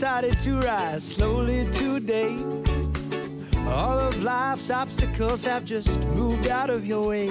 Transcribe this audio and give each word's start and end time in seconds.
decided 0.00 0.40
to 0.40 0.58
rise 0.60 1.04
slowly 1.04 1.66
today. 1.72 2.34
All 3.66 3.98
of 3.98 4.22
life's 4.22 4.70
obstacles 4.70 5.44
have 5.44 5.66
just 5.66 6.00
moved 6.16 6.48
out 6.48 6.70
of 6.70 6.86
your 6.86 7.08
way. 7.08 7.28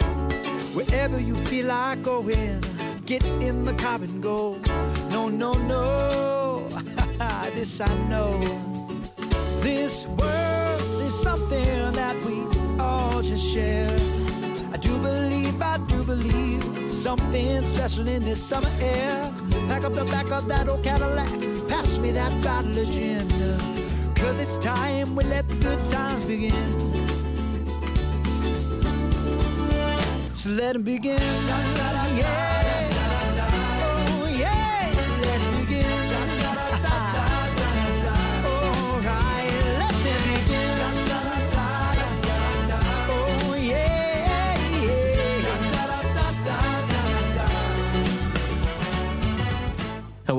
Wherever 0.78 1.20
you 1.20 1.36
feel 1.48 1.66
like 1.66 2.04
going, 2.04 2.64
get 3.08 3.26
in 3.26 3.66
the 3.66 3.74
car 3.74 3.96
and 3.96 4.21
go. 4.21 4.62
No, 5.10 5.30
no, 5.30 5.54
no, 5.54 6.68
this 7.56 7.82
I 7.82 7.92
know. 8.08 8.40
This 9.62 10.06
world 10.06 11.02
is 11.02 11.20
something 11.24 11.92
that 11.94 12.16
we 12.24 12.38
all 12.80 13.24
just 13.24 13.52
share. 13.52 13.90
I 14.71 14.78
do 14.78 14.96
believe, 15.00 15.60
I 15.60 15.79
do 15.88 16.04
believe 16.04 16.88
something 16.88 17.65
special 17.65 18.07
in 18.07 18.26
this 18.26 18.43
summer 18.43 18.70
air. 18.79 19.34
Pack 19.68 19.86
up 19.86 19.96
the 19.96 20.06
back 20.06 20.29
of 20.29 20.48
that 20.50 20.70
old 20.70 20.84
Cadillac, 20.84 21.59
me 22.02 22.12
that 22.12 22.44
bottle 22.44 22.78
of 22.78 22.89
gin. 22.89 23.28
Cause 24.16 24.40
it's 24.40 24.57
time 24.57 25.16
we 25.16 25.24
let 25.24 25.48
the 25.48 25.56
good 25.56 25.84
times 25.86 26.24
begin. 26.26 26.54
So 30.34 30.50
let 30.50 30.74
them 30.74 30.84
begin. 30.84 31.20
Yeah. 32.17 32.48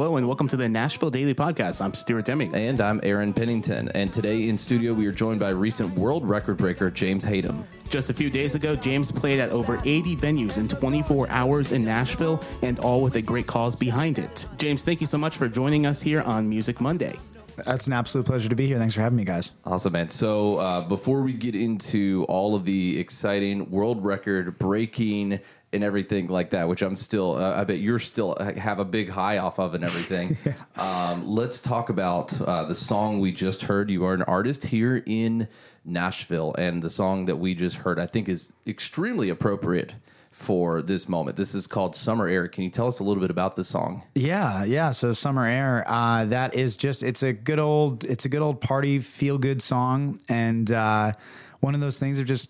Hello 0.01 0.17
and 0.17 0.27
welcome 0.27 0.48
to 0.48 0.56
the 0.56 0.67
Nashville 0.67 1.11
Daily 1.11 1.34
Podcast. 1.34 1.83
I'm 1.83 1.93
Stuart 1.93 2.25
Deming. 2.25 2.55
And 2.55 2.81
I'm 2.81 3.01
Aaron 3.03 3.34
Pennington. 3.34 3.91
And 3.91 4.11
today 4.11 4.48
in 4.48 4.56
studio, 4.56 4.95
we 4.95 5.06
are 5.06 5.12
joined 5.12 5.41
by 5.41 5.51
recent 5.51 5.95
world 5.95 6.27
record 6.27 6.56
breaker 6.56 6.91
James 6.91 7.23
Hayden. 7.23 7.67
Just 7.91 8.09
a 8.09 8.15
few 8.15 8.31
days 8.31 8.55
ago, 8.55 8.75
James 8.75 9.12
played 9.12 9.39
at 9.39 9.51
over 9.51 9.78
80 9.84 10.17
venues 10.17 10.56
in 10.56 10.69
24 10.69 11.28
hours 11.28 11.73
in 11.73 11.84
Nashville, 11.84 12.43
and 12.62 12.78
all 12.78 13.03
with 13.03 13.17
a 13.17 13.21
great 13.21 13.47
cause 13.47 13.77
behind 13.77 14.19
it. 14.19 14.47
James, 14.56 14.84
thank 14.84 15.03
you 15.03 15.06
so 15.06 15.19
much 15.19 15.37
for 15.37 15.48
joining 15.48 15.84
us 15.84 16.01
here 16.01 16.23
on 16.23 16.48
Music 16.48 16.81
Monday. 16.81 17.19
That's 17.67 17.87
an 17.87 17.93
absolute 17.93 18.25
pleasure 18.25 18.48
to 18.48 18.56
be 18.56 18.67
here. 18.67 18.78
Thanks 18.78 18.95
for 18.95 19.03
having 19.03 19.19
me, 19.19 19.25
guys. 19.25 19.53
Awesome, 19.67 19.93
man. 19.93 20.09
So 20.09 20.56
uh, 20.56 20.81
before 20.81 21.21
we 21.21 21.34
get 21.34 21.55
into 21.55 22.25
all 22.27 22.55
of 22.55 22.65
the 22.65 22.98
exciting 22.98 23.71
world 23.71 24.03
record 24.03 24.59
breaking 24.59 25.41
and 25.73 25.85
everything 25.85 26.27
like 26.27 26.51
that, 26.51 26.69
which 26.69 26.83
I'm 26.83 26.97
still, 26.97 27.37
uh, 27.37 27.61
I 27.61 27.65
bet 27.65 27.79
you're 27.79 27.99
still 27.99 28.37
have 28.41 28.79
a 28.79 28.85
big 28.85 29.11
high 29.11 29.39
off 29.39 29.59
of 29.59 29.75
and 29.75 29.85
everything. 29.85 30.37
um, 30.77 31.27
let's 31.27 31.62
talk 31.62 31.91
about 31.91 32.39
uh, 32.41 32.65
the 32.65 32.75
song 32.75 33.21
we 33.21 33.33
just 33.33 33.62
heard. 33.62 33.91
You 33.91 34.05
are 34.05 34.15
an 34.15 34.23
artist 34.23 34.67
here 34.67 35.03
in 35.07 35.49
Nashville, 35.85 36.55
and 36.59 36.83
the 36.83 36.91
song 36.91 37.27
that 37.27 37.37
we 37.37 37.55
just 37.55 37.77
heard, 37.77 37.99
I 37.99 38.07
think, 38.07 38.29
is 38.29 38.53
extremely 38.67 39.29
appropriate 39.29 39.95
for 40.33 40.81
this 40.81 41.09
moment. 41.09 41.37
This 41.37 41.55
is 41.55 41.67
called 41.67 41.95
Summer 41.95 42.27
Air. 42.27 42.49
Can 42.49 42.65
you 42.65 42.71
tell 42.71 42.87
us 42.87 42.99
a 42.99 43.05
little 43.05 43.21
bit 43.21 43.31
about 43.31 43.57
this 43.57 43.69
song? 43.69 44.03
Yeah, 44.15 44.65
yeah. 44.65 44.91
So 44.91 45.12
summer 45.12 45.45
air, 45.45 45.84
uh, 45.87 46.25
that 46.27 46.55
is 46.55 46.77
just 46.77 47.03
it's 47.03 47.23
a 47.23 47.33
good 47.33 47.59
old 47.59 48.05
it's 48.05 48.25
a 48.25 48.29
good 48.29 48.43
old 48.43 48.61
party 48.61 48.99
feel 49.01 49.39
good 49.39 49.62
song, 49.62 50.21
and 50.29 50.71
uh, 50.71 51.12
one 51.61 51.75
of 51.75 51.81
those 51.81 52.01
things 52.01 52.19
of 52.19 52.27
just 52.27 52.49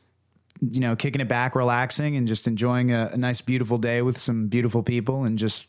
you 0.61 0.81
know 0.81 0.97
kicking 0.97 1.21
it 1.21 1.29
back, 1.29 1.55
relaxing, 1.55 2.17
and 2.17 2.29
just 2.29 2.47
enjoying 2.47 2.93
a, 2.93 3.11
a 3.13 3.17
nice 3.17 3.41
beautiful 3.41 3.79
day 3.79 4.03
with 4.03 4.19
some 4.19 4.49
beautiful 4.49 4.83
people, 4.83 5.25
and 5.25 5.39
just 5.39 5.69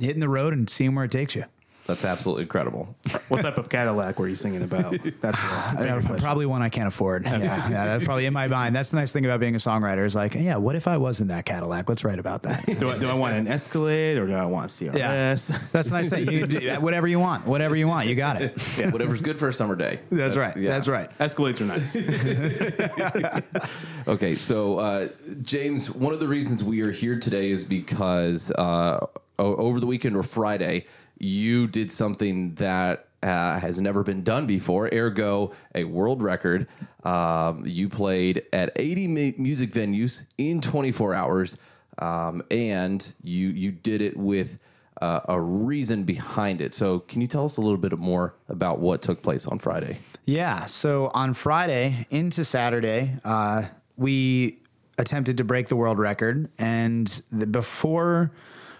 hitting 0.00 0.20
the 0.20 0.28
road 0.28 0.52
and 0.52 0.68
seeing 0.68 0.94
where 0.94 1.04
it 1.04 1.10
takes 1.10 1.34
you. 1.34 1.44
That's 1.86 2.04
absolutely 2.04 2.44
incredible. 2.44 2.94
What 3.28 3.42
type 3.42 3.58
of 3.58 3.68
Cadillac 3.68 4.18
were 4.18 4.28
you 4.28 4.36
singing 4.36 4.62
about? 4.62 4.92
That's 5.20 5.36
Uh, 5.38 6.16
probably 6.20 6.46
one 6.46 6.62
I 6.62 6.68
can't 6.68 6.86
afford. 6.86 7.24
Yeah, 7.24 7.38
yeah, 7.40 7.84
that's 7.86 8.04
probably 8.04 8.26
in 8.26 8.32
my 8.32 8.46
mind. 8.46 8.76
That's 8.76 8.90
the 8.90 8.98
nice 8.98 9.12
thing 9.12 9.24
about 9.24 9.40
being 9.40 9.56
a 9.56 9.58
songwriter 9.58 10.04
is 10.06 10.14
like, 10.14 10.34
yeah, 10.34 10.56
what 10.56 10.76
if 10.76 10.86
I 10.86 10.96
was 10.98 11.20
in 11.20 11.28
that 11.28 11.44
Cadillac? 11.44 11.88
Let's 11.88 12.04
write 12.04 12.20
about 12.20 12.42
that. 12.44 12.64
do, 12.66 12.90
I, 12.90 12.98
do 12.98 13.08
I 13.08 13.14
want 13.14 13.34
an 13.34 13.48
Escalade 13.48 14.18
or 14.18 14.26
do 14.26 14.34
I 14.34 14.44
want 14.44 14.70
a 14.70 14.74
CRS? 14.84 14.96
Yeah. 14.96 15.34
That's 15.72 15.88
the 15.88 15.94
nice 15.94 16.10
thing. 16.10 16.30
You 16.30 16.46
do 16.46 16.70
whatever 16.80 17.08
you 17.08 17.18
want, 17.18 17.46
whatever 17.46 17.74
you 17.74 17.88
want, 17.88 18.06
you 18.06 18.14
got 18.14 18.40
it. 18.40 18.52
Yeah. 18.78 18.90
Whatever's 18.90 19.20
good 19.20 19.38
for 19.38 19.48
a 19.48 19.52
summer 19.52 19.74
day. 19.74 19.98
That's, 20.10 20.36
right. 20.36 20.56
yeah. 20.56 20.70
That's 20.70 20.88
right. 20.88 21.10
Escalades 21.18 21.60
are 21.60 21.64
nice. 21.64 21.96
Okay, 24.08 24.34
so 24.34 24.78
uh, 24.78 25.08
James, 25.42 25.90
one 25.90 26.12
of 26.12 26.18
the 26.20 26.26
reasons 26.26 26.64
we 26.64 26.80
are 26.82 26.90
here 26.90 27.18
today 27.18 27.50
is 27.50 27.62
because 27.62 28.50
uh, 28.52 29.06
over 29.38 29.78
the 29.78 29.86
weekend 29.86 30.16
or 30.16 30.24
Friday, 30.24 30.86
you 31.22 31.68
did 31.68 31.92
something 31.92 32.54
that 32.56 33.06
uh, 33.22 33.58
has 33.58 33.80
never 33.80 34.02
been 34.02 34.24
done 34.24 34.46
before. 34.46 34.90
Ergo, 34.92 35.52
a 35.74 35.84
world 35.84 36.22
record. 36.22 36.66
Um, 37.04 37.64
you 37.64 37.88
played 37.88 38.44
at 38.52 38.72
80 38.74 39.06
mu- 39.06 39.32
music 39.38 39.72
venues 39.72 40.26
in 40.36 40.60
24 40.60 41.14
hours, 41.14 41.56
um, 41.98 42.42
and 42.50 43.12
you 43.22 43.48
you 43.48 43.72
did 43.72 44.02
it 44.02 44.16
with. 44.16 44.58
Uh, 45.00 45.20
a 45.28 45.40
reason 45.40 46.04
behind 46.04 46.60
it. 46.60 46.72
So, 46.72 47.00
can 47.00 47.20
you 47.20 47.26
tell 47.26 47.44
us 47.44 47.56
a 47.56 47.60
little 47.60 47.76
bit 47.76 47.98
more 47.98 48.36
about 48.48 48.78
what 48.78 49.02
took 49.02 49.20
place 49.20 49.48
on 49.48 49.58
Friday? 49.58 49.98
Yeah. 50.24 50.66
So 50.66 51.10
on 51.12 51.34
Friday 51.34 52.06
into 52.08 52.44
Saturday, 52.44 53.16
uh, 53.24 53.64
we 53.96 54.60
attempted 54.98 55.38
to 55.38 55.44
break 55.44 55.66
the 55.66 55.74
world 55.74 55.98
record. 55.98 56.48
And 56.58 57.08
the, 57.32 57.48
before 57.48 58.30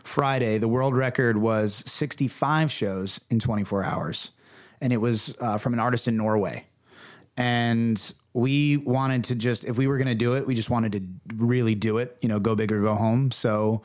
Friday, 0.04 0.58
the 0.58 0.68
world 0.68 0.94
record 0.94 1.36
was 1.36 1.74
65 1.90 2.70
shows 2.70 3.20
in 3.30 3.38
24 3.38 3.84
hours. 3.84 4.32
And 4.80 4.92
it 4.92 4.98
was 4.98 5.34
uh, 5.40 5.58
from 5.58 5.74
an 5.74 5.80
artist 5.80 6.08
in 6.08 6.16
Norway. 6.16 6.66
And 7.36 8.14
we 8.34 8.78
wanted 8.78 9.24
to 9.24 9.34
just, 9.34 9.64
if 9.64 9.78
we 9.78 9.86
were 9.86 9.98
going 9.98 10.08
to 10.08 10.14
do 10.14 10.34
it, 10.34 10.46
we 10.46 10.54
just 10.54 10.70
wanted 10.70 10.92
to 10.92 11.34
really 11.36 11.74
do 11.74 11.98
it, 11.98 12.18
you 12.20 12.28
know, 12.28 12.40
go 12.40 12.54
big 12.54 12.72
or 12.72 12.80
go 12.82 12.94
home. 12.94 13.30
So 13.30 13.82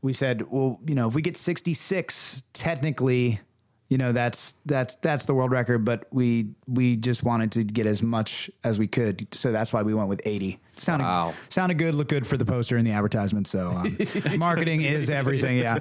we 0.00 0.12
said, 0.12 0.50
well, 0.50 0.80
you 0.86 0.94
know, 0.94 1.08
if 1.08 1.14
we 1.14 1.22
get 1.22 1.36
66, 1.36 2.42
technically, 2.52 3.40
you 3.88 3.96
know 3.98 4.12
that's 4.12 4.56
that's 4.66 4.96
that's 4.96 5.24
the 5.24 5.32
world 5.34 5.50
record 5.50 5.84
but 5.84 6.06
we 6.12 6.50
we 6.66 6.94
just 6.96 7.22
wanted 7.22 7.50
to 7.52 7.64
get 7.64 7.86
as 7.86 8.02
much 8.02 8.50
as 8.62 8.78
we 8.78 8.86
could 8.86 9.26
so 9.32 9.50
that's 9.50 9.72
why 9.72 9.82
we 9.82 9.94
went 9.94 10.08
with 10.10 10.20
80 10.26 10.60
sounded 10.76 11.04
Wow. 11.06 11.32
sounded 11.48 11.78
good 11.78 11.94
looked 11.94 12.10
good 12.10 12.26
for 12.26 12.36
the 12.36 12.44
poster 12.44 12.76
and 12.76 12.86
the 12.86 12.92
advertisement 12.92 13.46
so 13.46 13.70
um, 13.70 13.96
marketing 14.38 14.82
is 14.82 15.08
everything 15.08 15.56
yeah 15.58 15.78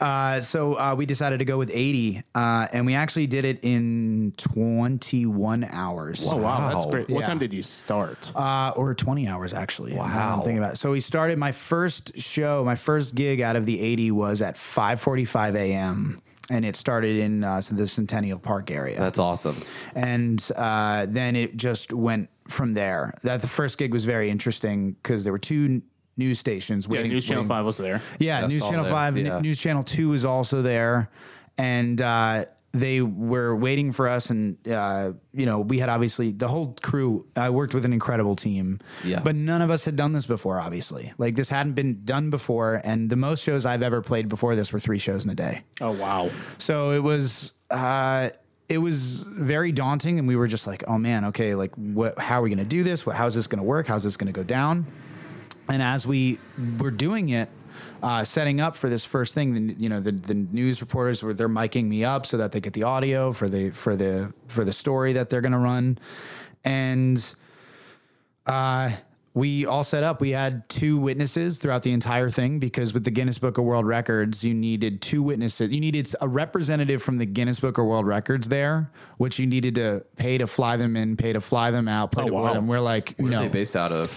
uh, 0.00 0.40
so 0.40 0.74
uh, 0.74 0.94
we 0.96 1.04
decided 1.04 1.38
to 1.40 1.44
go 1.44 1.58
with 1.58 1.70
80 1.74 2.22
uh, 2.34 2.68
and 2.72 2.86
we 2.86 2.94
actually 2.94 3.26
did 3.26 3.44
it 3.44 3.58
in 3.62 4.32
21 4.36 5.64
hours 5.64 6.24
Oh, 6.26 6.36
wow. 6.36 6.68
That's 6.72 6.86
great. 6.86 7.08
What 7.08 7.20
Yeah. 7.20 7.26
time 7.26 7.38
did 7.38 7.52
you 7.52 7.62
start? 7.62 8.30
uh, 8.34 8.72
or 8.76 8.94
20 8.94 9.26
hours 9.28 9.52
actually. 9.54 9.94
Wow. 9.94 10.36
I'm 10.36 10.40
thinking 10.42 10.58
about 10.58 10.74
it. 10.74 10.76
So 10.76 10.92
we 10.92 11.00
started 11.00 11.38
my 11.38 11.52
first 11.52 12.18
show, 12.18 12.64
my 12.64 12.74
first 12.74 13.14
gig 13.14 13.40
out 13.40 13.56
of 13.56 13.66
the 13.66 13.80
80 13.80 14.10
was 14.12 14.42
at 14.42 14.54
5:45 14.56 15.54
a.m. 15.56 16.20
and 16.50 16.64
it 16.64 16.76
started 16.76 17.16
in 17.16 17.44
uh, 17.44 17.60
the 17.70 17.86
Centennial 17.86 18.38
Park 18.38 18.70
area. 18.70 18.98
That's 18.98 19.18
awesome. 19.18 19.56
and 19.94 20.46
uh, 20.56 21.06
then 21.08 21.36
it 21.36 21.56
just 21.56 21.92
went 21.92 22.30
from 22.48 22.74
there. 22.74 23.12
That 23.22 23.40
the 23.40 23.48
first 23.48 23.78
gig 23.78 23.92
was 23.92 24.04
very 24.04 24.30
interesting 24.30 24.92
because 24.92 25.24
there 25.24 25.32
were 25.32 25.38
two 25.38 25.82
news 26.16 26.38
stations 26.38 26.86
yeah, 26.86 26.96
waiting. 26.96 27.12
News 27.12 27.24
Channel 27.26 27.42
waiting- 27.44 27.48
5 27.48 27.64
was 27.64 27.76
there. 27.76 28.00
yeah, 28.18 28.40
That's 28.40 28.52
News 28.52 28.62
Channel 28.62 28.84
there, 28.84 28.92
5, 28.92 29.18
yeah. 29.18 29.40
News 29.40 29.60
Channel 29.60 29.82
2 29.82 30.12
is 30.14 30.24
also 30.24 30.62
there. 30.62 31.10
And 31.56 32.00
uh, 32.00 32.44
they 32.72 33.00
were 33.00 33.56
waiting 33.56 33.92
for 33.92 34.08
us. 34.08 34.30
And, 34.30 34.58
uh, 34.68 35.12
you 35.32 35.46
know, 35.46 35.60
we 35.60 35.78
had 35.78 35.88
obviously 35.88 36.32
the 36.32 36.48
whole 36.48 36.76
crew. 36.82 37.26
I 37.36 37.50
worked 37.50 37.74
with 37.74 37.84
an 37.84 37.92
incredible 37.92 38.36
team. 38.36 38.78
Yeah. 39.04 39.20
But 39.20 39.36
none 39.36 39.62
of 39.62 39.70
us 39.70 39.84
had 39.84 39.96
done 39.96 40.12
this 40.12 40.26
before, 40.26 40.60
obviously. 40.60 41.12
Like, 41.18 41.34
this 41.34 41.48
hadn't 41.48 41.74
been 41.74 42.04
done 42.04 42.30
before. 42.30 42.80
And 42.84 43.08
the 43.10 43.16
most 43.16 43.42
shows 43.42 43.64
I've 43.64 43.82
ever 43.82 44.02
played 44.02 44.28
before 44.28 44.54
this 44.54 44.72
were 44.72 44.78
three 44.78 44.98
shows 44.98 45.24
in 45.24 45.30
a 45.30 45.34
day. 45.34 45.62
Oh, 45.80 45.92
wow. 45.98 46.30
So 46.58 46.90
it 46.92 47.02
was 47.02 47.52
uh 47.70 48.30
it 48.68 48.78
was 48.78 49.24
very 49.24 49.72
daunting 49.72 50.18
and 50.18 50.28
we 50.28 50.36
were 50.36 50.46
just 50.46 50.66
like, 50.66 50.84
"Oh 50.86 50.98
man, 50.98 51.26
okay, 51.26 51.54
like 51.54 51.74
what 51.74 52.18
how 52.18 52.40
are 52.40 52.42
we 52.42 52.50
going 52.50 52.58
to 52.58 52.64
do 52.64 52.82
this? 52.82 53.06
What 53.06 53.16
how's 53.16 53.34
this 53.34 53.46
going 53.46 53.58
to 53.58 53.64
work? 53.64 53.86
How's 53.86 54.02
this 54.02 54.16
going 54.16 54.32
to 54.32 54.38
go 54.38 54.44
down?" 54.44 54.86
And 55.70 55.82
as 55.82 56.06
we 56.06 56.38
were 56.78 56.90
doing 56.90 57.28
it, 57.30 57.48
uh, 58.02 58.24
setting 58.24 58.60
up 58.60 58.76
for 58.76 58.88
this 58.88 59.04
first 59.04 59.34
thing, 59.34 59.54
the, 59.68 59.74
you 59.74 59.88
know, 59.88 60.00
the, 60.00 60.12
the 60.12 60.34
news 60.34 60.80
reporters 60.80 61.22
were 61.22 61.34
they're 61.34 61.48
miking 61.48 61.86
me 61.86 62.04
up 62.04 62.26
so 62.26 62.36
that 62.36 62.52
they 62.52 62.60
get 62.60 62.72
the 62.72 62.82
audio 62.84 63.32
for 63.32 63.48
the 63.48 63.70
for 63.70 63.96
the 63.96 64.32
for 64.46 64.64
the 64.64 64.72
story 64.72 65.12
that 65.14 65.30
they're 65.30 65.40
going 65.40 65.52
to 65.52 65.58
run, 65.58 65.98
and 66.64 67.34
uh, 68.46 68.90
we 69.34 69.66
all 69.66 69.84
set 69.84 70.02
up. 70.02 70.20
We 70.20 70.30
had 70.30 70.68
two 70.68 70.98
witnesses 70.98 71.58
throughout 71.58 71.82
the 71.82 71.92
entire 71.92 72.28
thing 72.30 72.58
because 72.58 72.92
with 72.94 73.04
the 73.04 73.10
Guinness 73.10 73.38
Book 73.38 73.58
of 73.58 73.64
World 73.64 73.86
Records, 73.86 74.42
you 74.42 74.52
needed 74.54 75.00
two 75.00 75.22
witnesses. 75.22 75.70
You 75.70 75.80
needed 75.80 76.12
a 76.20 76.28
representative 76.28 77.02
from 77.02 77.18
the 77.18 77.26
Guinness 77.26 77.60
Book 77.60 77.78
of 77.78 77.84
World 77.84 78.06
Records 78.06 78.48
there, 78.48 78.90
which 79.18 79.38
you 79.38 79.46
needed 79.46 79.74
to 79.76 80.04
pay 80.16 80.38
to 80.38 80.46
fly 80.46 80.76
them 80.76 80.96
in, 80.96 81.16
pay 81.16 81.32
to 81.34 81.40
fly 81.40 81.70
them 81.70 81.86
out, 81.88 82.10
pay 82.12 82.22
Oh, 82.22 82.26
to 82.28 82.32
wow. 82.32 82.52
them. 82.54 82.66
We're 82.66 82.80
like, 82.80 83.10
you 83.18 83.24
Where 83.24 83.32
are 83.32 83.36
know, 83.36 83.42
they 83.42 83.48
based 83.48 83.76
out 83.76 83.92
of? 83.92 84.10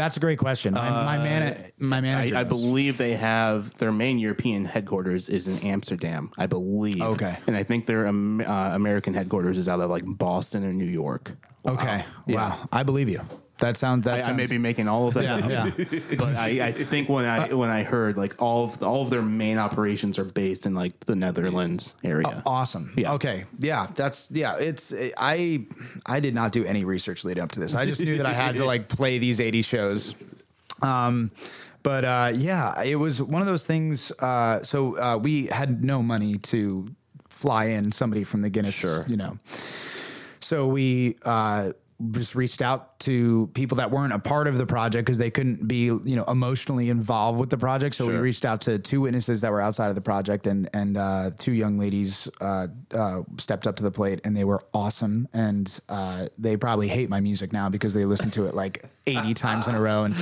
That's 0.00 0.16
a 0.16 0.20
great 0.20 0.38
question. 0.38 0.72
My, 0.72 0.88
my 0.88 1.18
man, 1.18 1.72
my 1.78 1.98
I, 1.98 2.00
manager. 2.00 2.34
I 2.34 2.42
knows. 2.42 2.48
believe 2.48 2.96
they 2.96 3.16
have 3.16 3.76
their 3.76 3.92
main 3.92 4.18
European 4.18 4.64
headquarters 4.64 5.28
is 5.28 5.46
in 5.46 5.58
Amsterdam. 5.58 6.30
I 6.38 6.46
believe. 6.46 7.02
Okay. 7.02 7.36
and 7.46 7.54
I 7.54 7.64
think 7.64 7.84
their 7.84 8.06
um, 8.06 8.40
uh, 8.40 8.70
American 8.74 9.12
headquarters 9.12 9.58
is 9.58 9.68
out 9.68 9.78
of 9.78 9.90
like 9.90 10.04
Boston 10.06 10.64
or 10.64 10.72
New 10.72 10.86
York. 10.86 11.32
Okay. 11.66 12.02
Yeah. 12.26 12.34
Wow. 12.34 12.68
I 12.72 12.82
believe 12.82 13.10
you. 13.10 13.20
That 13.60 13.76
sounds. 13.76 14.06
That 14.06 14.24
I, 14.24 14.30
I 14.30 14.32
may 14.32 14.46
be 14.46 14.58
making 14.58 14.88
all 14.88 15.08
of 15.08 15.14
that, 15.14 15.24
Yeah, 15.24 15.36
up, 15.36 15.78
yeah. 15.78 16.00
but 16.18 16.34
I, 16.34 16.68
I 16.68 16.72
think 16.72 17.08
when 17.08 17.26
I 17.26 17.52
when 17.52 17.70
I 17.70 17.82
heard 17.82 18.16
like 18.16 18.40
all 18.40 18.64
of 18.64 18.82
all 18.82 19.02
of 19.02 19.10
their 19.10 19.22
main 19.22 19.58
operations 19.58 20.18
are 20.18 20.24
based 20.24 20.66
in 20.66 20.74
like 20.74 20.98
the 21.00 21.14
Netherlands 21.14 21.94
area. 22.02 22.42
Awesome. 22.46 22.92
Yeah. 22.96 23.12
Okay. 23.12 23.44
Yeah. 23.58 23.86
That's 23.94 24.30
yeah. 24.30 24.56
It's 24.56 24.92
I 25.16 25.66
I 26.06 26.20
did 26.20 26.34
not 26.34 26.52
do 26.52 26.64
any 26.64 26.84
research 26.84 27.24
leading 27.24 27.42
up 27.42 27.52
to 27.52 27.60
this. 27.60 27.74
I 27.74 27.86
just 27.86 28.00
knew 28.00 28.16
that 28.16 28.26
I 28.26 28.32
had 28.32 28.56
to 28.56 28.64
like 28.64 28.88
play 28.96 29.18
these 29.18 29.40
80 29.40 29.62
shows. 29.62 30.14
Um, 30.82 31.30
but 31.82 32.04
uh, 32.04 32.32
yeah, 32.34 32.82
it 32.82 32.96
was 32.96 33.22
one 33.22 33.42
of 33.42 33.48
those 33.48 33.66
things. 33.66 34.12
Uh, 34.18 34.62
so 34.62 34.98
uh, 34.98 35.16
we 35.18 35.46
had 35.46 35.84
no 35.84 36.02
money 36.02 36.36
to 36.36 36.88
fly 37.28 37.66
in 37.66 37.92
somebody 37.92 38.24
from 38.24 38.42
the 38.42 38.50
Guinness. 38.50 38.74
Sure. 38.74 39.04
You 39.06 39.16
know. 39.16 39.36
So 40.40 40.66
we 40.66 41.16
uh, 41.24 41.72
just 42.10 42.34
reached 42.34 42.62
out 42.62 42.89
to 43.00 43.48
people 43.48 43.76
that 43.76 43.90
weren't 43.90 44.12
a 44.12 44.18
part 44.18 44.46
of 44.46 44.58
the 44.58 44.66
project 44.66 45.06
because 45.06 45.18
they 45.18 45.30
couldn't 45.30 45.66
be, 45.66 45.84
you 45.84 46.16
know, 46.16 46.24
emotionally 46.24 46.88
involved 46.90 47.38
with 47.38 47.50
the 47.50 47.56
project. 47.56 47.94
So 47.94 48.06
we 48.06 48.16
reached 48.16 48.44
out 48.44 48.60
to 48.62 48.78
two 48.78 49.00
witnesses 49.00 49.40
that 49.40 49.50
were 49.50 49.60
outside 49.60 49.88
of 49.88 49.94
the 49.94 50.00
project, 50.00 50.46
and 50.46 50.68
and 50.74 50.96
uh, 50.96 51.30
two 51.38 51.52
young 51.52 51.78
ladies 51.78 52.28
uh, 52.40 52.68
uh, 52.94 53.22
stepped 53.38 53.66
up 53.66 53.76
to 53.76 53.82
the 53.82 53.90
plate, 53.90 54.20
and 54.24 54.36
they 54.36 54.44
were 54.44 54.62
awesome. 54.74 55.28
And 55.32 55.80
uh, 55.88 56.26
they 56.38 56.56
probably 56.56 56.88
hate 56.88 57.10
my 57.10 57.20
music 57.20 57.52
now 57.52 57.68
because 57.68 57.94
they 57.94 58.04
listened 58.04 58.32
to 58.34 58.46
it 58.46 58.54
like 58.54 58.84
eighty 59.06 59.34
times 59.34 59.68
in 59.68 59.74
a 59.74 59.80
row. 59.80 60.04
And 60.04 60.14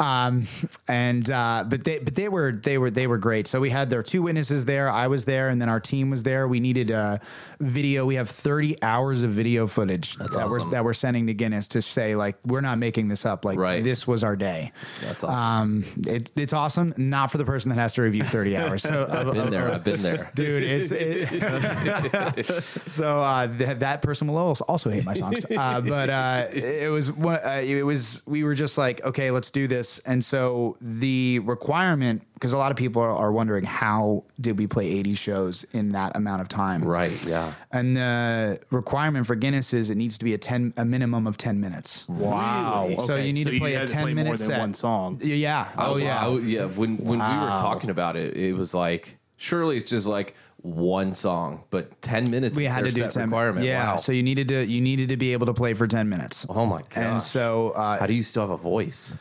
um, 0.00 0.46
and 0.88 1.30
uh, 1.30 1.64
but 1.68 1.84
they 1.84 2.00
but 2.00 2.14
they 2.14 2.28
were 2.28 2.52
they 2.52 2.78
were 2.78 2.90
they 2.90 3.06
were 3.06 3.18
great. 3.18 3.46
So 3.46 3.60
we 3.60 3.70
had 3.70 3.90
their 3.90 4.02
two 4.02 4.22
witnesses 4.22 4.64
there. 4.64 4.90
I 4.90 5.06
was 5.06 5.24
there, 5.24 5.48
and 5.48 5.60
then 5.60 5.68
our 5.68 5.80
team 5.80 6.10
was 6.10 6.22
there. 6.24 6.48
We 6.48 6.60
needed 6.60 6.90
a 6.90 7.20
video. 7.60 8.04
We 8.04 8.16
have 8.16 8.28
thirty 8.28 8.82
hours 8.82 9.22
of 9.22 9.30
video 9.30 9.66
footage 9.66 10.16
that 10.16 10.34
awesome. 10.34 10.50
we're 10.50 10.70
that 10.70 10.84
we're 10.84 10.94
sending 10.94 11.28
to 11.28 11.34
Guinness 11.34 11.68
to 11.68 11.82
say 11.82 12.15
like 12.16 12.36
we're 12.44 12.60
not 12.60 12.78
making 12.78 13.08
this 13.08 13.24
up. 13.26 13.44
Like 13.44 13.58
Right. 13.58 13.82
this 13.84 14.06
was 14.06 14.24
our 14.24 14.36
day. 14.36 14.72
That's 15.02 15.22
awesome. 15.24 15.30
Um, 15.36 15.84
it, 16.06 16.32
it's 16.36 16.52
awesome. 16.52 16.94
Not 16.96 17.30
for 17.30 17.38
the 17.38 17.44
person 17.44 17.68
that 17.70 17.76
has 17.78 17.94
to 17.94 18.02
review 18.02 18.24
thirty 18.24 18.56
hours. 18.58 18.82
So 18.82 19.06
I've 19.10 19.32
been 19.32 19.50
there. 19.50 19.70
I've 19.70 19.84
been 19.84 20.02
there. 20.02 20.30
dude. 20.34 20.62
It's 20.62 20.90
it, 20.92 22.46
so 22.64 23.20
uh, 23.20 23.46
th- 23.46 23.78
that 23.78 24.02
person 24.02 24.28
will 24.28 24.36
also, 24.36 24.90
hate 24.90 25.04
my 25.04 25.14
songs. 25.14 25.44
Uh, 25.44 25.80
but 25.80 26.10
uh, 26.10 26.46
it 26.52 26.90
was 26.90 27.10
one- 27.12 27.40
uh, 27.44 27.62
it 27.64 27.82
was 27.84 28.22
we 28.26 28.44
were 28.44 28.54
just 28.54 28.78
like, 28.78 29.04
okay, 29.04 29.30
let's 29.30 29.50
do 29.50 29.66
this. 29.66 29.98
And 30.00 30.24
so 30.24 30.76
the 30.80 31.40
requirement, 31.40 32.22
because 32.36 32.52
a 32.52 32.58
lot 32.58 32.70
of 32.70 32.76
people 32.76 33.00
are, 33.00 33.10
are 33.12 33.32
wondering 33.32 33.64
how 33.64 34.24
did 34.38 34.58
we 34.58 34.66
play 34.66 34.86
80 34.98 35.14
shows 35.14 35.64
in 35.72 35.92
that 35.92 36.14
amount 36.16 36.42
of 36.42 36.48
time, 36.48 36.84
Right. 36.84 37.26
Yeah. 37.26 37.52
And 37.72 37.96
the 37.96 38.58
requirement 38.70 39.26
for 39.26 39.34
Guinness 39.34 39.72
is 39.72 39.88
it 39.88 39.94
needs 39.96 40.18
to 40.18 40.24
be 40.26 40.34
a 40.34 40.38
ten 40.38 40.74
a 40.76 40.84
minimum 40.84 41.26
of 41.26 41.36
ten 41.38 41.60
minutes. 41.60 42.06
Wow. 42.08 42.88
So 42.98 43.14
Okay. 43.14 43.26
you 43.26 43.32
need 43.32 43.44
So 43.46 43.52
to 43.52 43.58
play 43.58 43.74
a 43.74 43.78
had 43.80 43.88
to 43.88 43.92
ten 43.94 44.02
play 44.02 44.14
minute 44.14 44.28
more 44.30 44.36
than 44.36 44.46
set. 44.48 44.60
one 44.60 44.74
song. 44.74 45.18
Yeah. 45.22 45.68
Oh, 45.78 45.96
yeah. 45.96 46.26
I- 46.26 46.38
yeah. 46.40 46.66
When 46.66 46.98
when 46.98 47.18
we 47.18 47.24
were 47.24 47.56
talking 47.56 47.88
about 47.90 48.16
it, 48.16 48.36
it 48.36 48.52
was 48.52 48.74
like 48.74 49.16
surely 49.36 49.78
it's 49.78 49.88
just 49.90 50.06
like 50.06 50.34
one 50.62 51.14
song, 51.14 51.62
but 51.70 52.00
ten 52.02 52.30
minutes. 52.30 52.56
we 52.56 52.64
had 52.64 52.84
to 52.84 52.90
do 52.90 53.06
10 53.08 53.28
requirement. 53.30 53.64
Yeah. 53.64 53.92
Wow. 53.92 53.96
So 53.96 54.12
you 54.12 54.22
needed 54.22 54.48
to 54.48 54.66
you 54.66 54.80
needed 54.80 55.08
to 55.08 55.16
be 55.16 55.32
able 55.32 55.46
to 55.46 55.54
play 55.54 55.72
for 55.74 55.86
10 55.86 56.08
minutes. 56.08 56.44
oh 56.50 56.66
my 56.66 56.78
god. 56.94 56.96
And 56.96 57.22
so 57.22 57.70
uh, 57.70 57.98
how 57.98 58.06
do 58.06 58.14
you 58.14 58.22
still 58.22 58.42
have 58.42 58.50
a 58.50 58.56
voice? 58.56 59.16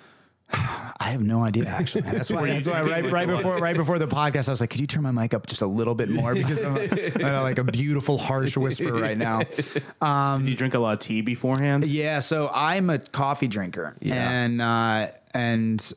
I 0.53 1.09
have 1.11 1.21
no 1.21 1.43
idea 1.43 1.65
actually. 1.67 2.01
That's 2.11 2.31
why. 2.31 2.47
That's 2.47 2.67
why 2.67 2.81
right, 2.83 3.05
right 3.11 3.27
before 3.27 3.57
right 3.57 3.75
before 3.75 3.99
the 3.99 4.07
podcast, 4.07 4.47
I 4.47 4.51
was 4.51 4.61
like, 4.61 4.69
"Could 4.69 4.79
you 4.79 4.87
turn 4.87 5.03
my 5.03 5.11
mic 5.11 5.33
up 5.33 5.47
just 5.47 5.61
a 5.61 5.65
little 5.67 5.95
bit 5.95 6.09
more 6.09 6.33
because 6.33 6.61
I'm, 6.61 6.77
I'm 7.25 7.43
like 7.43 7.57
a 7.57 7.63
beautiful 7.63 8.17
harsh 8.17 8.55
whisper 8.55 8.93
right 8.93 9.17
now." 9.17 9.39
Did 9.39 10.49
you 10.49 10.55
drink 10.55 10.73
a 10.73 10.79
lot 10.79 10.93
of 10.93 10.99
tea 10.99 11.21
beforehand? 11.21 11.85
Yeah. 11.85 12.19
So 12.19 12.49
I'm 12.53 12.89
a 12.89 12.99
coffee 12.99 13.47
drinker, 13.47 13.93
Yeah. 14.01 14.15
and 14.31 14.61
uh, 14.61 15.07
and 15.33 15.93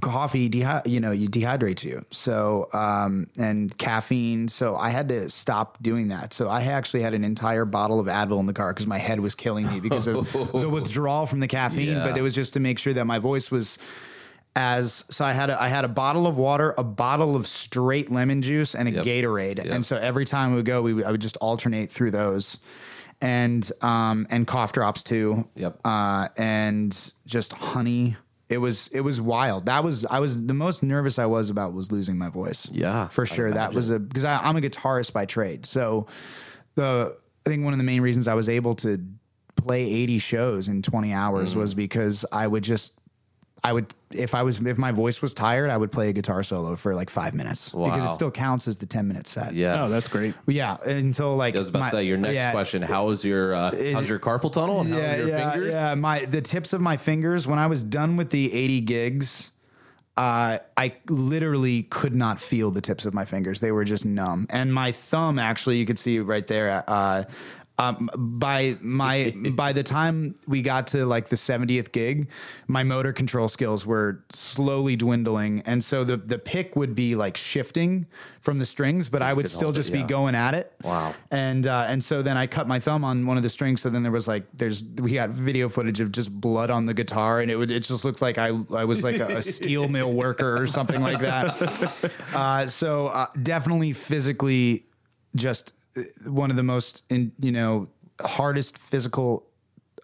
coffee, 0.00 0.48
dehy- 0.48 0.86
you 0.86 1.00
know, 1.00 1.10
you 1.12 1.28
dehydrates 1.28 1.82
you. 1.84 2.02
So 2.10 2.68
um, 2.72 3.26
and 3.38 3.76
caffeine. 3.78 4.48
So 4.48 4.76
I 4.76 4.90
had 4.90 5.08
to 5.08 5.28
stop 5.30 5.82
doing 5.82 6.08
that. 6.08 6.32
So 6.32 6.48
I 6.48 6.62
actually 6.64 7.02
had 7.02 7.14
an 7.14 7.24
entire 7.24 7.64
bottle 7.64 7.98
of 8.00 8.06
Advil 8.06 8.38
in 8.40 8.46
the 8.46 8.52
car 8.52 8.72
because 8.72 8.86
my 8.86 8.98
head 8.98 9.20
was 9.20 9.34
killing 9.34 9.66
me 9.68 9.80
because 9.80 10.06
of 10.06 10.30
the 10.32 10.68
withdrawal 10.72 11.26
from 11.26 11.40
the 11.40 11.48
caffeine. 11.48 11.96
Yeah. 11.96 12.06
But 12.08 12.18
it 12.18 12.22
was 12.22 12.34
just 12.34 12.52
to 12.54 12.60
make 12.60 12.78
sure 12.78 12.92
that 12.92 13.06
my 13.06 13.18
voice 13.18 13.50
was 13.50 13.78
as 14.56 15.04
so 15.08 15.24
I 15.24 15.32
had 15.32 15.48
a 15.48 15.60
I 15.62 15.68
had 15.68 15.84
a 15.84 15.88
bottle 15.88 16.26
of 16.26 16.36
water, 16.36 16.74
a 16.76 16.84
bottle 16.84 17.36
of 17.36 17.46
straight 17.46 18.10
lemon 18.10 18.42
juice, 18.42 18.74
and 18.74 18.88
a 18.88 18.92
Yep. 18.92 19.04
Gatorade. 19.04 19.56
Yep. 19.58 19.66
And 19.66 19.86
so 19.86 19.96
every 19.96 20.24
time 20.24 20.50
we 20.50 20.56
would 20.56 20.64
go, 20.66 20.82
we 20.82 20.92
would, 20.94 21.04
I 21.04 21.12
would 21.12 21.20
just 21.20 21.36
alternate 21.38 21.90
through 21.92 22.10
those, 22.10 22.58
and 23.22 23.68
um 23.80 24.26
and 24.28 24.46
cough 24.46 24.72
drops 24.72 25.02
too. 25.02 25.44
Yep. 25.54 25.80
Uh, 25.84 26.28
and 26.36 27.12
just 27.26 27.52
honey. 27.52 28.16
It 28.50 28.58
was 28.58 28.88
it 28.88 29.00
was 29.00 29.20
wild. 29.20 29.66
That 29.66 29.84
was 29.84 30.04
I 30.04 30.18
was 30.18 30.44
the 30.44 30.54
most 30.54 30.82
nervous 30.82 31.18
I 31.18 31.26
was 31.26 31.48
about 31.50 31.72
was 31.72 31.90
losing 31.92 32.18
my 32.18 32.28
voice. 32.28 32.68
Yeah, 32.70 33.08
for 33.08 33.24
sure. 33.24 33.50
That 33.52 33.72
was 33.72 33.88
a 33.90 33.98
because 34.00 34.24
I'm 34.24 34.56
a 34.56 34.60
guitarist 34.60 35.12
by 35.12 35.24
trade. 35.24 35.64
So 35.64 36.06
the 36.74 37.16
I 37.46 37.48
think 37.48 37.64
one 37.64 37.72
of 37.72 37.78
the 37.78 37.84
main 37.84 38.02
reasons 38.02 38.28
I 38.28 38.34
was 38.34 38.48
able 38.48 38.74
to 38.76 39.02
play 39.56 39.82
80 39.84 40.18
shows 40.18 40.68
in 40.68 40.82
20 40.82 41.12
hours 41.12 41.54
Mm. 41.54 41.58
was 41.58 41.74
because 41.74 42.24
I 42.32 42.46
would 42.46 42.64
just 42.64 42.98
I 43.62 43.72
would 43.72 43.92
if 44.10 44.34
I 44.34 44.42
was 44.42 44.58
if 44.60 44.78
my 44.78 44.92
voice 44.92 45.20
was 45.20 45.34
tired, 45.34 45.70
I 45.70 45.76
would 45.76 45.92
play 45.92 46.08
a 46.08 46.12
guitar 46.12 46.42
solo 46.42 46.76
for 46.76 46.94
like 46.94 47.10
five 47.10 47.34
minutes 47.34 47.70
because 47.70 48.04
it 48.04 48.14
still 48.14 48.30
counts 48.30 48.66
as 48.66 48.78
the 48.78 48.86
10 48.86 49.06
minute 49.06 49.26
set. 49.26 49.54
Yeah. 49.54 49.84
Oh, 49.84 49.88
that's 49.88 50.08
great. 50.08 50.34
Yeah, 50.46 50.76
until 50.84 51.36
like 51.36 51.56
I 51.56 51.58
was 51.58 51.68
about 51.68 51.80
my- 51.80 51.90
to 51.90 51.96
say 51.96 52.04
your 52.04 52.16
next 52.16 52.34
yeah, 52.34 52.52
question. 52.52 52.82
How 52.82 53.06
was 53.06 53.24
your 53.24 53.54
uh, 53.54 53.70
how's 53.92 54.08
your 54.08 54.18
carpal 54.18 54.52
tunnel? 54.52 54.82
How 54.82 54.96
yeah, 54.96 55.14
are 55.14 55.18
your 55.18 55.28
yeah, 55.28 55.50
fingers? 55.50 55.74
yeah. 55.74 55.94
My 55.94 56.24
the 56.24 56.40
tips 56.40 56.72
of 56.72 56.80
my 56.80 56.96
fingers 56.96 57.46
when 57.46 57.58
I 57.58 57.66
was 57.66 57.82
done 57.84 58.16
with 58.16 58.30
the 58.30 58.52
80 58.52 58.80
gigs, 58.82 59.50
uh, 60.16 60.58
I 60.76 60.92
literally 61.08 61.84
could 61.84 62.14
not 62.14 62.40
feel 62.40 62.70
the 62.70 62.80
tips 62.80 63.04
of 63.04 63.14
my 63.14 63.24
fingers. 63.24 63.60
They 63.60 63.72
were 63.72 63.84
just 63.84 64.04
numb. 64.04 64.46
And 64.50 64.72
my 64.72 64.92
thumb, 64.92 65.38
actually, 65.38 65.78
you 65.78 65.86
could 65.86 65.98
see 65.98 66.18
right 66.18 66.46
there. 66.46 66.84
Uh, 66.86 67.24
um, 67.80 68.10
by 68.14 68.76
my 68.80 69.34
by 69.54 69.72
the 69.72 69.82
time 69.82 70.34
we 70.46 70.62
got 70.62 70.88
to 70.88 71.06
like 71.06 71.28
the 71.28 71.36
70th 71.36 71.92
gig, 71.92 72.30
my 72.68 72.84
motor 72.84 73.12
control 73.12 73.48
skills 73.48 73.86
were 73.86 74.22
slowly 74.30 74.96
dwindling, 74.96 75.62
and 75.62 75.82
so 75.82 76.04
the 76.04 76.16
the 76.18 76.38
pick 76.38 76.76
would 76.76 76.94
be 76.94 77.14
like 77.14 77.36
shifting 77.36 78.06
from 78.40 78.58
the 78.58 78.66
strings, 78.66 79.08
but 79.08 79.22
I 79.22 79.32
would 79.32 79.48
still 79.48 79.68
hold 79.68 79.76
it, 79.76 79.80
just 79.80 79.92
be 79.92 80.02
going 80.02 80.34
at 80.34 80.54
it. 80.54 80.72
Wow. 80.84 81.14
And 81.30 81.66
uh, 81.66 81.86
and 81.88 82.04
so 82.04 82.22
then 82.22 82.36
I 82.36 82.46
cut 82.46 82.68
my 82.68 82.80
thumb 82.80 83.04
on 83.04 83.26
one 83.26 83.36
of 83.36 83.42
the 83.42 83.50
strings. 83.50 83.80
So 83.80 83.88
then 83.88 84.02
there 84.02 84.12
was 84.12 84.28
like 84.28 84.44
there's 84.52 84.84
we 84.84 85.14
got 85.14 85.30
video 85.30 85.68
footage 85.68 86.00
of 86.00 86.12
just 86.12 86.30
blood 86.38 86.70
on 86.70 86.84
the 86.84 86.94
guitar, 86.94 87.40
and 87.40 87.50
it 87.50 87.56
would 87.56 87.70
it 87.70 87.80
just 87.80 88.04
looked 88.04 88.20
like 88.20 88.36
I 88.36 88.50
I 88.74 88.84
was 88.84 89.02
like 89.02 89.16
a, 89.16 89.38
a 89.38 89.42
steel 89.60 89.88
mill 89.88 90.12
worker 90.12 90.60
or 90.60 90.66
something 90.66 91.00
like 91.00 91.20
that. 91.20 92.20
Uh, 92.34 92.66
so 92.66 93.08
uh, 93.08 93.26
definitely 93.42 93.92
physically, 93.92 94.84
just 95.34 95.74
one 96.26 96.50
of 96.50 96.56
the 96.56 96.62
most 96.62 97.04
in 97.10 97.32
you 97.40 97.52
know 97.52 97.88
hardest 98.20 98.78
physical. 98.78 99.46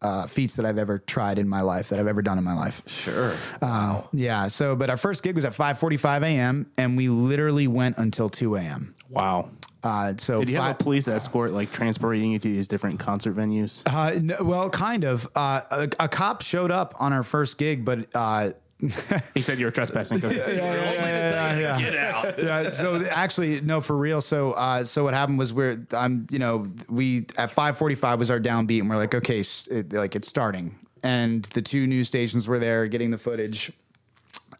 Uh, 0.03 0.27
feats 0.27 0.57
that 0.57 0.67
I've 0.67 0.77
ever 0.77 0.99
tried 0.99 1.39
in 1.39 1.49
my 1.49 1.63
life, 1.63 1.89
that 1.89 1.99
I've 1.99 2.07
ever 2.07 2.21
done 2.21 2.37
in 2.37 2.45
my 2.45 2.53
life. 2.53 2.83
Sure. 2.87 3.33
Uh, 3.63 4.03
yeah. 4.13 4.47
So, 4.49 4.77
but 4.77 4.91
our 4.91 4.99
first 4.99 5.23
gig 5.23 5.35
was 5.35 5.47
at 5.47 5.55
5:45 5.55 6.23
a.m. 6.23 6.71
and 6.77 6.99
we 6.99 7.09
literally 7.09 7.67
went 7.67 7.97
until 7.97 8.29
2 8.29 8.57
a.m. 8.57 8.95
Wow. 9.09 9.49
Uh, 9.83 10.13
so 10.19 10.41
Did 10.41 10.49
you 10.49 10.57
have 10.57 10.73
a 10.73 10.83
police 10.83 11.07
escort 11.07 11.53
like 11.53 11.71
transporting 11.71 12.33
you 12.33 12.39
to 12.41 12.49
these 12.49 12.67
different 12.67 12.99
concert 12.99 13.37
venues? 13.37 13.83
Uh, 13.87 14.19
no, 14.21 14.35
well, 14.43 14.69
kind 14.69 15.05
of. 15.05 15.29
Uh, 15.35 15.61
a, 15.71 15.89
a 16.01 16.09
cop 16.09 16.43
showed 16.43 16.71
up 16.71 16.93
on 16.99 17.13
our 17.13 17.23
first 17.23 17.57
gig, 17.57 17.85
but 17.85 18.07
uh, 18.15 18.51
He 18.79 19.41
said 19.41 19.59
you 19.59 19.65
were 19.65 19.71
trespassing. 19.71 20.21
'cause 20.21 20.33
it's 20.33 20.47
too 20.47 20.53
early. 20.53 20.61
yeah, 20.97 21.79
Get 21.81 21.97
out. 21.97 22.39
yeah. 22.39 22.71
So 22.71 23.03
actually, 23.11 23.61
no, 23.63 23.81
for 23.81 23.97
real. 23.97 24.21
So, 24.21 24.53
uh, 24.53 24.85
so 24.85 25.05
what 25.05 25.15
happened 25.15 25.39
was 25.39 25.53
we're, 25.53 25.87
I'm, 25.93 26.27
you 26.31 26.39
know, 26.39 26.67
we 26.89 27.27
at 27.39 27.51
5:45 27.51 28.19
was 28.19 28.31
our 28.31 28.39
downbeat, 28.41 28.81
and 28.81 28.91
we're 28.91 28.97
like, 28.97 29.15
okay, 29.15 29.43
it, 29.71 29.93
like 29.93 30.15
it's 30.15 30.29
starting, 30.29 30.79
and 31.03 31.45
the 31.47 31.63
two 31.63 31.87
news 31.87 32.09
stations 32.09 32.47
were 32.47 32.59
there 32.59 32.87
getting 32.87 33.11
the 33.11 33.19
footage, 33.19 33.73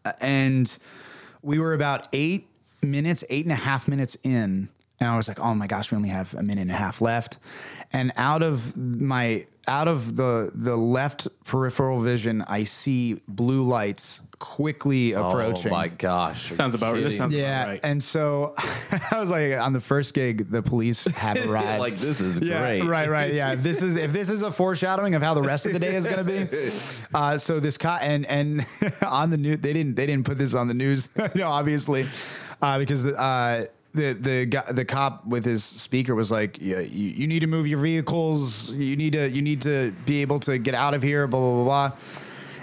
Uh, 0.03 0.13
and 0.21 0.77
we 1.43 1.59
were 1.59 1.73
about 1.73 2.07
eight 2.13 2.47
minutes, 2.81 3.23
eight 3.29 3.45
and 3.45 3.51
a 3.51 3.55
half 3.55 3.87
minutes 3.87 4.17
in. 4.23 4.69
And 4.99 5.07
I 5.09 5.15
was 5.15 5.27
like, 5.27 5.39
"Oh 5.39 5.53
my 5.53 5.67
gosh, 5.67 5.91
we 5.91 5.95
only 5.97 6.09
have 6.09 6.33
a 6.33 6.41
minute 6.41 6.61
and 6.63 6.71
a 6.71 6.75
half 6.75 7.01
left." 7.01 7.37
And 7.93 8.11
out 8.17 8.41
of 8.41 8.75
my 8.75 9.45
out 9.67 9.87
of 9.87 10.15
the 10.15 10.51
the 10.55 10.75
left 10.75 11.27
peripheral 11.45 11.99
vision, 11.99 12.41
I 12.47 12.63
see 12.63 13.21
blue 13.27 13.61
lights 13.63 14.21
quickly 14.39 15.13
approaching. 15.13 15.71
Oh 15.71 15.75
my 15.75 15.87
gosh! 15.87 16.51
Sounds 16.51 16.73
about 16.73 16.93
Kidding. 16.95 17.09
this 17.09 17.17
sounds 17.17 17.35
Yeah, 17.35 17.61
about 17.63 17.69
right. 17.73 17.79
and 17.83 18.01
so 18.01 18.53
I 19.11 19.19
was 19.19 19.29
like, 19.29 19.53
on 19.59 19.73
the 19.73 19.79
first 19.79 20.13
gig, 20.15 20.49
the 20.49 20.63
police 20.63 21.05
have 21.05 21.37
arrived. 21.49 21.79
like 21.79 21.97
this 21.97 22.19
is 22.19 22.39
yeah, 22.39 22.59
great. 22.59 22.83
right, 22.83 23.09
right, 23.09 23.33
yeah. 23.33 23.51
If 23.53 23.61
this 23.61 23.81
is 23.83 23.95
if 23.97 24.11
this 24.13 24.29
is 24.29 24.41
a 24.41 24.51
foreshadowing 24.51 25.13
of 25.13 25.21
how 25.21 25.35
the 25.35 25.43
rest 25.43 25.67
of 25.67 25.73
the 25.73 25.79
day 25.79 25.95
is 25.95 26.05
going 26.07 26.25
to 26.25 26.47
be, 26.47 26.71
uh, 27.13 27.37
so 27.37 27.59
this 27.59 27.77
cop 27.77 28.01
and 28.01 28.25
and 28.25 28.65
on 29.07 29.29
the 29.29 29.37
news 29.37 29.59
they 29.59 29.73
didn't 29.73 29.95
they 29.95 30.07
didn't 30.07 30.25
put 30.25 30.39
this 30.39 30.55
on 30.55 30.67
the 30.67 30.73
news, 30.73 31.15
no, 31.35 31.47
obviously, 31.49 32.07
uh, 32.63 32.79
because 32.79 33.05
uh, 33.05 33.65
the 33.97 34.13
the 34.13 34.45
guy, 34.45 34.63
the 34.71 34.85
cop 34.85 35.25
with 35.25 35.43
his 35.43 35.63
speaker 35.65 36.15
was 36.15 36.31
like, 36.31 36.57
yeah, 36.61 36.79
you, 36.79 37.09
you 37.09 37.27
need 37.27 37.41
to 37.41 37.47
move 37.47 37.67
your 37.67 37.79
vehicles, 37.79 38.71
you 38.71 38.95
need 38.95 39.13
to 39.13 39.29
you 39.29 39.41
need 39.41 39.61
to 39.63 39.91
be 40.05 40.21
able 40.21 40.39
to 40.41 40.57
get 40.57 40.73
out 40.73 40.93
of 40.93 41.03
here, 41.03 41.27
blah 41.27 41.39
blah 41.39 41.63
blah 41.65 41.89
blah. 41.89 41.97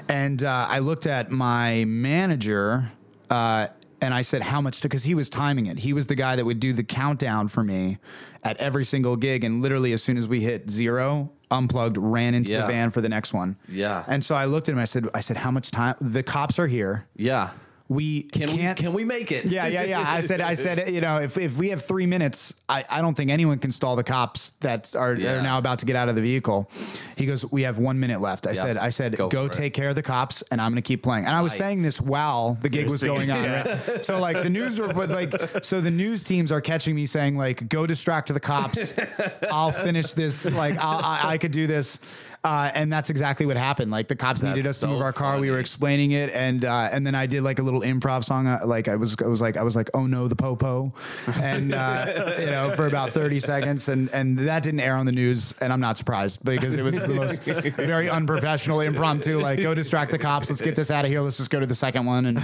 And 0.08 0.42
uh, 0.42 0.66
I 0.68 0.78
looked 0.80 1.06
at 1.06 1.30
my 1.30 1.84
manager 1.86 2.90
uh, 3.30 3.68
and 4.00 4.12
I 4.12 4.20
said, 4.22 4.42
how 4.42 4.60
much? 4.60 4.82
Because 4.82 5.04
he 5.04 5.14
was 5.14 5.30
timing 5.30 5.66
it. 5.66 5.78
He 5.78 5.92
was 5.94 6.06
the 6.08 6.14
guy 6.14 6.36
that 6.36 6.44
would 6.44 6.60
do 6.60 6.72
the 6.74 6.84
countdown 6.84 7.48
for 7.48 7.62
me 7.64 7.96
at 8.42 8.58
every 8.58 8.84
single 8.84 9.16
gig. 9.16 9.44
And 9.44 9.62
literally, 9.62 9.92
as 9.94 10.02
soon 10.02 10.18
as 10.18 10.28
we 10.28 10.40
hit 10.40 10.68
zero, 10.68 11.32
unplugged, 11.50 11.96
ran 11.96 12.34
into 12.34 12.52
Yeah. 12.52 12.62
the 12.62 12.66
van 12.72 12.90
for 12.90 13.00
the 13.00 13.08
next 13.08 13.32
one. 13.32 13.56
Yeah. 13.66 14.04
And 14.06 14.22
so 14.22 14.34
I 14.34 14.44
looked 14.44 14.68
at 14.68 14.72
him. 14.74 14.78
I 14.78 14.84
said, 14.84 15.08
I 15.14 15.20
said, 15.20 15.38
how 15.38 15.50
much 15.50 15.70
time? 15.70 15.94
The 16.02 16.22
cops 16.22 16.58
are 16.58 16.66
here. 16.66 17.06
Yeah. 17.16 17.48
We 17.88 18.22
Can 18.22 18.48
can't. 18.48 18.78
we 18.78 18.82
can 18.84 18.92
we 18.94 19.04
make 19.04 19.30
it? 19.30 19.44
yeah, 19.44 19.66
yeah, 19.66 19.82
yeah. 19.82 20.00
I 20.06 20.20
said, 20.22 20.40
I 20.40 20.54
said, 20.54 20.88
you 20.88 21.02
know, 21.02 21.20
if, 21.20 21.36
if 21.36 21.58
we 21.58 21.68
have 21.68 21.82
three 21.82 22.06
minutes, 22.06 22.54
I, 22.66 22.82
I 22.90 23.02
don't 23.02 23.14
think 23.14 23.30
anyone 23.30 23.58
can 23.58 23.70
stall 23.70 23.94
the 23.94 24.02
cops 24.02 24.52
that 24.60 24.96
are, 24.96 25.14
that 25.14 25.20
Yeah. 25.20 25.32
are 25.34 25.42
now 25.42 25.58
about 25.58 25.80
to 25.80 25.86
get 25.86 25.94
out 25.94 26.08
of 26.08 26.14
the 26.14 26.22
vehicle. 26.22 26.70
He 27.18 27.26
goes, 27.26 27.44
we 27.52 27.62
have 27.62 27.76
one 27.76 28.00
minute 28.00 28.22
left. 28.22 28.46
I 28.46 28.52
Yeah. 28.52 28.62
said, 28.62 28.78
I 28.78 28.88
said, 28.88 29.16
Go 29.18 29.28
go, 29.28 29.42
for 29.42 29.46
it." 29.48 29.52
take 29.52 29.74
care 29.74 29.90
of 29.90 29.96
the 29.96 30.02
cops, 30.02 30.42
and 30.50 30.62
I'm 30.62 30.70
going 30.72 30.82
to 30.82 30.86
keep 30.86 31.02
playing. 31.02 31.26
And 31.26 31.36
I 31.36 31.42
was 31.42 31.52
Nice. 31.52 31.58
saying 31.58 31.82
this 31.82 32.00
while 32.00 32.54
the 32.62 32.70
gig 32.70 32.88
was 32.88 33.02
going 33.02 33.30
on. 33.30 33.44
Right? 33.44 33.78
So 34.02 34.18
like 34.18 34.42
the 34.42 34.50
news 34.50 34.78
were, 34.80 34.88
but 34.88 35.10
like, 35.10 35.32
so 35.62 35.82
the 35.82 35.90
news 35.90 36.24
teams 36.24 36.50
are 36.50 36.62
catching 36.62 36.94
me 36.94 37.04
saying 37.04 37.36
like, 37.36 37.68
go 37.68 37.86
distract 37.86 38.32
the 38.32 38.40
cops. 38.40 38.94
I'll 39.50 39.72
finish 39.72 40.14
this. 40.14 40.50
Like, 40.50 40.78
I'll, 40.78 41.04
I, 41.04 41.32
I 41.34 41.38
could 41.38 41.52
do 41.52 41.66
this. 41.66 41.98
Uh, 42.44 42.70
and 42.74 42.92
that's 42.92 43.08
exactly 43.08 43.46
what 43.46 43.56
happened. 43.56 43.90
Like 43.90 44.06
the 44.06 44.16
cops 44.16 44.42
needed 44.42 44.64
That's 44.64 44.76
us 44.76 44.80
to 44.80 44.86
move 44.86 45.00
our 45.00 45.14
car. 45.14 45.40
We 45.40 45.50
were 45.50 45.58
explaining 45.58 46.12
it, 46.12 46.28
and 46.30 46.62
uh, 46.64 46.90
and 46.92 47.06
then 47.06 47.14
I 47.14 47.24
did 47.24 47.42
like 47.42 47.58
a 47.58 47.62
little 47.62 47.80
improv 47.80 48.22
song. 48.22 48.46
Uh, 48.46 48.58
like 48.66 48.86
I 48.86 48.96
was, 48.96 49.16
I 49.24 49.28
was 49.28 49.40
like, 49.40 49.56
I 49.56 49.62
was 49.62 49.74
like, 49.74 49.88
oh 49.94 50.06
no, 50.06 50.28
the 50.28 50.36
popo, 50.36 50.92
and 51.40 51.72
uh, 51.72 52.34
you 52.38 52.46
know, 52.46 52.72
for 52.76 52.86
about 52.86 53.12
thirty 53.12 53.40
seconds, 53.40 53.88
and 53.88 54.10
and 54.12 54.38
that 54.40 54.62
didn't 54.62 54.80
air 54.80 54.96
on 54.96 55.06
the 55.06 55.12
news, 55.12 55.54
and 55.62 55.72
I'm 55.72 55.80
not 55.80 55.96
surprised 55.96 56.44
because 56.44 56.76
it 56.76 56.82
was 56.82 57.00
the 57.00 57.14
most 57.14 57.42
very 57.42 58.10
unprofessional, 58.10 58.80
impromptu. 58.80 59.38
Like, 59.38 59.62
go 59.62 59.74
distract 59.74 60.10
the 60.10 60.18
cops. 60.18 60.50
Let's 60.50 60.60
get 60.60 60.76
this 60.76 60.90
out 60.90 61.06
of 61.06 61.10
here. 61.10 61.22
Let's 61.22 61.38
just 61.38 61.48
go 61.48 61.60
to 61.60 61.66
the 61.66 61.74
second 61.74 62.04
one, 62.04 62.26
and 62.26 62.38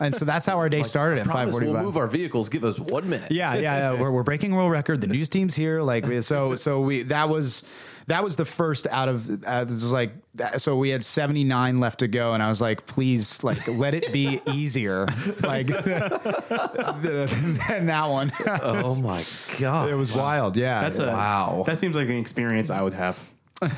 and 0.00 0.14
so 0.14 0.24
that's 0.24 0.46
how 0.46 0.56
our 0.56 0.70
day 0.70 0.82
started 0.84 1.18
at 1.18 1.26
five 1.26 1.34
Promise 1.34 1.52
forty 1.52 1.66
we'll 1.66 1.82
move 1.82 1.98
our 1.98 2.08
vehicles. 2.08 2.48
Give 2.48 2.64
us 2.64 2.78
one 2.80 3.10
minute. 3.10 3.30
Yeah, 3.30 3.54
yeah, 3.54 3.60
yeah. 3.92 4.00
We're, 4.00 4.10
we're 4.10 4.22
breaking 4.22 4.54
world 4.54 4.70
record. 4.70 5.02
The 5.02 5.08
news 5.08 5.28
team's 5.28 5.54
here. 5.54 5.82
Like, 5.82 6.06
so, 6.22 6.54
so 6.54 6.80
we, 6.80 7.02
that 7.02 7.28
was, 7.28 7.62
that 8.06 8.22
was 8.24 8.36
the 8.36 8.44
first 8.44 8.86
out 8.90 9.08
of, 9.08 9.28
uh, 9.44 9.64
this 9.64 9.82
was 9.82 9.92
like, 9.92 10.12
so 10.58 10.76
we 10.76 10.90
had 10.90 11.04
79 11.04 11.80
left 11.80 12.00
to 12.00 12.08
go. 12.08 12.34
And 12.34 12.42
I 12.42 12.48
was 12.48 12.60
like, 12.60 12.86
please, 12.86 13.42
like, 13.44 13.66
let 13.68 13.94
it 13.94 14.12
be 14.12 14.40
easier. 14.52 15.06
Like, 15.42 15.66
than 15.68 15.76
that 17.86 18.06
one. 18.08 18.32
Oh 18.62 19.00
my 19.00 19.24
god. 19.58 19.90
it 19.90 19.94
was 19.94 20.12
wild. 20.12 20.56
Yeah. 20.56 20.82
That's 20.82 20.98
a 20.98 21.06
Wow. 21.06 21.64
That 21.66 21.78
seems 21.78 21.96
like 21.96 22.08
an 22.08 22.16
experience 22.16 22.70
I 22.70 22.82
would 22.82 22.94
have. 22.94 23.18
I 23.62 23.68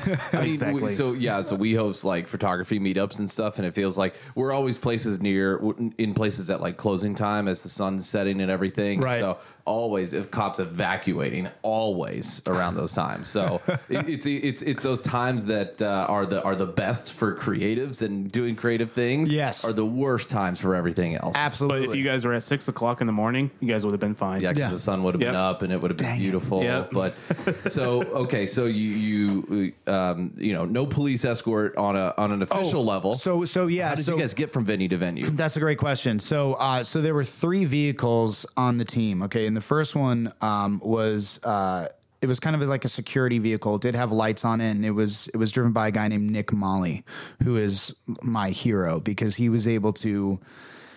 mean, 0.41 0.51
Exactly. 0.51 0.81
we, 0.81 0.89
so 0.89 1.13
yeah, 1.13 1.41
so 1.43 1.55
we 1.55 1.73
host 1.73 2.03
like 2.03 2.27
photography 2.27 2.79
meetups 2.79 3.19
and 3.19 3.29
stuff, 3.29 3.57
and 3.57 3.65
it 3.65 3.73
feels 3.73 3.97
like 3.97 4.15
we're 4.35 4.51
always 4.51 4.77
places 4.77 5.21
near 5.21 5.61
in 5.97 6.13
places 6.13 6.49
at 6.49 6.59
like 6.59 6.75
closing 6.77 7.15
time 7.15 7.47
as 7.47 7.63
the 7.63 7.69
sun's 7.69 8.09
setting 8.09 8.41
and 8.41 8.51
everything. 8.51 8.99
Right. 8.99 9.21
So 9.21 9.37
always, 9.67 10.13
if 10.13 10.31
cops 10.31 10.59
evacuating, 10.59 11.49
always 11.61 12.41
around 12.47 12.75
those 12.75 12.93
times. 12.93 13.27
So 13.27 13.59
it, 13.89 14.09
it's 14.09 14.25
it's 14.25 14.61
it's 14.61 14.83
those 14.83 15.01
times 15.01 15.45
that 15.45 15.81
uh, 15.81 16.05
are 16.09 16.25
the 16.25 16.41
are 16.43 16.55
the 16.55 16.65
best 16.65 17.13
for 17.13 17.35
creatives 17.35 18.01
and 18.01 18.31
doing 18.31 18.55
creative 18.55 18.91
things. 18.91 19.31
Yes. 19.31 19.63
are 19.65 19.73
the 19.73 19.85
worst 19.85 20.29
times 20.29 20.59
for 20.59 20.73
everything 20.73 21.15
else. 21.15 21.35
Absolutely. 21.37 21.87
But 21.87 21.89
if 21.91 21.97
you 21.97 22.03
guys 22.03 22.25
were 22.25 22.33
at 22.33 22.43
six 22.43 22.67
o'clock 22.67 23.01
in 23.01 23.07
the 23.07 23.13
morning, 23.13 23.51
you 23.59 23.67
guys 23.67 23.85
would 23.85 23.91
have 23.91 23.99
been 23.99 24.15
fine. 24.15 24.41
Yeah, 24.41 24.49
because 24.53 24.59
Yeah. 24.59 24.69
the 24.69 24.79
sun 24.79 25.03
would 25.03 25.13
have 25.13 25.21
been 25.21 25.35
up 25.35 25.61
and 25.61 25.71
it 25.73 25.81
would 25.81 25.91
have 25.91 25.97
been 25.97 26.07
Dang 26.07 26.19
beautiful. 26.19 26.63
Yep. 26.63 26.89
But 26.91 27.13
so 27.71 28.01
okay, 28.03 28.47
so 28.47 28.65
you 28.65 28.89
you 28.89 29.73
um, 29.87 30.33
you 30.37 30.53
know 30.53 30.65
no 30.65 30.85
police 30.85 31.25
escort 31.25 31.75
on 31.77 31.95
a 31.95 32.13
on 32.17 32.31
an 32.31 32.41
official 32.41 32.85
level. 32.85 33.11
Oh, 33.11 33.15
So, 33.15 33.45
so 33.45 33.67
yeah. 33.67 33.89
how 33.89 33.95
did 33.95 34.05
so, 34.05 34.13
you 34.15 34.19
guys 34.21 34.33
get 34.33 34.53
from 34.53 34.63
venue 34.65 34.87
to 34.87 34.97
venue? 34.97 35.25
That's 35.25 35.57
a 35.57 35.59
great 35.59 35.77
question. 35.77 36.19
So, 36.19 36.53
uh, 36.53 36.83
so 36.83 37.01
there 37.01 37.13
were 37.13 37.23
three 37.23 37.65
vehicles 37.65 38.45
on 38.55 38.77
the 38.77 38.85
team. 38.85 39.21
Okay, 39.23 39.45
and 39.47 39.56
the 39.57 39.61
first 39.61 39.95
one 39.95 40.31
um, 40.41 40.79
was 40.83 41.39
uh, 41.43 41.87
it 42.21 42.27
was 42.27 42.39
kind 42.39 42.55
of 42.55 42.61
like 42.69 42.85
a 42.85 42.87
security 42.87 43.39
vehicle. 43.39 43.77
It 43.77 43.81
did 43.81 43.95
have 43.95 44.11
lights 44.11 44.45
on 44.45 44.61
it, 44.61 44.69
and 44.69 44.85
it 44.85 44.91
was 44.91 45.29
it 45.29 45.37
was 45.37 45.51
driven 45.51 45.71
by 45.73 45.87
a 45.87 45.91
guy 45.91 46.07
named 46.07 46.29
Nick 46.29 46.53
Molly, 46.53 47.03
who 47.41 47.55
is 47.55 47.91
my 48.21 48.51
hero 48.51 48.99
because 48.99 49.35
he 49.35 49.49
was 49.49 49.67
able 49.67 49.93
to 49.93 50.39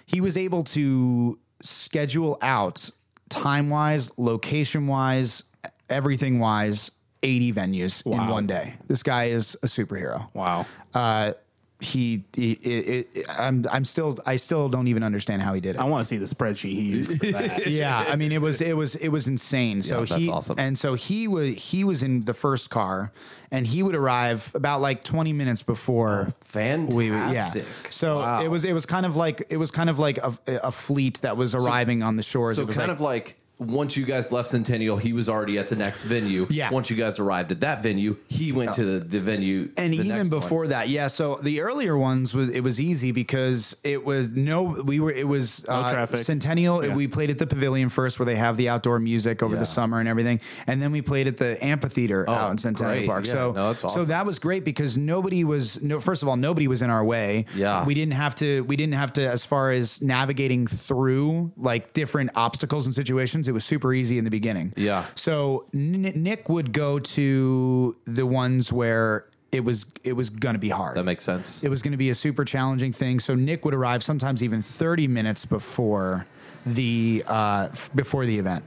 he 0.05 0.21
was 0.21 0.37
able 0.37 0.63
to 0.77 1.39
schedule 1.63 2.37
out 2.43 2.91
time 3.31 3.71
wise, 3.71 4.13
location 4.19 4.87
wise, 4.87 5.45
everything 5.89 6.39
wise. 6.39 6.91
80 7.23 7.53
venues 7.53 8.07
in 8.07 8.29
one 8.29 8.47
day. 8.47 8.77
This 8.89 9.03
guy 9.03 9.25
is 9.25 9.55
a 9.63 9.67
superhero 9.67 10.33
Wow. 10.33 10.65
uh, 10.95 11.35
he, 11.81 12.25
he 12.35 12.53
it, 12.53 13.09
it, 13.15 13.27
I'm 13.39 13.65
I'm 13.71 13.85
still 13.85 14.17
I 14.27 14.37
still 14.37 14.69
don't 14.69 14.89
even 14.89 15.03
understand 15.03 15.43
how 15.43 15.55
he 15.55 15.61
did 15.61 15.77
it. 15.77 15.81
I 15.81 15.85
want 15.85 16.03
to 16.03 16.05
see 16.05 16.19
the 16.19 16.27
spreadsheet 16.27 16.73
he 16.73 16.83
used 16.83 17.19
for 17.19 17.27
that. 17.33 17.67
yeah, 17.71 18.05
I 18.09 18.17
mean 18.17 18.33
it 18.33 18.41
was 18.41 18.61
it 18.61 18.77
was 18.77 18.95
it 18.97 19.09
was 19.09 19.27
insane. 19.27 19.83
So 19.83 20.01
Yeah, 20.01 20.05
that's 20.07 20.15
he 20.21 20.31
awesome. 20.31 20.57
and 20.59 20.79
so 20.79 20.95
he 20.95 21.27
was 21.29 21.55
he 21.71 21.85
was 21.85 22.03
in 22.03 22.21
the 22.23 22.35
first 22.35 22.71
car, 22.71 23.13
and 23.51 23.67
he 23.67 23.83
would 23.83 23.95
arrive 23.95 24.51
about 24.55 24.81
like 24.81 25.03
20 25.05 25.33
minutes 25.33 25.63
before. 25.63 26.33
Fantastic. 26.43 26.95
We, 26.97 27.09
yeah. 27.09 27.51
So 27.91 28.19
Wow. 28.19 28.43
it 28.43 28.49
was 28.49 28.65
it 28.65 28.73
was 28.73 28.87
kind 28.87 29.07
of 29.07 29.17
like 29.17 29.43
it 29.51 29.57
was 29.57 29.71
kind 29.71 29.89
of 29.91 29.99
like 29.99 30.19
a, 30.19 30.33
a 30.63 30.73
fleet 30.73 31.21
that 31.23 31.37
was 31.37 31.55
arriving 31.55 32.03
on 32.03 32.17
the 32.17 32.23
shores. 32.23 32.57
So 32.57 32.63
it 32.63 32.67
was 32.67 32.77
kind 32.77 32.89
like, 32.89 32.97
of 32.97 33.01
like 33.01 33.37
once 33.61 33.95
you 33.97 34.07
guys 34.07 34.33
left 34.33 34.49
Centennial, 34.49 34.97
he 34.97 35.13
was 35.13 35.29
already 35.29 35.59
at 35.59 35.69
the 35.69 35.77
next 35.77 36.05
venue. 36.05 36.47
Yeah. 36.49 36.71
Once 36.71 36.89
you 36.89 36.97
guys 36.97 37.19
arrived 37.21 37.53
at 37.53 37.61
that 37.61 37.83
venue, 37.83 38.17
he 38.27 38.53
went 38.53 38.73
to 38.75 38.85
the, 38.99 39.07
the 39.07 39.21
venue. 39.21 39.71
and 39.77 39.93
the 39.93 39.99
even 39.99 40.09
next 40.09 40.19
one. 40.21 40.29
before 40.31 40.67
that, 40.69 40.89
yeah. 40.89 41.09
So 41.09 41.37
the 41.37 41.61
earlier 41.61 41.97
ones 41.97 42.35
was 42.35 42.49
it 42.49 42.63
was 42.63 42.81
easy 42.81 43.13
because 43.13 43.77
it 43.85 44.03
was 44.05 44.31
no 44.31 44.63
we 44.85 44.99
were 44.99 45.11
it 45.13 45.29
was 45.29 45.67
uh, 45.69 45.93
traffic. 45.93 46.21
Centennial. 46.21 46.85
Yeah. 46.85 46.95
We 46.95 47.07
played 47.07 47.29
at 47.31 47.37
the 47.39 47.47
Pavilion 47.47 47.91
first, 47.91 48.19
where 48.19 48.27
they 48.27 48.37
have 48.37 48.57
the 48.57 48.71
outdoor 48.71 48.99
music 48.99 49.43
over 49.43 49.55
Yeah. 49.55 49.61
the 49.61 49.67
summer 49.67 50.01
and 50.01 50.09
everything, 50.09 50.41
and 50.67 50.81
then 50.81 50.91
we 50.91 51.03
played 51.03 51.29
at 51.29 51.37
the 51.37 51.63
amphitheater 51.63 52.29
out 52.29 52.51
in 52.53 52.59
Centennial 52.59 52.95
Oh, 52.95 52.99
great. 53.01 53.07
Park. 53.09 53.27
Yeah, 53.27 53.33
So 53.33 53.53
no, 53.53 53.73
that's 53.75 53.93
so 53.93 54.05
that 54.07 54.25
was 54.25 54.39
great 54.39 54.65
because 54.65 54.97
nobody 54.97 55.45
was 55.45 55.83
no. 55.83 56.01
First 56.01 56.23
of 56.23 56.29
all, 56.29 56.37
nobody 56.39 56.67
was 56.67 56.81
in 56.81 56.89
our 56.89 57.05
way. 57.05 57.45
Yeah. 57.55 57.85
we 57.85 57.93
didn't 57.93 58.15
have 58.15 58.35
to. 58.37 58.63
We 58.65 58.77
didn't 58.77 58.95
have 58.95 59.13
to 59.15 59.29
as 59.29 59.45
far 59.45 59.71
as 59.71 60.01
navigating 60.01 60.67
through 60.67 61.53
like 61.57 61.93
different 61.93 62.31
obstacles 62.35 62.87
and 62.87 62.95
situations. 62.95 63.50
It 63.51 63.53
was 63.53 63.65
super 63.65 63.93
easy 63.93 64.17
in 64.17 64.25
the 64.25 64.31
beginning. 64.31 64.73
Yeah. 64.77 65.05
So 65.17 65.67
N- 65.75 66.13
Nick 66.15 66.49
would 66.49 66.73
go 66.73 66.99
to 66.99 67.97
the 68.07 68.25
ones 68.25 68.73
where 68.73 69.27
it 69.53 69.65
was 69.65 69.85
it 70.05 70.13
was 70.15 70.31
going 70.31 70.55
to 70.55 70.61
be 70.61 70.69
hard. 70.71 70.97
that 70.97 71.03
makes 71.05 71.25
sense. 71.25 71.63
it 71.65 71.69
was 71.69 71.83
going 71.83 71.91
to 71.91 71.99
be 71.99 72.09
a 72.11 72.15
super 72.15 72.45
challenging 72.45 72.93
thing. 72.93 73.19
So 73.21 73.35
Nick 73.35 73.65
would 73.65 73.75
arrive 73.75 74.03
sometimes 74.03 74.43
even 74.43 74.63
30 74.63 75.09
minutes 75.09 75.45
before 75.45 76.27
the 76.65 77.25
uh, 77.27 77.69
f- 77.73 77.91
before 77.95 78.25
the 78.27 78.39
event. 78.39 78.63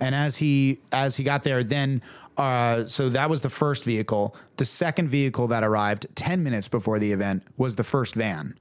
And 0.00 0.14
as 0.14 0.36
he 0.36 0.80
as 0.92 1.16
he 1.16 1.24
got 1.24 1.42
there, 1.42 1.62
then 1.62 2.02
uh, 2.36 2.86
so 2.86 3.08
that 3.10 3.30
was 3.30 3.42
the 3.42 3.50
first 3.50 3.84
vehicle. 3.84 4.36
The 4.56 4.64
second 4.64 5.08
vehicle 5.08 5.48
that 5.48 5.62
arrived 5.62 6.06
10 6.14 6.42
minutes 6.42 6.68
before 6.68 6.98
the 6.98 7.12
event 7.12 7.44
was 7.56 7.76
the 7.76 7.84
first 7.84 8.14
van, 8.14 8.56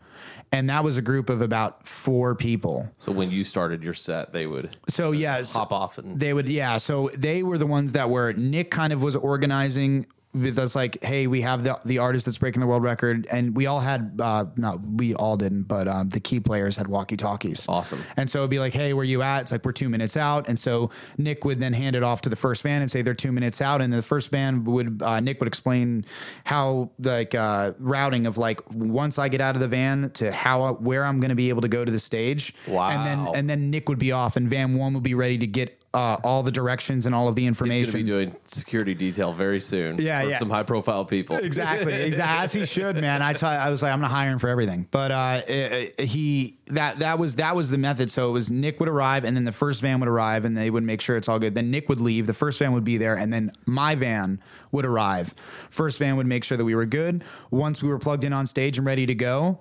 and 0.51 0.69
that 0.69 0.83
was 0.83 0.97
a 0.97 1.01
group 1.01 1.29
of 1.29 1.41
about 1.41 1.87
four 1.87 2.35
people. 2.35 2.91
So 2.99 3.11
when 3.11 3.31
you 3.31 3.43
started 3.43 3.83
your 3.83 3.93
set, 3.93 4.33
they 4.33 4.45
would 4.45 4.75
So 4.87 5.11
yes, 5.11 5.53
hop 5.53 5.71
off 5.71 5.97
and 5.97 6.19
they 6.19 6.33
would, 6.33 6.47
yeah. 6.47 6.77
So 6.77 7.09
they 7.15 7.43
were 7.43 7.57
the 7.57 7.67
ones 7.67 7.93
that 7.93 8.09
were 8.09 8.33
Nick 8.33 8.69
kind 8.71 8.93
of 8.93 9.01
was 9.01 9.15
organizing 9.15 10.05
with 10.33 10.57
us, 10.57 10.75
like, 10.75 11.03
hey, 11.03 11.27
we 11.27 11.41
have 11.41 11.63
the 11.63 11.79
the 11.85 11.99
artist 11.99 12.25
that's 12.25 12.37
breaking 12.37 12.61
the 12.61 12.67
world 12.67 12.83
record, 12.83 13.27
and 13.31 13.55
we 13.55 13.67
all 13.67 13.79
had, 13.79 14.19
uh, 14.19 14.45
not 14.57 14.79
we 14.81 15.13
all 15.13 15.37
didn't, 15.37 15.63
but 15.63 15.87
um, 15.87 16.09
the 16.09 16.19
key 16.19 16.39
players 16.39 16.75
had 16.75 16.87
walkie 16.87 17.17
talkies. 17.17 17.65
Awesome. 17.67 17.99
And 18.17 18.29
so 18.29 18.39
it'd 18.39 18.49
be 18.49 18.59
like, 18.59 18.73
hey, 18.73 18.93
where 18.93 19.05
you 19.05 19.21
at? 19.21 19.41
It's 19.41 19.51
like 19.51 19.63
we're 19.63 19.71
two 19.71 19.89
minutes 19.89 20.17
out, 20.17 20.47
and 20.47 20.57
so 20.57 20.89
Nick 21.17 21.45
would 21.45 21.59
then 21.59 21.73
hand 21.73 21.95
it 21.95 22.03
off 22.03 22.21
to 22.21 22.29
the 22.29 22.35
first 22.35 22.63
van 22.63 22.81
and 22.81 22.89
say 22.89 23.01
they're 23.01 23.13
two 23.13 23.31
minutes 23.31 23.61
out, 23.61 23.81
and 23.81 23.93
the 23.93 24.01
first 24.01 24.31
van 24.31 24.63
would 24.63 25.01
uh, 25.03 25.19
Nick 25.19 25.39
would 25.39 25.47
explain 25.47 26.05
how 26.45 26.91
like 26.99 27.35
uh, 27.35 27.73
routing 27.79 28.25
of 28.25 28.37
like 28.37 28.59
once 28.71 29.19
I 29.19 29.29
get 29.29 29.41
out 29.41 29.55
of 29.55 29.61
the 29.61 29.67
van 29.67 30.09
to 30.15 30.31
how 30.31 30.73
where 30.73 31.05
I'm 31.05 31.19
going 31.19 31.29
to 31.29 31.35
be 31.35 31.49
able 31.49 31.61
to 31.61 31.67
go 31.67 31.85
to 31.85 31.91
the 31.91 31.99
stage. 31.99 32.53
Wow. 32.67 32.89
And 32.89 33.05
then 33.05 33.35
and 33.35 33.49
then 33.49 33.69
Nick 33.69 33.87
would 33.89 33.99
be 33.99 34.11
off, 34.11 34.35
and 34.35 34.49
van 34.49 34.75
one 34.75 34.93
would 34.93 35.03
be 35.03 35.13
ready 35.13 35.37
to 35.37 35.47
get 35.47 35.82
uh, 35.93 36.17
all 36.23 36.41
the 36.41 36.51
directions 36.51 37.05
and 37.05 37.13
all 37.13 37.27
of 37.27 37.35
the 37.35 37.43
He's 37.45 37.59
going 37.59 37.69
to 37.69 37.75
information. 37.77 37.99
be 37.99 38.03
doing 38.11 38.35
security 38.45 38.93
detail 38.95 39.31
very 39.31 39.59
soon. 39.59 40.01
Yeah, 40.01 40.23
for 40.23 40.29
yeah. 40.29 40.39
Some 40.39 40.49
high 40.49 40.63
profile 40.63 41.05
people. 41.05 41.35
exactly, 41.37 41.93
exactly. 41.93 42.43
As 42.43 42.51
he 42.51 42.65
should, 42.65 42.99
man. 42.99 43.21
I 43.21 43.33
tell, 43.33 43.49
I 43.49 43.69
was 43.69 43.83
like, 43.83 43.91
I'm 43.93 43.99
gonna 44.01 44.13
hire 44.13 44.31
him 44.31 44.39
for 44.39 44.47
everything. 44.49 44.87
But 44.89 45.11
uh, 45.11 45.41
it- 45.47 45.93
it- 45.99 46.05
he 46.05 46.57
that 46.67 46.99
that 46.99 47.19
was 47.19 47.35
that 47.35 47.55
was 47.55 47.69
the 47.69 47.77
method. 47.77 48.09
So 48.09 48.29
it 48.29 48.31
was 48.31 48.49
Nick 48.49 48.79
would 48.79 48.89
arrive, 48.89 49.23
and 49.23 49.35
then 49.37 49.43
the 49.43 49.51
first 49.51 49.81
van 49.81 49.99
would 49.99 50.09
arrive, 50.09 50.45
and 50.45 50.57
they 50.57 50.69
would 50.71 50.83
make 50.83 50.99
sure 51.01 51.15
it's 51.15 51.29
all 51.29 51.37
good. 51.39 51.53
Then 51.55 51.69
Nick 51.69 51.89
would 51.89 52.01
leave, 52.01 52.25
the 52.25 52.33
first 52.33 52.57
van 52.59 52.73
would 52.73 52.83
be 52.83 52.97
there, 52.97 53.15
and 53.15 53.31
then 53.31 53.51
my 53.67 53.93
van 53.95 54.39
would 54.71 54.85
arrive. 54.85 55.33
First 55.37 55.99
van 55.99 56.15
would 56.17 56.25
make 56.27 56.43
sure 56.43 56.57
that 56.57 56.65
we 56.65 56.73
were 56.73 56.85
good. 56.87 57.23
Once 57.51 57.83
we 57.83 57.89
were 57.89 57.99
plugged 57.99 58.23
in 58.23 58.33
on 58.33 58.45
stage 58.47 58.77
and 58.77 58.87
ready 58.87 59.05
to 59.05 59.13
go. 59.15 59.59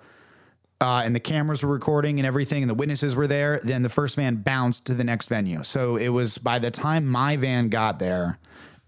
Uh, 0.83 1.03
and 1.05 1.15
the 1.15 1.21
cameras 1.21 1.62
were 1.62 1.73
recording 1.73 2.19
and 2.19 2.27
everything, 2.27 2.62
and 2.62 2.69
the 2.69 2.75
witnesses 2.75 3.15
were 3.15 3.27
there. 3.29 3.61
Then 3.62 3.83
the 3.83 3.89
first 3.89 4.17
van 4.17 4.37
bounced 4.37 4.85
to 4.87 4.95
the 4.95 5.05
next 5.05 5.29
venue. 5.29 5.62
So 5.62 5.97
it 5.97 6.09
was 6.09 6.39
by 6.39 6.59
the 6.59 6.71
time 6.73 7.07
my 7.07 7.37
van 7.37 7.69
got 7.69 7.99
there, 8.01 8.39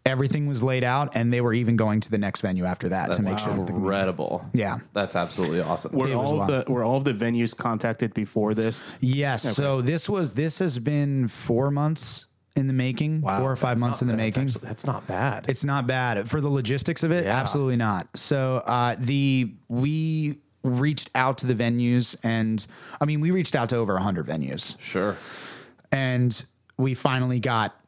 everything 0.05 0.47
was 0.49 0.63
laid 0.63 0.85
out, 0.85 1.15
and 1.17 1.33
they 1.33 1.41
were 1.41 1.55
even 1.55 1.77
going 1.77 2.01
to 2.01 2.11
the 2.11 2.19
next 2.19 2.41
venue 2.43 2.65
after 2.65 2.89
that 2.91 3.07
That's 3.07 3.19
to 3.19 3.25
make 3.25 3.39
sure 3.39 3.55
that 3.55 3.67
the 3.69 3.75
incredible. 3.75 4.45
Yeah. 4.53 4.79
That's 4.93 5.17
absolutely 5.17 5.61
awesome. 5.63 5.97
Were 5.97 6.09
It 6.09 6.15
all 6.15 6.33
of 6.43 6.49
wild. 6.49 6.67
the 6.67 6.73
were 6.73 6.83
all 6.85 6.97
of 6.99 7.05
the 7.05 7.15
venues 7.15 7.57
contacted 7.57 8.13
before 8.13 8.55
this? 8.55 8.97
Yes. 9.01 9.43
So 9.55 9.81
this 9.81 10.09
was 10.09 10.35
this 10.35 10.59
has 10.59 10.79
been 10.79 11.29
four 11.29 11.71
months 11.71 12.27
in 12.57 12.67
the 12.67 12.73
making, 12.73 13.23
four 13.23 13.51
or 13.51 13.57
five 13.57 13.79
months 13.79 14.01
in 14.03 14.07
the 14.09 14.13
That's 14.17 14.37
making. 14.37 14.49
actually- 14.49 14.69
that's 14.69 14.85
not 14.87 15.07
bad. 15.07 15.47
It's 15.49 15.65
not 15.65 15.87
bad 15.87 16.29
for 16.29 16.41
the 16.41 16.49
logistics 16.51 17.03
of 17.03 17.11
it. 17.11 17.25
Yeah. 17.25 17.41
Absolutely 17.41 17.77
not. 17.77 18.07
So 18.17 18.63
uh, 18.67 18.97
the 18.99 19.55
we 19.69 20.41
reached 20.65 21.11
out 21.15 21.39
to 21.39 21.47
the 21.47 21.55
venues, 21.55 22.17
and 22.25 22.67
I 23.01 23.05
mean 23.05 23.21
we 23.21 23.31
reached 23.31 23.55
out 23.55 23.69
to 23.69 23.77
over 23.77 23.97
hundred 23.99 24.27
venues, 24.27 24.79
sure. 24.81 25.17
and 25.93 26.45
we 26.77 26.95
finally 26.95 27.39
got 27.39 27.79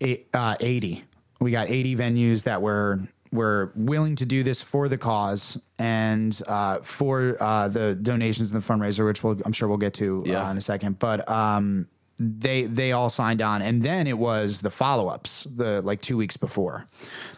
eight, 0.00 0.28
uh, 0.32 0.56
eighty. 0.60 1.04
We 1.40 1.50
got 1.50 1.68
eighty 1.68 1.94
venues 1.96 2.44
that 2.44 2.62
were 2.62 3.00
were 3.32 3.72
willing 3.76 4.16
to 4.16 4.26
do 4.26 4.42
this 4.42 4.60
for 4.60 4.88
the 4.88 4.98
cause 4.98 5.60
and 5.78 6.40
uh, 6.48 6.78
for 6.80 7.36
uh, 7.40 7.68
the 7.68 7.94
donations 7.94 8.52
and 8.52 8.60
the 8.62 8.66
fundraiser, 8.66 9.06
which 9.06 9.22
we'll, 9.22 9.38
I'm 9.44 9.52
sure 9.52 9.68
we'll 9.68 9.78
get 9.78 9.94
to 9.94 10.22
Yeah. 10.26 10.46
uh, 10.48 10.50
in 10.50 10.56
a 10.56 10.60
second. 10.60 10.98
But 10.98 11.28
um, 11.30 11.86
they 12.18 12.64
they 12.64 12.92
all 12.92 13.08
signed 13.08 13.40
on, 13.40 13.62
and 13.62 13.80
then 13.80 14.06
it 14.06 14.18
was 14.18 14.60
the 14.62 14.70
follow 14.70 15.06
ups, 15.08 15.44
the 15.44 15.80
like 15.80 16.02
two 16.02 16.16
weeks 16.18 16.36
before, 16.36 16.86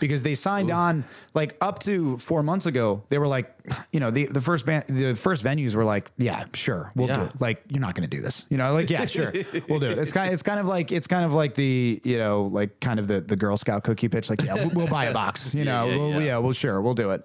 because 0.01 0.23
they 0.25 0.35
signed 0.35 0.71
on 0.73 1.05
like 1.35 1.57
up 1.61 1.79
to 1.81 2.17
four 2.19 2.43
months 2.43 2.67
ago. 2.67 3.05
They 3.09 3.19
were 3.19 3.29
like, 3.29 3.55
you 3.93 4.01
know, 4.01 4.11
the 4.11 4.27
the 4.27 4.41
first 4.41 4.67
band, 4.67 4.85
the 4.89 5.15
first 5.15 5.45
venues 5.45 5.75
were 5.77 5.85
like, 5.85 6.11
yeah, 6.19 6.45
sure, 6.55 6.93
we'll 6.95 7.07
do 7.09 7.21
it. 7.21 7.41
Like, 7.41 7.63
you're 7.69 7.81
not 7.81 7.95
going 7.95 8.09
to 8.09 8.17
do 8.17 8.23
this, 8.23 8.45
you 8.49 8.57
know, 8.57 8.73
like, 8.73 8.91
yeah, 8.91 9.07
sure, 9.07 9.33
we'll 9.69 9.79
do 9.81 9.91
it. 9.91 9.99
It's 9.99 10.13
kind, 10.13 10.33
it's 10.33 10.43
kind 10.43 10.59
of 10.61 10.67
like, 10.67 10.91
it's 10.93 11.07
kind 11.07 11.25
of 11.25 11.33
like 11.33 11.55
the, 11.55 12.01
you 12.05 12.19
know, 12.19 12.45
like 12.45 12.81
kind 12.81 12.99
of 12.99 13.09
the 13.09 13.21
the 13.21 13.37
Girl 13.37 13.57
Scout 13.57 13.85
cookie 13.85 14.09
pitch. 14.09 14.29
Like, 14.31 14.43
yeah, 14.43 14.55
we'll, 14.55 14.71
we'll 14.71 14.87
buy 14.89 15.05
a 15.07 15.13
box, 15.15 15.55
you 15.55 15.65
know, 15.71 15.87
yeah, 15.87 15.97
we'll, 15.97 16.11
yeah. 16.13 16.19
yeah, 16.21 16.39
well, 16.39 16.53
sure, 16.53 16.81
we'll 16.81 16.95
do 16.95 17.11
it. 17.13 17.25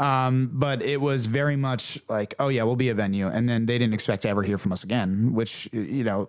Um, 0.00 0.50
but 0.52 0.82
it 0.82 1.00
was 1.00 1.26
very 1.26 1.56
much 1.56 2.00
like, 2.08 2.34
oh 2.38 2.48
yeah, 2.48 2.64
we'll 2.64 2.76
be 2.76 2.88
a 2.88 2.94
venue, 2.94 3.26
and 3.28 3.48
then 3.48 3.66
they 3.66 3.78
didn't 3.78 3.94
expect 3.94 4.22
to 4.22 4.28
ever 4.28 4.42
hear 4.42 4.58
from 4.58 4.72
us 4.72 4.82
again, 4.84 5.32
which 5.34 5.68
you 5.72 6.02
know, 6.04 6.28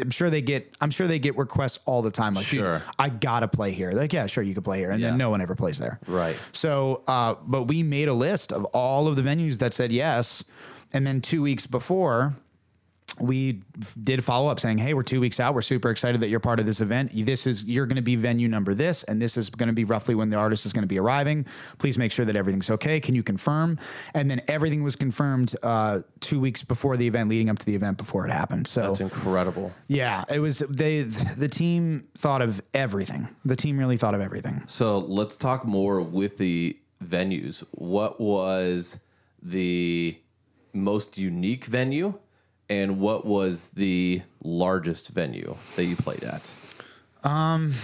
I'm 0.00 0.10
sure 0.10 0.30
they 0.30 0.42
get. 0.42 0.76
I'm 0.80 0.90
sure 0.90 1.06
they 1.06 1.18
get 1.18 1.36
requests 1.36 1.78
all 1.84 2.02
the 2.02 2.10
time. 2.10 2.34
Like, 2.34 2.46
Sure. 2.46 2.80
I 2.98 3.08
gotta 3.10 3.46
play 3.48 3.72
here. 3.72 3.90
They're 3.92 4.02
like, 4.02 4.12
yeah, 4.12 4.26
sure, 4.26 4.42
you 4.42 4.54
could 4.54 4.64
play 4.64 4.78
here, 4.78 4.90
and 4.90 5.00
Yeah. 5.00 5.10
then 5.10 5.18
no 5.18 5.30
one 5.30 5.40
ever 5.40 5.54
plays 5.54 5.78
there. 5.78 6.00
Right. 6.06 6.34
So, 6.52 7.02
uh, 7.06 7.34
but 7.46 7.64
we 7.64 7.82
made 7.82 8.08
a 8.08 8.12
list 8.14 8.52
of 8.52 8.66
all 8.72 9.08
of 9.08 9.16
the 9.16 9.22
venues 9.22 9.58
that 9.58 9.74
said 9.74 9.92
yes, 9.92 10.44
and 10.92 11.06
then 11.06 11.20
two 11.20 11.42
weeks 11.42 11.66
before. 11.66 12.34
We 13.20 13.60
did 14.02 14.24
follow 14.24 14.48
up 14.48 14.58
saying, 14.58 14.78
"Hey, 14.78 14.94
we're 14.94 15.02
two 15.02 15.20
weeks 15.20 15.40
out. 15.40 15.52
We're 15.52 15.60
super 15.60 15.90
excited 15.90 16.22
that 16.22 16.28
you're 16.28 16.40
part 16.40 16.58
of 16.58 16.64
this 16.64 16.80
event. 16.80 17.10
This 17.14 17.46
is 17.46 17.64
you're 17.64 17.84
going 17.84 17.96
to 17.96 18.02
be 18.02 18.16
venue 18.16 18.48
number 18.48 18.72
this, 18.72 19.02
and 19.02 19.20
this 19.20 19.36
is 19.36 19.50
going 19.50 19.66
to 19.66 19.74
be 19.74 19.84
roughly 19.84 20.14
when 20.14 20.30
the 20.30 20.36
artist 20.36 20.64
is 20.64 20.72
going 20.72 20.84
to 20.84 20.88
be 20.88 20.98
arriving. 20.98 21.44
Please 21.78 21.98
make 21.98 22.12
sure 22.12 22.24
that 22.24 22.34
everything's 22.34 22.70
okay. 22.70 22.98
Can 22.98 23.14
you 23.14 23.22
confirm?" 23.22 23.78
And 24.14 24.30
then 24.30 24.40
everything 24.48 24.82
was 24.82 24.96
confirmed 24.96 25.54
uh, 25.62 26.00
two 26.20 26.40
weeks 26.40 26.62
before 26.62 26.96
the 26.96 27.06
event, 27.06 27.28
leading 27.28 27.50
up 27.50 27.58
to 27.58 27.66
the 27.66 27.74
event 27.74 27.98
before 27.98 28.26
it 28.26 28.30
happened. 28.30 28.66
So 28.66 28.82
That's 28.82 29.00
incredible. 29.00 29.70
yeah, 29.86 30.24
it 30.30 30.38
was 30.38 30.60
they. 30.60 31.02
The 31.02 31.48
team 31.48 32.04
thought 32.16 32.40
of 32.40 32.62
everything. 32.72 33.28
The 33.44 33.56
team 33.56 33.76
really 33.78 33.98
thought 33.98 34.14
of 34.14 34.22
everything. 34.22 34.62
So 34.66 34.96
let's 34.98 35.36
talk 35.36 35.66
more 35.66 36.00
with 36.00 36.38
the 36.38 36.78
venues. 37.04 37.64
What 37.72 38.20
was 38.20 39.02
the 39.42 40.18
most 40.72 41.18
unique 41.18 41.64
venue, 41.64 42.14
and 42.68 43.00
what 43.00 43.24
was 43.26 43.70
the 43.70 44.22
largest 44.42 45.08
venue 45.08 45.56
that 45.76 45.84
you 45.84 45.96
played 45.96 46.22
at? 46.22 46.52
Um, 47.24 47.74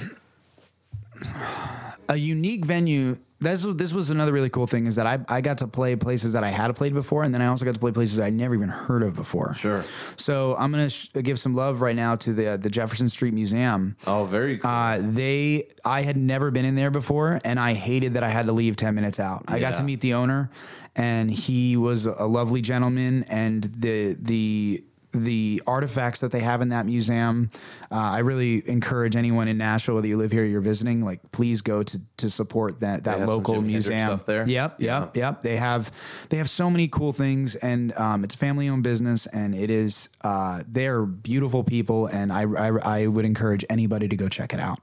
a 2.09 2.17
unique 2.17 2.65
venue. 2.65 3.19
This 3.39 3.65
was 3.65 3.77
this 3.77 3.93
was 3.93 4.09
another 4.09 4.33
really 4.33 4.49
cool 4.49 4.67
thing 4.67 4.87
is 4.87 4.97
that 4.97 5.07
I, 5.07 5.19
I 5.29 5.43
got 5.43 5.59
to 5.59 5.67
play 5.67 5.95
places 5.95 6.33
that 6.33 6.43
I 6.43 6.49
had 6.49 6.75
played 6.75 6.95
before, 6.95 7.23
and 7.23 7.35
then 7.35 7.43
I 7.43 7.47
also 7.47 7.67
got 7.67 7.75
to 7.75 7.81
play 7.81 7.93
places 7.93 8.19
I 8.19 8.31
never 8.31 8.55
even 8.55 8.71
heard 8.71 9.03
of 9.03 9.15
before. 9.15 9.55
Sure. 9.55 9.83
So 10.17 10.57
I'm 10.59 10.71
gonna 10.71 10.89
sh- 10.89 11.09
give 11.23 11.39
some 11.39 11.55
love 11.55 11.83
right 11.83 11.95
now 11.95 12.17
to 12.17 12.33
the 12.33 12.57
the 12.57 12.71
Jefferson 12.71 13.11
Street 13.11 13.35
Museum. 13.35 13.97
Oh, 14.07 14.25
very 14.25 14.57
cool. 14.57 14.71
Uh, 14.71 15.01
they, 15.03 15.69
I 15.85 16.01
had 16.01 16.17
never 16.17 16.51
been 16.51 16.65
in 16.65 16.77
there 16.77 16.91
before, 16.91 17.39
and 17.45 17.61
I 17.61 17.75
hated 17.75 18.15
that 18.15 18.25
I 18.25 18.31
had 18.31 18.47
to 18.47 18.53
leave 18.53 18.77
ten 18.77 18.95
minutes 18.95 19.21
out. 19.21 19.45
I 19.49 19.59
got 19.61 19.75
to 19.75 19.83
meet 19.83 20.01
the 20.01 20.15
owner, 20.15 20.51
and 20.95 21.31
he 21.31 21.77
was 21.77 22.07
a 22.07 22.25
lovely 22.25 22.63
gentleman, 22.63 23.25
and 23.29 23.65
the 23.65 24.17
the 24.19 24.83
the 25.17 25.63
artifacts 25.67 26.21
that 26.21 26.31
they 26.33 26.41
have 26.41 26.61
in 26.63 26.69
that 26.71 26.87
museum, 26.87 27.51
uh, 27.91 27.95
I 27.97 28.19
really 28.21 28.69
encourage 28.69 29.17
anyone 29.17 29.49
in 29.49 29.59
Nashville, 29.59 29.97
whether 29.97 30.07
you 30.09 30.17
live 30.17 30.31
here 30.33 30.43
or 30.43 30.47
you're 30.47 30.61
visiting, 30.61 31.05
like 31.05 31.21
please 31.33 31.63
go 31.63 31.83
to 31.83 32.01
to 32.19 32.31
support 32.31 32.81
that 32.81 33.05
that 33.05 33.27
local 33.27 33.61
museum. 33.63 34.21
there? 34.27 34.49
Yep, 34.49 34.77
Yeah. 34.79 35.01
yep, 35.01 35.17
yep. 35.17 35.43
They 35.43 35.57
have 35.57 35.91
they 36.31 36.37
have 36.37 36.49
so 36.51 36.71
many 36.71 36.89
cool 36.89 37.13
things, 37.13 37.57
and 37.57 37.93
um, 37.97 38.25
it's 38.25 38.35
a 38.35 38.39
family 38.39 38.69
owned 38.69 38.83
business, 38.85 39.27
and 39.27 39.55
it 39.55 39.71
is 39.71 40.09
uh, 40.23 40.63
they're 40.69 41.05
beautiful 41.05 41.65
people, 41.65 42.07
and 42.07 42.33
I, 42.33 42.43
I 42.43 42.69
I 43.03 43.07
would 43.07 43.25
encourage 43.25 43.65
anybody 43.69 44.09
to 44.09 44.17
go 44.17 44.29
check 44.29 44.53
it 44.53 44.61
out. 44.61 44.79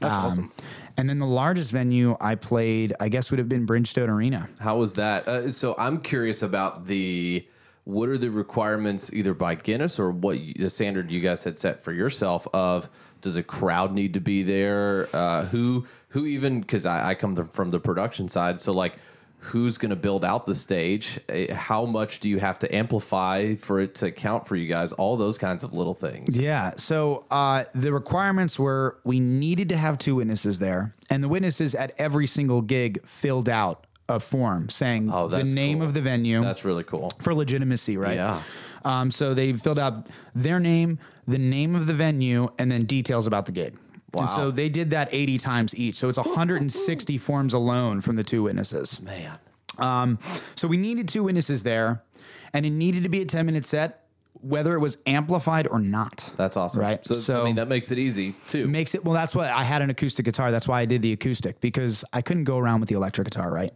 That's 0.00 0.12
awesome. 0.12 0.52
And 0.98 1.10
then 1.10 1.18
the 1.18 1.26
largest 1.26 1.72
venue 1.72 2.16
I 2.20 2.36
played, 2.36 2.94
I 2.98 3.10
guess, 3.10 3.30
would 3.30 3.38
have 3.38 3.48
been 3.50 3.66
Bridgestone 3.66 4.08
Arena. 4.08 4.48
How 4.60 4.78
was 4.78 4.94
that? 4.94 5.28
Uh, 5.28 5.50
so 5.52 5.74
I'm 5.78 6.00
curious 6.00 6.42
about 6.42 6.86
the 6.86 7.46
what 7.86 8.08
are 8.08 8.18
the 8.18 8.30
requirements 8.30 9.12
either 9.12 9.32
by 9.32 9.54
Guinness 9.54 10.00
or 10.00 10.10
what 10.10 10.40
you, 10.40 10.54
the 10.54 10.68
standard 10.68 11.08
you 11.08 11.20
guys 11.20 11.44
had 11.44 11.60
set 11.60 11.84
for 11.84 11.92
yourself 11.92 12.46
of 12.52 12.88
does 13.20 13.36
a 13.36 13.44
crowd 13.44 13.92
need 13.92 14.12
to 14.14 14.20
be 14.20 14.42
there? 14.42 15.08
Uh, 15.12 15.44
who 15.44 15.86
who 16.08 16.26
even 16.26 16.60
because 16.60 16.84
I, 16.84 17.10
I 17.10 17.14
come 17.14 17.34
the, 17.34 17.44
from 17.44 17.70
the 17.70 17.78
production 17.78 18.28
side, 18.28 18.60
so 18.60 18.72
like 18.72 18.96
who's 19.38 19.78
going 19.78 19.90
to 19.90 19.96
build 19.96 20.24
out 20.24 20.46
the 20.46 20.54
stage? 20.54 21.20
Uh, 21.28 21.54
How 21.54 21.84
much 21.84 22.18
do 22.18 22.28
you 22.28 22.40
have 22.40 22.58
to 22.58 22.74
amplify 22.74 23.54
for 23.54 23.78
it 23.78 23.94
to 23.96 24.10
count 24.10 24.48
for 24.48 24.56
you 24.56 24.66
guys? 24.66 24.92
All 24.92 25.16
those 25.16 25.38
kinds 25.38 25.62
of 25.62 25.72
little 25.72 25.94
things. 25.94 26.36
Yeah. 26.36 26.70
So 26.70 27.24
uh, 27.30 27.64
the 27.72 27.92
requirements 27.92 28.58
were 28.58 28.98
we 29.04 29.20
needed 29.20 29.68
to 29.68 29.76
have 29.76 29.96
two 29.98 30.16
witnesses 30.16 30.58
there, 30.58 30.92
and 31.08 31.22
the 31.22 31.28
witnesses 31.28 31.76
at 31.76 31.92
every 31.98 32.26
single 32.26 32.62
gig 32.62 33.06
filled 33.06 33.48
out 33.48 33.85
a 34.08 34.20
form 34.20 34.68
saying 34.68 35.10
Oh, 35.12 35.26
the 35.28 35.42
name 35.44 35.78
cool. 35.78 35.86
of 35.88 35.94
the 35.94 36.00
venue. 36.00 36.40
That's 36.42 36.64
really 36.64 36.84
cool. 36.84 37.10
for 37.18 37.34
legitimacy, 37.34 37.96
right? 37.96 38.16
Yeah. 38.16 38.40
Um, 38.84 39.10
so 39.10 39.34
they 39.34 39.52
filled 39.52 39.78
out 39.80 40.08
their 40.34 40.60
name, 40.60 40.98
the 41.26 41.38
name 41.38 41.74
of 41.74 41.86
the 41.86 41.94
venue, 41.94 42.48
and 42.58 42.70
then 42.70 42.84
details 42.84 43.26
about 43.26 43.46
the 43.46 43.52
gig. 43.52 43.76
And 44.18 44.26
Wow. 44.28 44.36
so 44.36 44.50
they 44.50 44.68
did 44.68 44.90
that 44.90 45.08
80 45.12 45.38
times 45.38 45.74
each. 45.74 45.96
So 45.96 46.08
it's 46.08 46.16
160 46.18 47.18
forms 47.28 47.52
alone 47.52 48.00
from 48.00 48.16
the 48.16 48.22
two 48.24 48.44
witnesses. 48.44 49.00
Man. 49.02 49.38
Um, 49.78 50.18
so 50.54 50.68
we 50.68 50.76
needed 50.78 51.08
two 51.08 51.24
witnesses 51.24 51.64
there, 51.64 52.02
and 52.54 52.64
it 52.64 52.70
needed 52.70 53.02
to 53.02 53.08
be 53.10 53.20
a 53.20 53.26
10 53.26 53.44
minute 53.44 53.64
set, 53.66 54.05
whether 54.48 54.74
it 54.74 54.80
was 54.80 54.98
amplified 55.06 55.66
or 55.66 55.78
not. 55.80 56.30
That's 56.36 56.56
awesome. 56.56 56.80
Right. 56.80 57.04
So, 57.04 57.42
I 57.42 57.44
mean, 57.44 57.56
that 57.56 57.68
makes 57.68 57.90
it 57.90 57.98
easy 57.98 58.34
too. 58.48 58.66
makes 58.68 58.94
it 58.94 59.04
well 59.04 59.14
that's 59.14 59.34
what 59.34 59.50
i 59.50 59.62
had 59.62 59.82
an 59.82 59.90
acoustic 59.90 60.24
guitar 60.24 60.50
that's 60.50 60.68
why 60.68 60.80
i 60.80 60.84
did 60.84 61.02
the 61.02 61.12
acoustic 61.12 61.60
because 61.60 62.04
i 62.12 62.20
couldn't 62.22 62.44
go 62.44 62.58
around 62.58 62.80
with 62.80 62.88
the 62.88 62.94
electric 62.94 63.26
guitar 63.26 63.52
right 63.52 63.72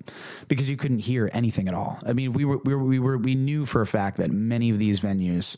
because 0.48 0.68
you 0.68 0.76
couldn't 0.76 0.98
hear 0.98 1.30
anything 1.32 1.68
at 1.68 1.74
all 1.74 1.98
i 2.06 2.12
mean 2.12 2.32
we 2.32 2.44
were 2.44 2.58
we 2.64 2.74
were 2.74 2.84
we, 2.84 2.98
were, 2.98 3.18
we 3.18 3.34
knew 3.34 3.64
for 3.64 3.80
a 3.80 3.86
fact 3.86 4.16
that 4.16 4.30
many 4.30 4.70
of 4.70 4.78
these 4.78 5.00
venues 5.00 5.56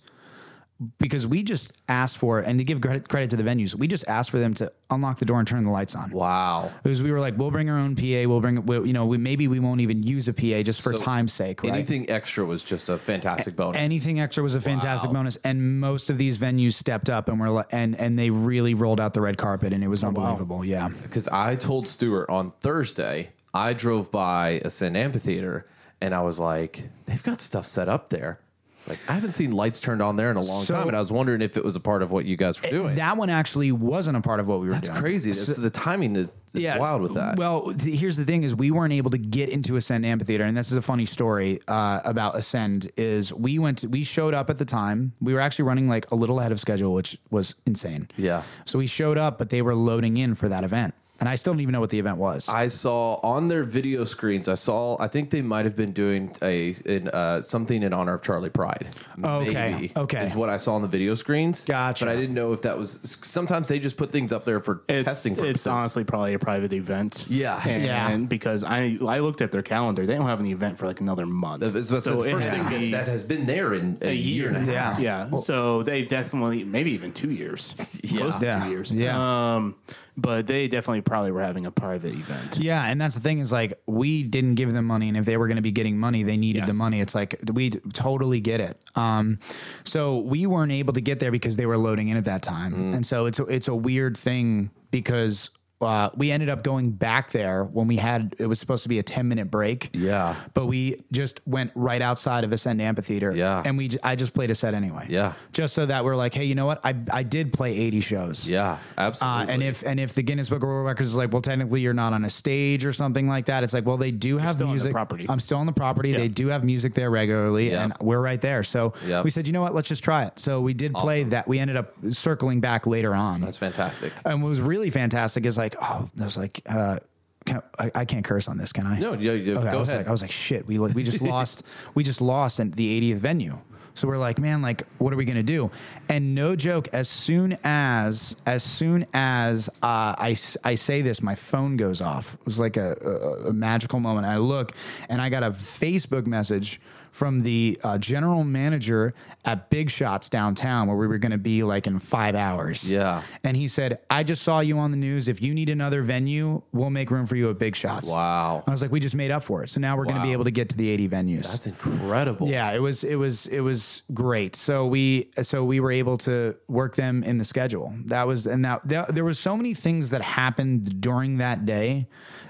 because 0.99 1.27
we 1.27 1.43
just 1.43 1.73
asked 1.89 2.19
for 2.19 2.39
and 2.41 2.59
to 2.59 2.65
give 2.65 2.81
credit, 2.81 3.09
credit 3.09 3.31
to 3.31 3.37
the 3.37 3.43
venues 3.43 3.75
we 3.75 3.87
just 3.87 4.07
asked 4.09 4.31
for 4.31 4.39
them 4.39 4.55
to 4.55 4.71
unlock 4.91 5.19
the 5.19 5.25
door 5.25 5.39
and 5.39 5.49
turn 5.49 5.65
the 5.65 5.71
lights 5.71 5.95
on 5.95 6.11
wow. 6.11 6.71
because 6.83 7.03
we 7.03 7.11
were 7.13 7.21
like 7.21 7.37
we'll 7.39 7.51
bring 7.51 7.69
our 7.71 7.79
own 7.79 7.95
pa 7.97 8.27
we'll 8.27 8.41
bring 8.41 8.65
we'll, 8.67 8.87
you 8.87 8.93
know 8.93 9.07
we, 9.07 9.19
maybe 9.19 9.49
we 9.49 9.59
won't 9.61 9.81
even 9.81 10.03
use 10.03 10.29
a 10.29 10.33
pa 10.33 10.63
just 10.63 10.81
for 10.83 10.97
So 10.97 11.03
time's 11.03 11.33
sake 11.33 11.63
right 11.63 11.73
Anything 11.73 12.11
extra 12.11 12.45
was 12.45 12.63
just 12.63 12.89
a 12.89 12.97
fantastic 12.97 13.57
bonus. 13.57 13.77
Anything 13.77 14.21
extra 14.21 14.43
was 14.43 14.55
a 14.55 14.61
fantastic 14.61 15.11
Wow. 15.11 15.21
bonus, 15.21 15.37
and 15.37 15.81
most 15.81 16.11
of 16.11 16.19
these 16.19 16.39
venues 16.39 16.75
stepped 16.75 17.11
up 17.11 17.29
and 17.29 17.41
were 17.41 17.65
and 17.73 17.99
and 17.99 18.19
they 18.19 18.31
really 18.31 18.75
rolled 18.75 19.01
out 19.01 19.15
the 19.15 19.21
red 19.21 19.37
carpet, 19.37 19.73
and 19.73 19.83
it 19.83 19.87
Oh, 19.87 19.91
was 19.91 20.05
unbelievable. 20.05 20.65
Yeah, 20.65 20.89
because 21.03 21.29
I 21.29 21.57
told 21.57 21.89
Stuart 21.89 22.31
on 22.31 22.53
Thursday, 22.61 23.33
I 23.55 23.73
drove 23.73 24.11
by 24.11 24.61
a 24.63 24.67
Ascend 24.67 24.97
Amphitheater 24.97 25.67
and 26.01 26.15
I 26.15 26.23
was 26.23 26.39
like, 26.39 26.89
they've 27.07 27.23
got 27.23 27.41
stuff 27.41 27.67
set 27.67 27.89
up 27.89 28.09
there. 28.11 28.41
Like, 28.89 28.99
I 29.09 29.13
haven't 29.13 29.33
seen 29.33 29.53
lights 29.53 29.79
turned 29.81 30.03
on 30.03 30.17
there 30.17 30.31
in 30.31 30.37
a 30.37 30.41
long 30.43 30.65
So- 30.65 30.75
time, 30.75 30.89
and 30.89 30.97
I 30.97 30.99
was 31.01 31.13
wondering 31.13 31.41
if 31.41 31.57
it 31.57 31.65
was 31.65 31.77
a 31.77 31.81
part 31.81 32.03
of 32.03 32.11
what 32.11 32.25
you 32.25 32.37
guys 32.37 32.61
were 32.61 32.69
doing. 32.69 32.97
That 32.97 33.17
one 33.17 33.31
actually 33.31 33.71
wasn't 33.73 34.17
a 34.17 34.21
part 34.21 34.41
of 34.41 34.49
what 34.49 34.61
we 34.61 34.67
were 34.67 34.73
That's 34.75 34.89
doing. 34.89 35.01
crazy. 35.01 35.31
That's- 35.33 35.57
the 35.57 35.71
timing 35.71 36.17
is, 36.17 36.27
is 36.55 36.61
Yes. 36.61 36.79
wild 36.81 37.01
with 37.03 37.15
that. 37.15 37.37
Well, 37.37 37.73
th- 37.73 37.99
here's 37.99 38.17
the 38.17 38.25
thing: 38.25 38.43
is 38.43 38.55
we 38.55 38.71
weren't 38.71 38.93
able 38.93 39.11
to 39.13 39.19
get 39.19 39.49
into 39.49 39.77
Ascend 39.77 40.05
Amphitheater, 40.05 40.45
and 40.45 40.57
this 40.57 40.71
is 40.73 40.77
a 40.77 40.83
funny 40.83 41.07
story 41.07 41.61
uh, 41.69 42.01
about 42.05 42.37
Ascend. 42.37 42.91
Is 42.97 43.33
we 43.33 43.59
went, 43.59 43.79
to, 43.79 43.87
we 43.89 44.03
showed 44.05 44.35
up 44.35 44.51
at 44.51 44.59
the 44.59 44.65
time. 44.65 45.13
We 45.21 45.33
were 45.33 45.41
actually 45.41 45.67
running 45.67 45.89
like 45.89 46.11
a 46.11 46.15
little 46.15 46.41
ahead 46.41 46.51
of 46.53 46.59
schedule, 46.61 46.93
which 46.93 47.19
was 47.31 47.55
insane. 47.67 48.09
Yeah. 48.17 48.43
So 48.65 48.79
we 48.79 48.87
showed 48.87 49.17
up, 49.17 49.39
but 49.39 49.51
they 49.51 49.63
were 49.63 49.75
loading 49.75 50.17
in 50.17 50.35
for 50.35 50.49
that 50.49 50.65
event, 50.65 50.95
and 51.23 51.29
I 51.29 51.37
still 51.37 51.53
don't 51.53 51.61
even 51.61 51.73
know 51.73 51.79
what 51.81 51.91
the 51.91 52.01
event 52.01 52.19
was. 52.19 52.49
I 52.49 52.67
saw 52.67 53.15
on 53.23 53.47
their 53.47 53.63
video 53.63 54.03
screens. 54.03 54.49
I 54.49 54.57
saw. 54.57 54.97
I 54.99 55.07
think 55.07 55.31
they 55.31 55.41
might 55.41 55.65
have 55.67 55.77
been 55.77 55.93
doing 55.93 56.35
a 56.43 56.75
in, 56.85 57.07
uh, 57.09 57.43
something 57.43 57.81
in 57.85 57.93
honor 57.93 58.15
of 58.15 58.23
Charley 58.23 58.51
Pride. 58.51 58.89
Okay, 59.25 59.53
Maybe, 59.55 59.93
okay. 59.97 60.25
is 60.25 60.35
what 60.35 60.49
I 60.49 60.57
saw 60.57 60.75
on 60.75 60.83
the 60.83 60.89
video 60.89 61.15
screens. 61.15 61.65
Gotcha. 61.65 62.05
But 62.07 62.11
I 62.13 62.17
didn't 62.17 62.35
know 62.35 62.53
if 62.53 62.63
that 62.63 62.77
was. 62.77 62.99
Sometimes 63.23 63.69
they 63.69 63.79
just 63.79 63.97
put 63.97 64.11
things 64.11 64.33
up 64.33 64.45
there 64.45 64.59
for 64.61 64.83
It's, 64.89 65.05
testing 65.05 65.37
purposes. 65.37 65.55
it's 65.55 65.67
honestly 65.69 66.03
probably 66.03 66.35
a 66.35 66.41
private 66.41 66.73
event. 66.73 67.25
Yeah. 67.29 67.63
and, 67.65 67.85
Yeah. 67.85 68.17
because 68.17 68.65
I 68.65 68.99
I 69.07 69.21
looked 69.21 69.43
at 69.43 69.53
their 69.53 69.63
calendar, 69.63 70.05
they 70.05 70.17
don't 70.17 70.27
have 70.27 70.41
an 70.41 70.47
event 70.47 70.77
for 70.77 70.87
like 70.89 71.01
another 71.01 71.25
month. 71.27 71.63
It's- 71.63 71.91
it's 71.93 72.03
so 72.05 72.17
the 72.23 72.29
it 72.29 72.33
first 72.33 72.47
had 72.49 72.67
thing 72.67 72.79
be 72.81 72.91
that 72.91 73.07
has 73.07 73.23
been 73.23 73.47
there 73.47 73.75
in 73.75 73.99
a, 74.03 74.09
a 74.09 74.13
year. 74.13 74.49
year. 74.51 74.57
and 74.59 74.69
a 74.69 74.73
half. 74.75 74.99
Yeah. 74.99 75.29
yeah. 75.31 75.37
So 75.39 75.85
they 75.85 76.05
definitely 76.05 76.65
maybe 76.65 76.91
even 76.91 77.13
two 77.13 77.31
years, 77.31 77.75
close 78.09 78.41
to 78.41 78.45
Yeah. 78.47 78.65
two 78.65 78.71
years. 78.71 78.93
Yeah. 78.93 79.55
Um, 79.55 79.77
but 80.17 80.47
they 80.47 80.69
definitely 80.69 81.01
probably 81.01 81.33
were 81.33 81.43
having 81.43 81.65
a 81.67 81.71
private 81.71 82.13
event. 82.15 82.59
Yeah, 82.59 82.85
and 82.85 83.01
that's 83.01 83.15
the 83.15 83.21
thing 83.21 83.39
is 83.39 83.51
like 83.53 83.73
we 83.87 84.23
didn't 84.23 84.55
give 84.57 84.73
them 84.73 84.85
money, 84.87 85.09
and 85.09 85.17
if 85.17 85.25
they 85.25 85.37
were 85.37 85.47
going 85.49 85.57
to 85.57 85.63
be 85.63 85.73
getting 85.73 85.99
money, 85.99 86.23
they 86.23 86.37
needed 86.37 86.61
Yes. 86.61 86.69
the 86.69 86.75
money. 86.75 87.01
It's 87.01 87.15
like 87.15 87.37
we 87.53 87.71
totally 87.71 88.41
get 88.41 88.61
it. 88.61 88.79
Um, 88.95 89.39
so 89.85 90.19
we 90.19 90.47
weren't 90.47 90.73
able 90.73 90.93
to 90.93 91.01
get 91.01 91.19
there 91.19 91.31
because 91.33 91.57
they 91.57 91.67
were 91.67 91.79
loading 91.79 92.09
in 92.09 92.17
at 92.17 92.25
that 92.27 92.43
time, 92.43 92.73
Mm. 92.73 92.95
and 92.97 93.07
so 93.07 93.27
it's 93.27 93.39
a, 93.39 93.45
it's 93.45 93.69
a 93.69 93.75
weird 93.75 94.17
thing 94.17 94.71
because. 94.91 95.51
Uh, 95.83 96.11
we 96.17 96.31
ended 96.31 96.49
up 96.49 96.63
going 96.63 96.91
back 96.93 97.31
there 97.33 97.65
when 97.65 97.89
we 97.89 97.97
had 97.97 98.35
it 98.39 98.47
was 98.47 98.59
supposed 98.61 98.83
to 98.85 98.89
be 98.89 98.99
a 98.99 99.03
10 99.03 99.29
minute 99.29 99.51
break 99.51 99.91
Yeah. 99.95 100.35
but 100.55 100.67
we 100.67 100.97
just 101.11 101.41
went 101.47 101.73
right 101.75 102.01
outside 102.01 102.45
of 102.45 102.53
ascend 102.53 102.81
amphitheater 102.81 103.35
Yeah. 103.35 103.63
and 103.67 103.77
we 103.77 103.89
j- 103.89 103.99
i 104.03 104.15
just 104.15 104.33
played 104.35 104.51
a 104.51 104.55
set 104.55 104.75
anyway 104.75 105.07
Yeah. 105.09 105.33
just 105.53 105.75
so 105.75 105.87
that 105.87 106.05
we're 106.05 106.17
like 106.17 106.35
hey 106.35 106.45
you 106.45 106.55
know 106.55 106.67
what 106.67 106.81
i, 106.85 106.95
I 107.13 107.23
did 107.25 107.53
play 107.53 107.77
80 107.77 108.01
shows 108.01 108.49
Yeah, 108.49 108.73
uh, 108.97 109.01
absolutely. 109.01 109.55
and 109.55 109.63
if 109.63 109.83
and 109.85 109.99
if 110.01 110.15
the 110.15 110.23
Guinness 110.23 110.49
Book 110.49 110.63
of 110.63 110.69
World 110.69 110.87
Records 110.87 111.09
is 111.11 111.17
like, 111.17 111.33
well, 111.33 111.43
technically 111.43 111.81
you're 111.81 111.93
not 111.95 112.13
on 112.13 112.25
a 112.25 112.31
stage 112.31 112.87
or 112.87 112.93
something 112.93 113.27
like 113.29 113.47
that, 113.47 113.65
it's 113.65 113.75
like, 113.75 113.85
well, 113.87 113.97
they 113.97 114.11
do 114.13 114.39
have 114.39 114.55
still 114.55 114.67
on 114.69 114.71
the 114.71 114.75
music. 114.75 114.93
property. 114.93 115.27
I'm 115.29 115.41
still 115.41 115.59
on 115.59 115.67
the 115.67 115.73
property. 115.73 116.11
Yeah. 116.11 116.19
They 116.19 116.29
do 116.29 116.49
have 116.49 116.63
music 116.65 116.95
there 116.95 117.11
regularly, 117.11 117.71
Yeah. 117.71 117.83
and 117.85 117.93
we're 118.01 118.21
right 118.21 118.41
there. 118.41 118.63
So 118.63 118.93
Yeah. 119.07 119.23
we 119.23 119.31
said, 119.31 119.47
you 119.47 119.53
know 119.53 119.63
what, 119.63 119.75
let's 119.75 119.89
just 119.89 120.05
try 120.05 120.25
it. 120.25 120.39
So 120.39 120.61
we 120.61 120.75
did 120.75 120.95
play 120.95 121.25
that. 121.25 121.49
We 121.49 121.59
ended 121.59 121.77
up 121.77 121.93
circling 122.11 122.61
back 122.61 122.87
later 122.87 123.15
on. 123.15 123.41
that's 123.41 123.57
fantastic. 123.57 124.13
and 124.25 124.43
what 124.43 124.49
was 124.49 124.61
really 124.61 124.91
fantastic 124.91 125.45
is 125.47 125.57
like, 125.59 125.72
oh, 125.81 126.09
that 126.17 126.25
was 126.25 126.37
like. 126.37 126.61
Uh, 126.69 126.99
can, 127.45 127.61
I, 127.77 127.91
I 127.93 128.05
can't 128.05 128.25
curse 128.25 128.47
on 128.47 128.57
this, 128.57 128.73
can 128.73 128.87
I? 128.87 129.01
No, 129.01 129.15
yeah, 129.15 129.33
yeah, 129.33 129.55
Okay, 129.59 129.69
I 129.69 129.73
go 129.73 129.81
was 129.81 129.89
ahead. 129.89 130.03
like, 130.03 130.09
I 130.09 130.13
was 130.13 130.23
like, 130.23 130.31
shit, 130.31 130.65
we 130.65 130.79
like, 130.79 130.95
we 130.95 131.03
just 131.03 131.21
lost, 131.35 131.65
we 131.93 132.05
just 132.05 132.21
lost 132.21 132.61
in 132.61 132.71
the 132.71 133.01
80th 133.01 133.17
venue. 133.17 133.55
So 133.95 134.07
we're 134.09 134.17
like, 134.17 134.39
man, 134.39 134.63
like, 134.63 134.85
what 134.99 135.13
are 135.13 135.17
we 135.17 135.25
gonna 135.25 135.43
do? 135.43 135.71
And 136.09 136.35
no 136.37 136.55
joke, 136.55 136.89
as 136.93 137.09
soon 137.09 137.59
as, 137.65 138.37
as 138.47 138.63
soon 138.63 139.07
as 139.13 139.69
uh, 139.83 140.15
I, 140.19 140.37
I 140.65 140.77
say 140.77 141.03
this, 141.03 141.21
my 141.21 141.35
phone 141.35 141.77
goes 141.77 142.01
off. 142.01 142.35
It 142.35 142.45
was 142.45 142.59
like 142.61 142.77
a, 142.77 142.97
a, 143.05 143.49
a 143.49 143.53
magical 143.53 143.99
moment. 144.01 144.25
I 144.27 144.37
look, 144.39 144.73
and 145.11 145.21
I 145.21 145.29
got 145.29 145.43
a 145.43 145.51
Facebook 145.51 146.27
message 146.27 146.81
from 147.13 147.43
the 147.43 147.79
uh, 147.85 147.99
general 147.99 148.43
manager 148.43 149.15
at 149.45 149.71
Big 149.71 149.91
Shots 149.91 150.29
downtown, 150.29 150.89
where 150.89 150.97
we 150.97 151.07
were 151.07 151.19
gonna 151.19 151.39
be 151.39 151.63
like 151.63 151.87
in 151.87 151.99
five 152.01 152.35
hours. 152.35 152.91
Yeah. 152.91 153.23
And 153.45 153.57
he 153.57 153.69
said, 153.69 154.01
I 154.11 154.25
just 154.25 154.43
saw 154.43 154.61
you 154.61 154.79
on 154.79 154.91
the 154.91 154.97
news. 154.97 155.29
If 155.29 155.41
you 155.41 155.55
need 155.55 155.69
another 155.69 156.03
venue, 156.03 156.63
we'll 156.73 156.91
make 156.91 157.11
room 157.11 157.27
for 157.27 157.37
you 157.37 157.51
at 157.51 157.59
Big 157.59 157.77
Shots. 157.77 158.09
Wow. 158.09 158.65
I 158.67 158.71
was 158.71 158.83
like, 158.83 158.91
we 158.91 158.99
just 158.99 159.15
made 159.15 159.31
up 159.31 159.45
for 159.45 159.63
it. 159.63 159.69
So 159.69 159.79
now 159.79 159.97
we're 159.97 160.07
going 160.07 160.17
to 160.17 160.23
be 160.23 160.33
able 160.33 160.45
to 160.45 160.51
get 160.51 160.71
to 160.71 160.77
the 160.77 160.89
80 160.89 161.09
venues. 161.09 161.51
That's 161.51 161.67
incredible. 161.67 162.49
yeah, 162.49 162.73
it 162.73 162.81
was 162.81 163.05
it 163.05 163.17
was 163.17 163.47
it 163.47 163.61
was 163.61 164.03
great. 164.13 164.57
So 164.57 164.87
we 164.87 165.31
so 165.43 165.65
we 165.65 165.81
were 165.81 165.93
able 165.93 166.17
to 166.19 166.57
work 166.67 166.97
them 166.97 167.23
in 167.23 167.39
the 167.39 167.45
schedule. 167.45 167.93
That 168.07 168.27
was 168.27 168.47
and 168.47 168.65
that 168.65 168.89
there, 168.89 169.05
there 169.09 169.25
was 169.25 169.39
so 169.39 169.57
many 169.57 169.75
things 169.75 170.11
that 170.11 170.23
happened 170.23 171.01
during 171.01 171.39
that 171.39 171.67
day 171.67 172.09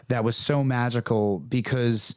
that 0.08 0.24
was 0.24 0.36
so 0.36 0.62
magical 0.62 1.40
because 1.40 2.14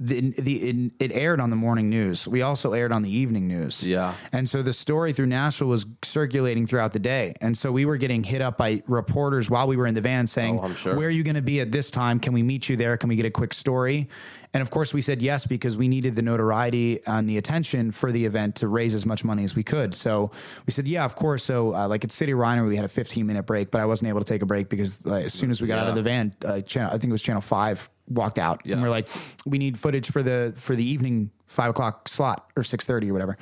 the, 0.00 0.32
the 0.38 0.56
it, 0.56 0.92
it 1.00 1.12
aired 1.12 1.40
on 1.40 1.50
the 1.50 1.56
morning 1.56 1.90
news. 1.90 2.28
We 2.28 2.42
also 2.42 2.72
aired 2.72 2.92
on 2.92 3.02
the 3.02 3.10
evening 3.10 3.48
news. 3.48 3.84
Yeah. 3.84 4.14
And 4.32 4.48
so 4.48 4.62
the 4.62 4.72
story 4.72 5.12
through 5.12 5.26
Nashville 5.26 5.68
was 5.68 5.86
circulating 6.04 6.66
throughout 6.66 6.92
the 6.92 7.00
day. 7.00 7.34
And 7.40 7.56
so 7.56 7.72
we 7.72 7.84
were 7.84 7.96
getting 7.96 8.22
hit 8.22 8.40
up 8.40 8.56
by 8.56 8.82
reporters 8.86 9.50
while 9.50 9.66
we 9.66 9.76
were 9.76 9.86
in 9.86 9.94
the 9.94 10.00
van 10.00 10.26
saying, 10.28 10.60
Oh, 10.62 10.68
sure. 10.68 10.94
Where 10.94 11.08
are 11.08 11.10
you 11.10 11.24
going 11.24 11.34
to 11.34 11.42
be 11.42 11.60
at 11.60 11.72
this 11.72 11.90
time? 11.90 12.20
Can 12.20 12.32
we 12.32 12.42
meet 12.42 12.68
you 12.68 12.76
there? 12.76 12.96
Can 12.96 13.08
we 13.08 13.16
get 13.16 13.26
a 13.26 13.30
quick 13.30 13.52
story? 13.52 14.08
And 14.54 14.62
of 14.62 14.70
course, 14.70 14.94
we 14.94 15.00
said 15.00 15.20
yes 15.20 15.46
because 15.46 15.76
we 15.76 15.88
needed 15.88 16.14
the 16.14 16.22
notoriety 16.22 17.00
and 17.06 17.28
the 17.28 17.36
attention 17.36 17.92
for 17.92 18.10
the 18.10 18.24
event 18.24 18.56
to 18.56 18.68
raise 18.68 18.94
as 18.94 19.04
much 19.04 19.24
money 19.24 19.44
as 19.44 19.54
we 19.54 19.62
could. 19.62 19.94
So 19.94 20.30
we 20.66 20.72
said, 20.72 20.88
yeah, 20.88 21.04
of 21.04 21.14
course. 21.14 21.44
So, 21.44 21.74
uh, 21.74 21.88
like 21.88 22.04
at 22.04 22.10
City 22.10 22.32
Winery, 22.32 22.68
we 22.68 22.76
had 22.76 22.84
a 22.84 22.88
15 22.88 23.26
minute 23.26 23.44
break, 23.44 23.70
but 23.70 23.80
I 23.80 23.86
wasn't 23.86 24.08
able 24.08 24.20
to 24.20 24.26
take 24.26 24.42
a 24.42 24.46
break 24.46 24.68
because 24.68 25.04
uh, 25.06 25.14
as 25.14 25.34
soon 25.34 25.50
as 25.50 25.60
we 25.60 25.68
got 25.68 25.78
out 25.78 25.88
of 25.88 25.94
the 25.94 26.02
van, 26.02 26.34
uh, 26.44 26.60
channel, 26.62 26.88
I 26.88 26.92
think 26.98 27.04
it 27.04 27.12
was 27.12 27.22
Channel 27.22 27.42
5 27.42 27.90
walked 28.08 28.38
out. 28.38 28.62
Yeah. 28.64 28.74
And 28.74 28.82
we're 28.82 28.90
like, 28.90 29.08
we 29.44 29.58
need 29.58 29.78
footage 29.78 30.10
for 30.10 30.22
the 30.22 30.54
for 30.56 30.74
the 30.74 30.84
evening 30.84 31.30
five 31.48 31.70
o'clock 31.70 32.06
slot 32.08 32.50
or 32.56 32.62
six 32.62 32.84
thirty 32.84 33.10
or 33.10 33.12
whatever. 33.12 33.36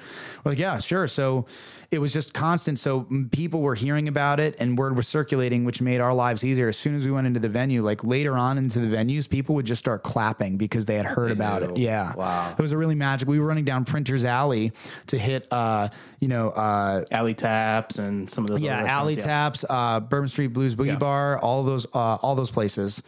We're 0.45 0.53
like, 0.53 0.59
yeah, 0.59 0.79
sure. 0.79 1.07
So 1.07 1.47
it 1.90 1.99
was 1.99 2.12
just 2.12 2.33
constant. 2.35 2.79
So 2.79 3.07
people 3.33 3.61
were 3.61 3.75
hearing 3.75 4.09
about 4.09 4.40
it, 4.40 4.57
and 4.61 4.79
word 4.79 4.97
was 4.97 5.07
circulating, 5.07 5.64
which 5.64 5.83
made 5.83 6.01
our 6.01 6.14
lives 6.14 6.42
easier. 6.45 6.69
As 6.69 6.79
soon 6.79 6.95
as 6.95 7.05
we 7.05 7.12
went 7.12 7.27
into 7.27 7.40
the 7.40 7.49
venue, 7.49 7.83
like 7.83 8.03
later 8.05 8.35
on 8.35 8.59
into 8.59 8.79
the 8.81 8.97
venues, 8.97 9.29
people 9.29 9.55
would 9.57 9.66
just 9.66 9.79
start 9.81 10.03
clapping 10.03 10.57
because 10.57 10.87
they 10.87 10.95
had 10.97 11.07
heard 11.07 11.31
about 11.33 11.62
knew. 11.62 11.69
it. 11.75 11.79
Yeah, 11.79 12.12
Wow. 12.16 12.55
it 12.59 12.62
was 12.62 12.73
a 12.73 12.79
really 12.79 12.95
magic. 12.95 13.29
We 13.29 13.38
were 13.40 13.47
running 13.47 13.64
down 13.64 13.85
Printers 13.85 14.25
Alley 14.25 14.73
to 15.09 15.19
hit, 15.19 15.47
uh, 15.51 15.88
you 16.21 16.29
know, 16.29 16.51
uh, 16.51 17.05
Alley 17.11 17.35
Taps 17.35 17.99
and 17.99 18.31
some 18.31 18.45
of 18.45 18.49
those. 18.51 18.62
yeah, 18.62 18.79
other 18.81 18.88
Alley 18.88 19.14
yeah. 19.14 19.25
Taps, 19.25 19.64
uh, 19.69 20.01
Bourbon 20.01 20.29
Street 20.29 20.49
Blues 20.49 20.75
Boogie 20.75 20.87
Yeah. 20.88 20.97
Bar, 20.97 21.38
all 21.40 21.62
those, 21.62 21.87
uh, 21.92 22.16
all 22.23 22.35
those 22.35 22.51
places. 22.51 23.03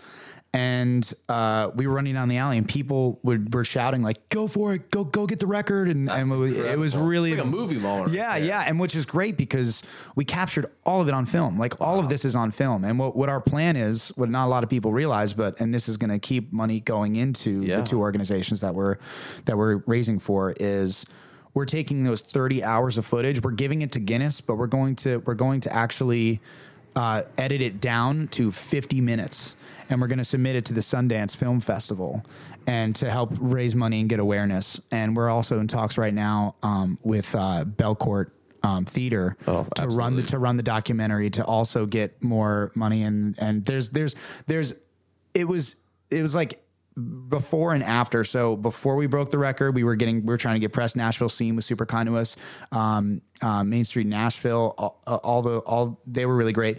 And 0.55 1.11
uh, 1.29 1.71
we 1.75 1.87
were 1.87 1.93
running 1.95 2.15
down 2.15 2.29
the 2.29 2.39
alley, 2.39 2.57
and 2.57 2.67
people 2.67 3.21
would 3.23 3.53
were 3.53 3.65
shouting 3.65 4.03
like, 4.03 4.31
"Go 4.31 4.49
for 4.49 4.75
it! 4.75 4.88
Go 4.91 5.05
go 5.05 5.27
get 5.27 5.39
the 5.39 5.47
record!" 5.47 5.89
And, 5.89 6.11
and 6.11 6.31
it 6.33 6.79
was- 6.79 6.97
really 6.97 7.35
like 7.35 7.45
a 7.45 7.47
movie 7.47 7.79
moment 7.79 8.13
Yeah, 8.13 8.39
there. 8.39 8.49
yeah, 8.49 8.65
and 8.67 8.79
which 8.81 8.95
is 8.97 9.05
great 9.07 9.37
because 9.37 9.83
we 10.17 10.25
captured 10.25 10.67
all 10.85 11.01
of 11.01 11.09
it 11.09 11.15
on 11.15 11.27
film. 11.27 11.59
Like 11.59 11.81
all 11.81 11.99
of 11.99 12.09
this 12.09 12.25
is 12.25 12.35
on 12.35 12.51
film, 12.53 12.85
and 12.85 12.99
what 12.99 13.15
what 13.17 13.29
our 13.29 13.41
plan 13.41 13.77
is, 13.77 14.09
what 14.17 14.31
not 14.31 14.47
a 14.47 14.51
lot 14.51 14.63
of 14.65 14.71
people 14.71 14.93
realize, 14.93 15.33
but 15.33 15.61
and 15.61 15.73
this 15.75 15.89
is 15.89 15.97
going 15.97 16.11
to 16.11 16.19
keep 16.19 16.53
money 16.53 16.81
going 16.81 17.17
into 17.17 17.63
Yeah. 17.63 17.77
the 17.77 17.83
two 17.83 18.01
organizations 18.01 18.61
that 18.63 18.75
we're 18.75 18.97
that 19.45 19.57
we're 19.59 19.83
raising 19.87 20.19
for 20.19 20.55
is 20.59 21.05
we're 21.55 21.65
taking 21.65 22.05
those 22.05 22.21
30 22.21 22.63
hours 22.63 22.99
of 22.99 23.05
footage 23.07 23.43
we're 23.43 23.51
giving 23.51 23.83
it 23.83 23.91
to 23.93 23.99
guinness 23.99 24.41
but 24.41 24.57
we're 24.57 24.67
going 24.69 24.95
to 24.95 25.19
we're 25.27 25.35
going 25.35 25.61
to 25.61 25.75
actually 25.75 26.41
uh, 26.95 27.23
edit 27.37 27.61
it 27.61 27.81
down 27.81 28.29
to 28.29 28.53
50 28.53 29.01
minutes 29.01 29.57
and 29.89 30.01
we're 30.01 30.07
going 30.07 30.19
to 30.19 30.25
submit 30.25 30.57
it 30.57 30.65
to 30.67 30.75
the 30.75 30.81
sundance 30.81 31.37
film 31.37 31.61
festival 31.61 32.25
and 32.67 32.95
to 32.97 33.11
help 33.11 33.31
raise 33.39 33.75
money 33.75 34.01
and 34.01 34.09
get 34.09 34.21
awareness 34.21 34.81
and 34.91 35.17
we're 35.17 35.31
also 35.31 35.59
in 35.59 35.67
talks 35.67 35.99
right 35.99 36.15
now 36.15 36.55
um, 36.63 36.99
with 37.03 37.35
uh, 37.35 37.65
belcourt 37.65 38.31
um, 38.65 38.85
theater 38.85 39.37
Oh, 39.47 39.67
to 39.77 39.87
run 39.89 40.17
the 40.17 40.23
to 40.23 40.39
run 40.39 40.57
the 40.57 40.63
documentary 40.63 41.31
to 41.31 41.45
also 41.45 41.87
get 41.87 42.23
more 42.23 42.73
money 42.75 43.03
and 43.03 43.37
and 43.41 43.65
there's 43.65 43.91
there's 43.91 44.15
there's 44.47 44.75
it 45.35 45.45
was 45.47 45.77
it 46.11 46.23
was 46.23 46.35
like 46.35 46.61
before 47.29 47.75
and 47.75 47.83
after. 47.85 48.25
So 48.25 48.57
before 48.57 48.97
we 48.97 49.07
broke 49.07 49.31
the 49.31 49.39
record, 49.39 49.75
we 49.75 49.85
were 49.85 49.95
getting 49.95 50.27
we 50.27 50.33
were 50.33 50.37
trying 50.37 50.57
to 50.57 50.61
get 50.61 50.73
press. 50.73 50.97
Nashville 50.97 51.29
scene 51.29 51.55
was 51.55 51.65
super 51.65 51.87
kind 51.87 52.09
to 52.09 52.17
us. 52.17 52.37
Um, 52.73 53.23
uh, 53.41 53.63
Main 53.63 53.85
Street 53.85 54.07
Nashville, 54.07 54.75
all, 54.77 55.01
all 55.07 55.43
the 55.43 55.59
all 55.61 56.01
they 56.07 56.27
were 56.27 56.37
really 56.37 56.53
great. 56.53 56.79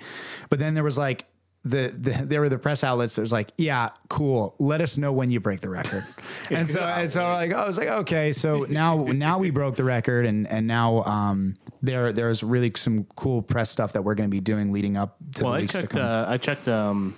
But 0.49 0.59
then 0.59 0.73
there 0.73 0.83
was 0.83 0.97
like. 0.97 1.25
The, 1.69 1.93
the 1.95 2.25
there 2.25 2.41
were 2.41 2.49
the 2.49 2.57
press 2.57 2.83
outlets 2.83 3.15
that 3.15 3.21
was 3.21 3.31
like 3.31 3.51
yeah 3.57 3.89
cool 4.09 4.55
let 4.59 4.81
us 4.81 4.97
know 4.97 5.11
when 5.13 5.29
you 5.29 5.39
break 5.39 5.61
the 5.61 5.69
record 5.69 6.03
and 6.49 6.67
so 6.67 6.79
and 6.79 7.11
so 7.11 7.21
like 7.23 7.53
I 7.53 7.67
was 7.67 7.77
like 7.77 7.89
okay 7.89 8.31
so 8.33 8.65
now 8.69 9.03
now 9.03 9.37
we 9.37 9.51
broke 9.51 9.75
the 9.75 9.83
record 9.83 10.25
and 10.25 10.47
and 10.47 10.65
now 10.67 11.03
um 11.03 11.55
there 11.81 12.11
there's 12.13 12.43
really 12.43 12.71
some 12.75 13.03
cool 13.15 13.41
press 13.41 13.69
stuff 13.69 13.93
that 13.93 14.03
we're 14.03 14.15
going 14.15 14.29
to 14.29 14.35
be 14.35 14.39
doing 14.41 14.71
leading 14.71 14.97
up 14.97 15.17
to 15.35 15.43
Well, 15.43 15.53
the 15.53 15.57
I 15.59 15.61
weeks 15.61 15.73
to 15.75 15.81
checked. 15.81 15.93
come 15.93 16.01
Uh, 16.01 16.25
I 16.27 16.37
checked. 16.37 16.67
Um, 16.67 17.15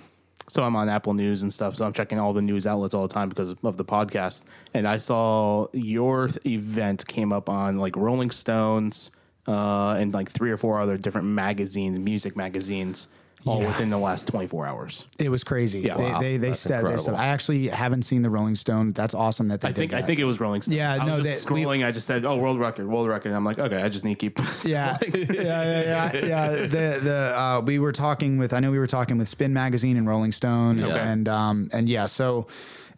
so 0.48 0.62
I'm 0.62 0.76
on 0.76 0.88
Apple 0.90 1.14
News 1.14 1.40
and 1.42 1.50
stuff. 1.52 1.76
So 1.76 1.86
I'm 1.86 1.92
checking 1.94 2.18
all 2.18 2.32
the 2.34 2.42
news 2.42 2.66
outlets 2.66 2.92
all 2.94 3.06
the 3.08 3.14
time 3.14 3.28
because 3.30 3.50
of 3.50 3.76
the 3.78 3.84
podcast. 3.86 4.44
And 4.74 4.86
I 4.86 4.98
saw 4.98 5.68
your 5.72 6.28
th- 6.28 6.44
event 6.44 7.06
came 7.08 7.32
up 7.32 7.48
on 7.48 7.78
like 7.78 7.96
Rolling 7.96 8.30
Stones 8.30 9.10
uh, 9.48 9.96
and 9.98 10.12
like 10.12 10.28
three 10.30 10.50
or 10.50 10.58
four 10.58 10.78
other 10.78 10.98
different 10.98 11.26
magazines, 11.28 11.98
music 11.98 12.36
magazines. 12.36 13.08
All 13.44 13.60
Yeah. 13.60 13.68
within 13.68 13.90
the 13.90 13.98
last 13.98 14.28
24 14.28 14.66
hours. 14.66 15.06
It 15.18 15.28
was 15.30 15.42
crazy. 15.44 15.80
Yeah. 15.80 15.96
they 15.96 16.04
Wow. 16.12 16.20
they 16.20 16.36
they, 16.36 16.48
That's 16.48 16.60
st- 16.60 16.70
they 16.72 16.76
incredible. 16.78 17.04
st- 17.04 17.16
I 17.18 17.26
actually 17.28 17.68
haven't 17.68 18.02
seen 18.02 18.22
the 18.22 18.30
Rolling 18.30 18.56
Stone. 18.56 18.92
That's 18.92 19.14
awesome 19.14 19.48
that 19.48 19.60
they 19.60 19.68
I 19.68 19.72
did 19.72 19.78
think 19.78 19.92
I 19.94 20.02
think 20.02 20.20
it 20.20 20.24
was 20.24 20.40
Rolling 20.40 20.62
Stone. 20.62 20.74
Yeah, 20.76 20.92
I 20.94 20.98
was 20.98 21.06
no, 21.06 21.24
just 21.24 21.46
they- 21.48 21.54
we- 21.54 21.62
scrolling. 21.62 21.84
I 21.86 21.90
just 21.92 22.06
said, 22.06 22.24
"Oh, 22.24 22.36
world 22.36 22.58
record, 22.60 22.86
world 22.86 23.08
record." 23.08 23.28
And 23.28 23.36
I'm 23.36 23.44
like, 23.44 23.58
okay, 23.58 23.82
I 23.82 23.88
just 23.88 24.04
need 24.04 24.18
to 24.20 24.30
keep. 24.30 24.38
Yeah, 24.64 24.96
yeah, 25.14 25.24
yeah, 25.32 26.12
yeah, 26.12 26.12
yeah. 26.26 26.50
The 26.66 27.00
the 27.02 27.34
uh, 27.38 27.60
we 27.64 27.78
were 27.78 27.92
talking 27.92 28.38
with 28.38 28.52
I 28.52 28.60
know 28.60 28.70
we 28.70 28.78
were 28.78 28.86
talking 28.86 29.18
with 29.18 29.28
Spin 29.28 29.52
Magazine 29.52 29.96
and 29.96 30.06
Rolling 30.06 30.32
Stone 30.32 30.78
Yeah. 30.78 31.10
and 31.10 31.28
um 31.28 31.68
and 31.72 31.88
yeah 31.88 32.06
so 32.06 32.46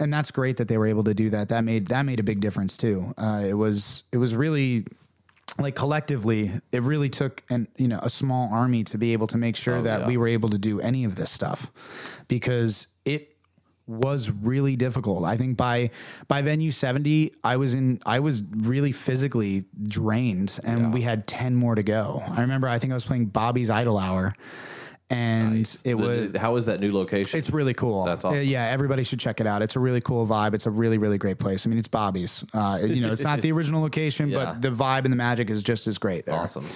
and 0.01 0.13
that's 0.13 0.31
great 0.33 0.57
that 0.57 0.67
they 0.69 0.77
were 0.77 0.87
able 0.87 1.05
to 1.05 1.15
do 1.15 1.31
that. 1.31 1.49
That 1.51 1.63
made 1.65 1.87
that 1.89 2.03
made 2.03 2.21
a 2.21 2.25
big 2.25 2.41
difference 2.41 2.77
too. 2.77 3.13
Uh, 3.17 3.43
it 3.47 3.55
was 3.55 4.05
it 4.13 4.19
was 4.19 4.35
really 4.35 4.85
like 5.59 5.75
collectively 5.75 6.51
it 6.73 6.83
really 6.83 7.09
took 7.09 7.43
an 7.51 7.69
you 7.77 7.89
know 7.89 8.01
a 8.03 8.11
small 8.11 8.53
army 8.53 8.83
to 8.85 8.99
be 8.99 9.13
able 9.13 9.27
to 9.29 9.39
make 9.39 9.57
sure 9.57 9.77
oh, 9.77 9.83
that 9.83 10.01
yeah. 10.01 10.07
we 10.07 10.17
were 10.17 10.29
able 10.29 10.49
to 10.49 10.59
do 10.59 10.81
any 10.81 11.05
of 11.05 11.17
this 11.17 11.31
stuff 11.31 12.25
because 12.29 12.89
it 13.05 13.35
was 13.87 14.31
really 14.31 14.77
difficult. 14.77 15.25
I 15.25 15.37
think 15.37 15.57
by 15.57 15.91
by 16.27 16.43
venue 16.43 16.71
70, 16.71 17.35
I 17.45 17.57
was 17.57 17.75
in 17.75 18.01
I 18.07 18.21
was 18.21 18.43
really 18.51 18.93
physically 18.93 19.65
drained 19.83 20.59
and 20.65 20.93
we 20.93 21.03
had 21.03 21.27
10 21.27 21.55
more 21.55 21.75
to 21.75 21.83
go. 21.83 22.23
I 22.31 22.41
remember 22.41 22.69
I 22.69 22.79
think 22.79 22.93
I 22.93 22.95
was 22.95 23.05
playing 23.05 23.27
Bobby's 23.27 23.71
Idle 23.71 23.99
Hour 23.99 24.35
and 25.11 25.77
it 25.85 25.95
was 25.97 26.35
how 26.37 26.57
is 26.57 26.67
that 26.67 26.81
new 26.81 26.93
location? 26.93 27.39
it's 27.39 27.51
really 27.51 27.75
cool. 27.75 28.05
That's 28.05 28.25
awesome. 28.25 28.39
Uh, 28.39 28.43
yeah, 28.43 28.65
everybody 28.67 29.03
should 29.05 29.21
check 29.21 29.41
it 29.41 29.47
out. 29.47 29.63
It's 29.63 29.77
a 29.77 29.81
really 29.81 30.01
cool 30.01 30.27
vibe. 30.27 30.55
It's 30.55 30.67
a 30.67 30.71
really, 30.71 30.99
really 30.99 31.19
great 31.19 31.39
place. 31.39 31.67
I 31.67 31.69
mean, 31.71 31.79
it's 31.79 31.89
Bobby's. 31.89 32.45
Uh, 32.55 32.79
you 32.83 33.01
know, 33.01 33.13
it's 33.13 33.23
not 33.23 33.41
the 33.41 33.53
original 33.57 33.83
location, 33.83 34.31
Yeah. 34.31 34.45
but 34.45 34.63
the 34.63 34.71
vibe 34.71 35.05
and 35.05 35.13
the 35.13 35.17
magic 35.17 35.51
is 35.51 35.63
just 35.63 35.87
as 35.87 35.99
great 35.99 36.25
there. 36.27 36.35
awesome. 36.37 36.67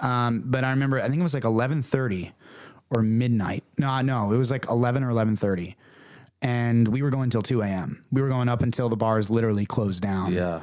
Um, 0.00 0.42
but 0.46 0.64
I 0.64 0.70
remember, 0.70 0.98
I 1.00 1.08
think 1.08 1.20
it 1.20 1.22
was 1.22 1.34
like 1.34 1.44
eleven 1.44 1.82
thirty 1.82 2.32
or 2.90 3.02
midnight. 3.02 3.64
No, 3.78 4.00
no, 4.02 4.32
it 4.32 4.38
was 4.38 4.50
like 4.50 4.66
eleven 4.68 5.02
or 5.02 5.10
eleven 5.10 5.36
thirty, 5.36 5.76
and 6.42 6.88
we 6.88 7.02
were 7.02 7.10
going 7.10 7.30
till 7.30 7.42
two 7.42 7.62
a.m. 7.62 8.00
We 8.12 8.22
were 8.22 8.28
going 8.28 8.48
up 8.48 8.62
until 8.62 8.88
the 8.88 8.96
bars 8.96 9.30
literally 9.30 9.66
closed 9.66 10.02
down. 10.02 10.32
Yeah. 10.32 10.60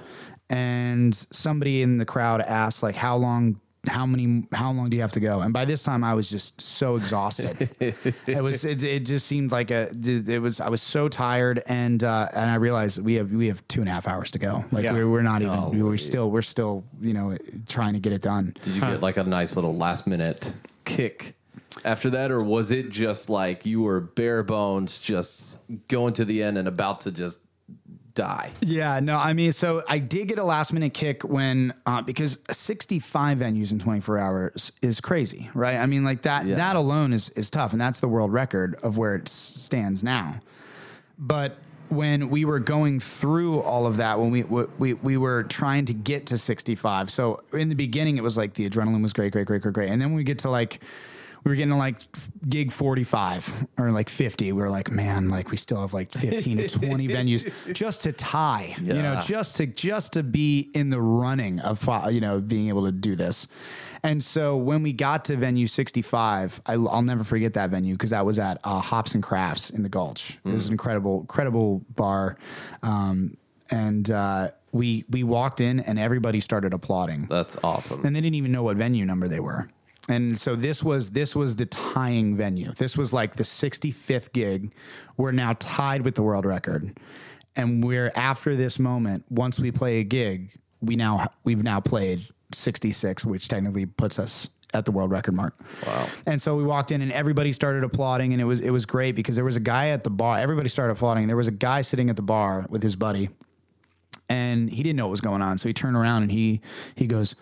And 0.47 1.13
somebody 1.15 1.81
in 1.81 1.97
the 1.97 2.05
crowd 2.05 2.39
asked, 2.41 2.83
like, 2.83 2.95
how 2.95 3.15
long? 3.17 3.59
How 3.87 4.05
many? 4.05 4.43
How 4.53 4.71
long 4.71 4.89
do 4.89 4.95
you 4.97 5.01
have 5.01 5.11
to 5.13 5.19
go? 5.19 5.41
And 5.41 5.53
by 5.53 5.65
this 5.65 5.83
time, 5.83 6.03
I 6.03 6.13
was 6.13 6.29
just 6.29 6.59
so 6.61 6.95
exhausted. 6.95 7.69
it 7.79 8.41
was. 8.43 8.63
It, 8.65 8.83
it 8.83 9.05
just 9.05 9.27
seemed 9.27 9.51
like 9.51 9.71
a. 9.71 9.89
It 10.03 10.41
was. 10.41 10.59
I 10.59 10.69
was 10.69 10.81
so 10.81 11.07
tired, 11.07 11.61
and 11.67 12.03
uh, 12.03 12.27
and 12.35 12.49
I 12.49 12.55
realized 12.55 13.03
we 13.03 13.15
have 13.15 13.31
we 13.31 13.47
have 13.47 13.65
two 13.67 13.81
and 13.81 13.89
a 13.89 13.91
half 13.91 14.07
hours 14.07 14.31
to 14.31 14.39
go. 14.39 14.63
Like 14.71 14.83
Yeah. 14.83 14.93
we're, 14.93 15.09
we're 15.09 15.21
not 15.21 15.41
even. 15.41 15.83
we're 15.83 15.97
still. 15.97 16.31
We're 16.31 16.41
still. 16.41 16.83
You 17.01 17.13
know, 17.13 17.37
trying 17.69 17.93
to 17.93 17.99
get 17.99 18.13
it 18.13 18.21
done. 18.21 18.53
Did 18.61 18.75
you 18.75 18.81
get 18.81 19.01
like 19.01 19.17
a 19.17 19.23
nice 19.23 19.55
little 19.55 19.75
last 19.75 20.07
minute 20.07 20.53
kick 20.85 21.35
after 21.83 22.09
that, 22.11 22.31
or 22.31 22.43
was 22.43 22.71
it 22.71 22.89
just 22.89 23.29
like 23.29 23.65
you 23.65 23.81
were 23.81 23.99
bare 23.99 24.43
bones, 24.43 24.99
just 24.99 25.57
going 25.87 26.13
to 26.13 26.25
the 26.25 26.41
end 26.41 26.57
and 26.57 26.67
about 26.67 27.01
to 27.01 27.11
just 27.11 27.39
die? 28.15 28.51
Yeah, 28.61 28.99
no, 29.01 29.17
I 29.17 29.33
mean, 29.33 29.51
so 29.51 29.83
I 29.87 29.99
did 29.99 30.27
get 30.29 30.39
a 30.39 30.43
last 30.43 30.73
minute 30.73 30.93
kick 30.93 31.23
when 31.23 31.73
uh, 31.85 32.01
because 32.01 32.39
65 32.49 33.37
venues 33.37 33.71
in 33.71 33.79
24 33.79 34.17
hours 34.17 34.71
is 34.81 34.99
crazy, 35.01 35.49
right? 35.53 35.75
I 35.75 35.85
mean, 35.85 36.03
like 36.03 36.23
that 36.23 36.45
Yeah. 36.47 36.55
that 36.55 36.75
alone 36.75 37.13
is 37.13 37.29
is 37.29 37.49
tough, 37.49 37.71
and 37.73 37.79
that's 37.79 37.99
the 37.99 38.07
world 38.07 38.33
record 38.33 38.75
of 38.81 38.97
where 38.97 39.15
it 39.15 39.27
stands 39.27 40.03
now. 40.03 40.35
But 41.19 41.57
when 41.89 42.29
we 42.29 42.45
were 42.45 42.59
going 42.59 42.99
through 42.99 43.59
all 43.61 43.85
of 43.85 43.97
that, 43.97 44.19
when 44.19 44.31
we 44.31 44.43
we 44.43 44.93
we 44.95 45.17
were 45.17 45.43
trying 45.43 45.85
to 45.85 45.93
get 45.93 46.25
to 46.27 46.37
65, 46.37 47.09
so 47.11 47.39
in 47.53 47.69
the 47.69 47.75
beginning 47.75 48.17
it 48.17 48.23
was 48.23 48.35
like 48.37 48.55
the 48.55 48.67
adrenaline 48.67 49.03
was 49.03 49.13
great, 49.13 49.31
great, 49.33 49.45
great, 49.45 49.61
great, 49.61 49.73
great, 49.73 49.89
and 49.89 50.01
then 50.01 50.09
when 50.09 50.17
we 50.17 50.23
get 50.23 50.39
to 50.39 50.49
like 50.49 50.81
we 51.45 51.51
were 51.51 51.55
getting 51.55 51.77
like 51.77 51.97
gig 52.49 52.71
45 52.71 53.67
or 53.77 53.91
like 53.91 54.09
50 54.09 54.51
we 54.51 54.61
were 54.61 54.69
like 54.69 54.91
man 54.91 55.29
like 55.29 55.51
we 55.51 55.57
still 55.57 55.79
have 55.79 55.93
like 55.93 56.11
15 56.11 56.57
to 56.57 56.67
20 56.67 57.07
venues 57.07 57.73
just 57.73 58.03
to 58.03 58.11
tie 58.11 58.75
you 58.81 58.93
know 58.93 59.19
just 59.25 59.55
to 59.57 59.67
just 59.67 60.13
to 60.13 60.23
be 60.23 60.71
in 60.73 60.89
the 60.89 60.99
running 60.99 61.59
of 61.59 61.87
you 62.11 62.19
know 62.19 62.41
being 62.41 62.67
able 62.69 62.85
to 62.85 62.91
do 62.91 63.15
this. 63.15 63.47
And 64.03 64.21
so 64.21 64.57
when 64.57 64.83
we 64.83 64.93
got 64.93 65.25
to 65.25 65.35
venue 65.35 65.67
65 65.67 66.61
I, 66.65 66.77
will 66.77 67.01
never 67.01 67.23
forget 67.23 67.53
that 67.53 67.69
venue 67.69 67.93
because 67.93 68.11
that 68.11 68.25
was 68.25 68.39
at 68.39 68.59
uh, 68.63 68.79
hops 68.79 69.13
and 69.13 69.23
crafts 69.23 69.69
in 69.69 69.83
the 69.83 69.89
gulch. 69.89 70.39
It 70.45 70.51
was 70.51 70.67
an 70.67 70.73
incredible 70.73 71.21
incredible 71.21 71.85
bar 71.95 72.37
um, 72.83 73.37
and 73.71 74.09
uh, 74.09 74.49
we 74.71 75.05
we 75.09 75.23
walked 75.23 75.61
in 75.61 75.79
and 75.79 75.97
everybody 75.99 76.39
started 76.39 76.73
applauding. 76.73 77.25
That's 77.25 77.57
awesome. 77.63 78.05
and 78.05 78.15
they 78.15 78.21
didn't 78.21 78.35
even 78.35 78.51
know 78.51 78.63
what 78.63 78.77
venue 78.77 79.05
number 79.05 79.27
they 79.27 79.39
were. 79.39 79.69
And 80.07 80.37
so 80.37 80.55
this 80.55 80.83
was 80.83 81.11
this 81.11 81.35
was 81.35 81.55
the 81.55 81.65
tying 81.65 82.37
venue. 82.37 82.71
This 82.71 82.97
was 82.97 83.11
like 83.11 83.35
the 83.35 83.43
65th 83.43 84.33
gig. 84.33 84.73
We're 85.17 85.31
now 85.31 85.55
tied 85.59 86.03
with 86.03 86.15
the 86.15 86.21
world 86.21 86.45
record. 86.45 86.97
And 87.55 87.83
we're 87.83 88.11
after 88.15 88.55
this 88.55 88.77
moment, 88.77 89.25
once 89.29 89.59
we 89.59 89.71
play 89.71 89.99
a 89.99 90.03
gig, 90.03 90.51
we 90.81 90.95
now 90.95 91.31
we've 91.43 91.63
now 91.63 91.79
played 91.79 92.27
66, 92.53 93.25
which 93.25 93.47
technically 93.47 93.85
puts 93.85 94.19
us 94.19 94.49
at 94.73 94.85
the 94.85 94.91
world 94.91 95.09
record 95.09 95.33
mark. 95.33 95.55
Wow. 95.87 96.07
And 96.27 96.41
so 96.41 96.55
we 96.55 96.63
walked 96.63 96.91
in 96.91 97.01
and 97.01 97.11
everybody 97.11 97.51
started 97.51 97.83
applauding 97.83 98.33
and 98.33 98.41
it 98.41 98.45
was 98.45 98.61
it 98.61 98.71
was 98.71 98.85
great 98.85 99.15
because 99.15 99.35
there 99.35 99.45
was 99.45 99.55
a 99.55 99.61
guy 99.61 99.89
at 99.89 100.03
the 100.03 100.09
bar. 100.11 100.37
Everybody 100.37 100.69
started 100.69 100.93
applauding. 100.93 101.27
There 101.27 101.37
was 101.37 101.47
a 101.47 101.51
guy 101.51 101.81
sitting 101.81 102.09
at 102.09 102.15
the 102.15 102.21
bar 102.21 102.67
with 102.69 102.83
his 102.83 102.95
buddy 102.95 103.29
and 104.29 104.69
he 104.69 104.83
didn't 104.83 104.97
know 104.97 105.05
what 105.05 105.11
was 105.11 105.21
going 105.21 105.41
on. 105.41 105.57
So 105.57 105.69
he 105.69 105.73
turned 105.73 105.95
around 105.95 106.23
and 106.23 106.31
he 106.31 106.61
he 106.95 107.07
goes, 107.07 107.35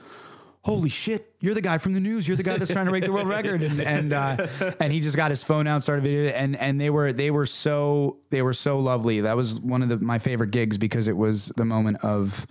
"Holy 0.63 0.89
shit! 0.89 1.35
You're 1.39 1.53
the 1.53 1.61
guy 1.61 1.77
from 1.77 1.93
the 1.93 1.99
news. 1.99 2.27
You're 2.27 2.37
the 2.37 2.43
guy 2.43 2.57
that's 2.57 2.71
trying 2.71 2.85
to 2.85 2.91
break 2.91 3.05
the 3.05 3.11
world 3.11 3.27
record." 3.27 3.61
And 3.63 3.79
and 3.81 4.13
uh, 4.13 4.47
and 4.79 4.91
he 4.91 4.99
just 4.99 5.15
got 5.15 5.29
his 5.29 5.43
phone 5.43 5.67
out, 5.67 5.75
and 5.75 5.83
started 5.83 6.03
video, 6.03 6.31
and 6.31 6.55
and 6.55 6.79
they 6.79 6.89
were 6.89 7.13
they 7.13 7.31
were 7.31 7.45
so 7.45 8.17
they 8.29 8.41
were 8.41 8.53
so 8.53 8.79
lovely. 8.79 9.21
That 9.21 9.35
was 9.35 9.59
one 9.59 9.81
of 9.81 9.89
the, 9.89 9.99
my 9.99 10.19
favorite 10.19 10.51
gigs 10.51 10.77
because 10.77 11.07
it 11.07 11.17
was 11.17 11.47
the 11.57 11.65
moment 11.65 12.03
of. 12.03 12.47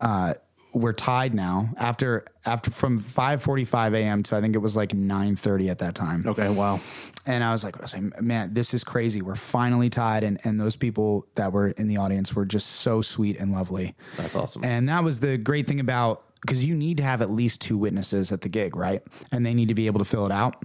Uh, 0.00 0.34
we're 0.74 0.92
tied 0.92 1.34
now 1.34 1.70
after 1.78 2.24
after 2.44 2.70
from 2.70 3.00
5:45 3.00 3.94
a.m. 3.94 4.22
to 4.24 4.36
I 4.36 4.40
think 4.40 4.54
it 4.54 4.58
was 4.58 4.76
like 4.76 4.90
9:30 4.90 5.70
at 5.70 5.78
that 5.78 5.94
time. 5.94 6.24
okay, 6.26 6.50
wow. 6.50 6.78
And 7.26 7.44
I 7.44 7.52
was 7.52 7.62
like, 7.62 7.76
I 7.76 7.82
was 7.82 7.94
like, 7.94 8.22
man, 8.22 8.54
this 8.54 8.72
is 8.72 8.84
crazy. 8.84 9.20
We're 9.20 9.34
finally 9.34 9.90
tied. 9.90 10.24
And, 10.24 10.38
and 10.44 10.58
those 10.58 10.76
people 10.76 11.26
that 11.34 11.52
were 11.52 11.68
in 11.68 11.86
the 11.86 11.98
audience 11.98 12.34
were 12.34 12.46
just 12.46 12.66
so 12.66 13.02
sweet 13.02 13.38
and 13.38 13.52
lovely. 13.52 13.94
That's 14.16 14.34
awesome. 14.34 14.64
And 14.64 14.88
that 14.88 15.04
was 15.04 15.20
the 15.20 15.36
great 15.36 15.66
thing 15.66 15.78
about, 15.78 16.24
because 16.40 16.64
you 16.66 16.74
need 16.74 16.96
to 16.98 17.02
have 17.02 17.22
at 17.22 17.30
least 17.30 17.60
two 17.60 17.76
witnesses 17.76 18.32
at 18.32 18.40
the 18.42 18.48
gig, 18.48 18.76
right? 18.76 19.00
And 19.32 19.44
they 19.44 19.54
need 19.54 19.68
to 19.68 19.74
be 19.74 19.86
able 19.86 19.98
to 19.98 20.04
fill 20.04 20.26
it 20.26 20.32
out. 20.32 20.64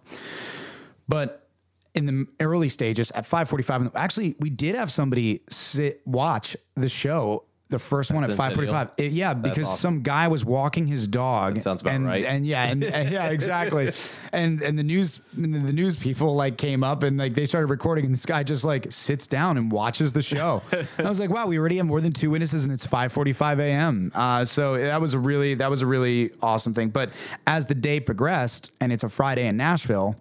But 1.07 1.47
in 1.93 2.05
the 2.05 2.25
early 2.39 2.69
stages 2.69 3.11
at 3.11 3.25
545, 3.25 3.91
actually, 3.95 4.35
we 4.39 4.49
did 4.49 4.75
have 4.75 4.91
somebody 4.91 5.41
sit, 5.49 6.01
watch 6.05 6.57
the 6.75 6.89
show. 6.89 7.45
The 7.73 7.79
first 7.79 8.11
one 8.11 8.23
at 8.23 8.29
545. 8.29 8.91
It- 8.97 9.11
yeah, 9.13 9.33
because 9.33 9.67
awesome. 9.67 9.77
some 9.79 10.01
guy 10.03 10.27
was 10.27 10.45
walking 10.45 10.85
his 10.85 11.07
dog. 11.07 11.57
sounds 11.59 11.81
about 11.81 11.95
and, 11.95 12.05
right. 12.05 12.23
And 12.23 12.45
yeah, 12.45 12.65
and, 12.65 12.83
and 12.99 13.11
yeah, 13.11 13.29
exactly. 13.29 13.91
and 14.31 14.61
and 14.61 14.77
the 14.77 14.83
news 14.83 15.21
and 15.35 15.53
the 15.53 15.73
news 15.73 15.97
people 15.97 16.35
like 16.35 16.57
came 16.57 16.83
up 16.83 17.01
and 17.01 17.17
like 17.17 17.33
they 17.33 17.47
started 17.47 17.67
recording 17.71 18.05
and 18.05 18.13
this 18.13 18.27
guy 18.27 18.43
just 18.43 18.63
like 18.63 18.91
sits 18.91 19.25
down 19.25 19.57
and 19.57 19.71
watches 19.71 20.13
the 20.13 20.21
show. 20.21 20.61
I 20.99 21.09
was 21.09 21.19
like, 21.19 21.31
wow, 21.31 21.47
we 21.47 21.57
already 21.57 21.77
have 21.77 21.87
more 21.87 21.99
than 21.99 22.11
two 22.11 22.29
witnesses 22.29 22.63
and 22.63 22.71
it's 22.71 22.85
5:45 22.85 23.59
a.m. 23.59 24.11
Uh, 24.13 24.45
so 24.45 24.77
that 24.77 25.01
was 25.01 25.15
a 25.15 25.19
really 25.19 25.55
that 25.55 25.71
was 25.71 25.81
a 25.81 25.87
really 25.87 26.29
awesome 26.43 26.75
thing. 26.75 26.89
But 26.89 27.09
as 27.47 27.65
the 27.65 27.75
day 27.75 27.99
progressed 27.99 28.71
and 28.79 28.93
it's 28.93 29.03
a 29.03 29.09
Friday 29.09 29.47
in 29.47 29.57
Nashville, 29.57 30.15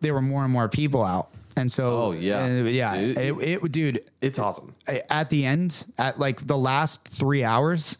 there 0.00 0.14
were 0.14 0.22
more 0.22 0.44
and 0.44 0.52
more 0.52 0.68
people 0.68 1.02
out. 1.02 1.30
And 1.56 1.70
so, 1.70 1.84
Oh, 2.02 2.12
yeah. 2.12 2.44
uh, 2.44 2.48
yeah, 2.64 2.96
Dude. 2.98 3.18
it, 3.18 3.34
it, 3.62 3.72
dude, 3.72 4.00
it's 4.20 4.38
awesome. 4.38 4.74
at 5.10 5.28
the 5.30 5.44
end, 5.44 5.86
at 5.98 6.18
like 6.18 6.46
the 6.46 6.56
last 6.56 7.06
three 7.06 7.44
hours, 7.44 7.98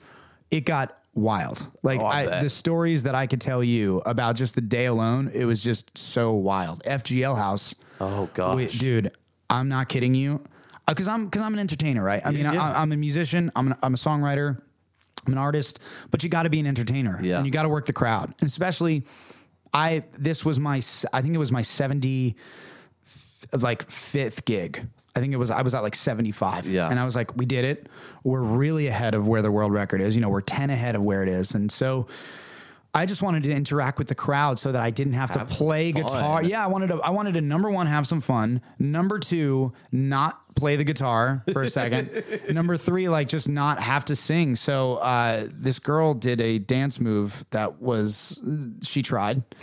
it 0.50 0.64
got 0.64 0.96
wild. 1.14 1.66
Like 1.82 2.00
Oh, 2.00 2.04
I 2.04 2.38
I, 2.38 2.42
the 2.42 2.48
stories 2.50 3.02
that 3.02 3.14
I 3.14 3.26
could 3.26 3.40
tell 3.40 3.62
you 3.62 4.00
about 4.06 4.36
just 4.36 4.54
the 4.54 4.62
day 4.62 4.86
alone, 4.86 5.30
it 5.34 5.44
was 5.44 5.62
just 5.62 5.96
so 5.98 6.32
wild. 6.32 6.82
FGL 6.84 7.36
House. 7.36 7.74
Oh, 8.00 8.30
gosh. 8.34 8.56
we- 8.56 8.68
dude, 8.68 9.10
I'm 9.50 9.68
not 9.68 9.88
kidding 9.88 10.14
you. 10.14 10.42
Because 10.88 11.06
I'm 11.08 11.26
because 11.26 11.42
I'm 11.42 11.54
an 11.54 11.60
entertainer, 11.60 12.02
right? 12.02 12.20
I 12.24 12.32
mean, 12.32 12.44
yeah. 12.44 12.60
I, 12.60 12.82
I'm 12.82 12.90
a 12.90 12.96
musician. 12.96 13.52
I'm 13.54 13.68
an, 13.68 13.76
I'm 13.82 13.94
a 13.94 13.96
songwriter. 13.96 14.60
I'm 15.26 15.32
an 15.32 15.38
artist, 15.38 15.78
but 16.10 16.24
you 16.24 16.28
got 16.28 16.42
to 16.42 16.50
be 16.50 16.58
an 16.58 16.66
entertainer, 16.66 17.20
Yeah. 17.22 17.36
and 17.36 17.46
you 17.46 17.52
got 17.52 17.62
to 17.62 17.68
work 17.68 17.86
the 17.86 17.92
crowd. 17.92 18.34
And 18.40 18.48
especially, 18.48 19.04
I 19.72 20.02
this 20.18 20.44
was 20.44 20.58
my 20.58 20.76
I 21.12 21.22
think 21.22 21.34
it 21.34 21.38
was 21.38 21.52
my 21.52 21.62
70 21.62 22.34
like 23.60 23.90
fifth 23.90 24.44
gig. 24.44 24.86
I 25.14 25.20
think 25.20 25.34
it 25.34 25.36
was 25.36 25.50
I 25.50 25.60
was 25.62 25.74
at 25.74 25.82
like 25.82 25.94
75. 25.94 26.66
Yeah. 26.66 26.88
And 26.88 26.98
I 26.98 27.04
was 27.04 27.14
like, 27.14 27.36
we 27.36 27.44
did 27.44 27.64
it. 27.66 27.86
We're 28.24 28.40
really 28.40 28.86
ahead 28.86 29.14
of 29.14 29.28
where 29.28 29.42
the 29.42 29.50
world 29.50 29.72
record 29.72 30.00
is. 30.00 30.14
You 30.16 30.22
know, 30.22 30.30
we're 30.30 30.40
10 30.40 30.70
ahead 30.70 30.94
of 30.96 31.02
where 31.02 31.22
it 31.22 31.28
is. 31.28 31.54
And 31.54 31.70
so 31.70 32.06
I 32.94 33.04
just 33.06 33.22
wanted 33.22 33.42
to 33.44 33.50
interact 33.52 33.98
with 33.98 34.08
the 34.08 34.14
crowd 34.14 34.58
so 34.58 34.72
that 34.72 34.82
I 34.82 34.90
didn't 34.90 35.14
have, 35.14 35.30
Have 35.30 35.48
to 35.48 35.54
play 35.54 35.92
fun. 35.92 36.02
guitar. 36.02 36.42
Yeah, 36.42 36.64
I 36.64 36.68
wanted 36.68 36.88
to 36.88 37.00
I 37.02 37.10
wanted 37.10 37.34
to 37.34 37.40
number 37.42 37.70
one 37.70 37.86
have 37.88 38.06
some 38.06 38.20
fun. 38.22 38.62
Number 38.78 39.18
two, 39.18 39.72
not 39.90 40.51
play 40.54 40.76
the 40.76 40.84
guitar 40.84 41.42
for 41.52 41.62
a 41.62 41.70
second. 41.70 42.10
Number 42.50 42.76
three, 42.76 43.08
like 43.08 43.28
just 43.28 43.48
not 43.48 43.80
have 43.80 44.04
to 44.06 44.16
sing. 44.16 44.56
So 44.56 44.96
uh, 44.96 45.46
this 45.50 45.78
girl 45.78 46.14
did 46.14 46.40
a 46.40 46.58
dance 46.58 47.00
move 47.00 47.44
that 47.50 47.80
was 47.80 48.42
she 48.82 49.02
tried, 49.02 49.42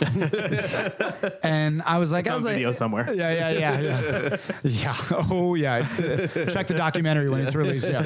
and 1.42 1.82
I 1.82 1.98
was 1.98 2.12
like, 2.12 2.26
I 2.26 2.30
on 2.30 2.36
was 2.36 2.44
like, 2.44 2.74
somewhere. 2.74 3.12
yeah, 3.12 3.50
yeah, 3.50 3.50
yeah, 3.50 3.80
yeah, 3.80 4.36
yeah. 4.62 4.96
Oh, 5.30 5.54
yeah. 5.54 5.78
It's, 5.78 6.00
uh, 6.00 6.46
check 6.52 6.66
the 6.66 6.74
documentary 6.74 7.28
when 7.28 7.40
it's 7.40 7.54
released. 7.54 7.88
Yeah. 7.88 8.04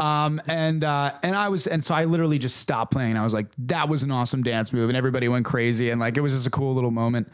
Um, 0.00 0.40
and 0.46 0.84
uh, 0.84 1.12
and 1.22 1.34
I 1.34 1.48
was 1.48 1.66
and 1.66 1.82
so 1.82 1.94
I 1.94 2.04
literally 2.04 2.38
just 2.38 2.56
stopped 2.56 2.92
playing. 2.92 3.16
I 3.16 3.24
was 3.24 3.34
like, 3.34 3.46
that 3.58 3.88
was 3.88 4.02
an 4.02 4.10
awesome 4.10 4.42
dance 4.42 4.72
move, 4.72 4.88
and 4.88 4.96
everybody 4.96 5.28
went 5.28 5.44
crazy, 5.44 5.90
and 5.90 6.00
like 6.00 6.16
it 6.16 6.20
was 6.20 6.32
just 6.32 6.46
a 6.46 6.50
cool 6.50 6.74
little 6.74 6.90
moment. 6.90 7.28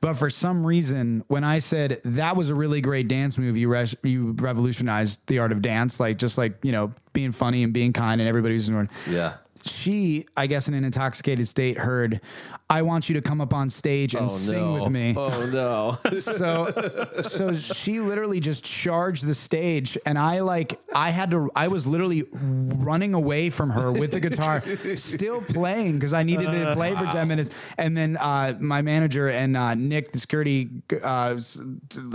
But 0.00 0.14
for 0.14 0.30
some 0.30 0.64
reason, 0.64 1.24
when 1.28 1.44
I 1.44 1.58
said 1.58 2.00
that 2.04 2.36
was 2.36 2.50
a 2.50 2.54
really 2.54 2.80
great 2.80 3.08
dance 3.08 3.38
move, 3.38 3.56
you 3.56 3.68
res- 3.68 3.96
you 4.02 4.29
revolutionized 4.32 5.26
the 5.26 5.38
art 5.38 5.52
of 5.52 5.62
dance, 5.62 6.00
like 6.00 6.18
just 6.18 6.38
like 6.38 6.56
you 6.62 6.72
know 6.72 6.92
being 7.12 7.32
funny 7.32 7.62
and 7.62 7.72
being 7.72 7.92
kind, 7.92 8.20
and 8.20 8.28
everybody 8.28 8.54
was 8.54 8.68
doing. 8.68 8.88
Yeah. 9.08 9.34
She, 9.64 10.26
I 10.36 10.46
guess, 10.46 10.68
in 10.68 10.74
an 10.74 10.84
intoxicated 10.84 11.46
state, 11.48 11.78
heard, 11.78 12.20
"I 12.68 12.82
want 12.82 13.08
you 13.08 13.14
to 13.16 13.20
come 13.20 13.40
up 13.40 13.54
on 13.54 13.70
stage 13.70 14.14
and 14.14 14.30
sing 14.30 14.72
with 14.72 14.90
me." 14.90 15.14
Oh 15.16 15.50
no. 15.52 15.98
so 16.18 16.72
so 17.22 17.52
she 17.52 18.00
literally 18.00 18.40
just 18.40 18.64
charged 18.64 19.26
the 19.26 19.34
stage 19.34 19.98
and 20.06 20.18
i 20.18 20.40
like 20.40 20.80
i 20.94 21.10
had 21.10 21.30
to 21.30 21.50
i 21.54 21.68
was 21.68 21.86
literally 21.86 22.24
running 22.32 23.14
away 23.14 23.50
from 23.50 23.70
her 23.70 23.92
with 23.92 24.12
the 24.12 24.20
guitar 24.20 24.60
still 24.60 25.40
playing 25.40 25.94
because 25.94 26.12
i 26.12 26.22
needed 26.22 26.50
to 26.50 26.72
play 26.74 26.94
for 26.94 27.06
10 27.06 27.28
minutes. 27.28 27.74
And 27.78 27.96
then 27.96 28.16
uh, 28.16 28.54
my 28.60 28.82
manager 28.82 29.28
and 29.28 29.56
uh, 29.56 29.74
nick 29.74 30.12
the 30.12 30.18
security 30.18 30.70
uh, 31.02 31.38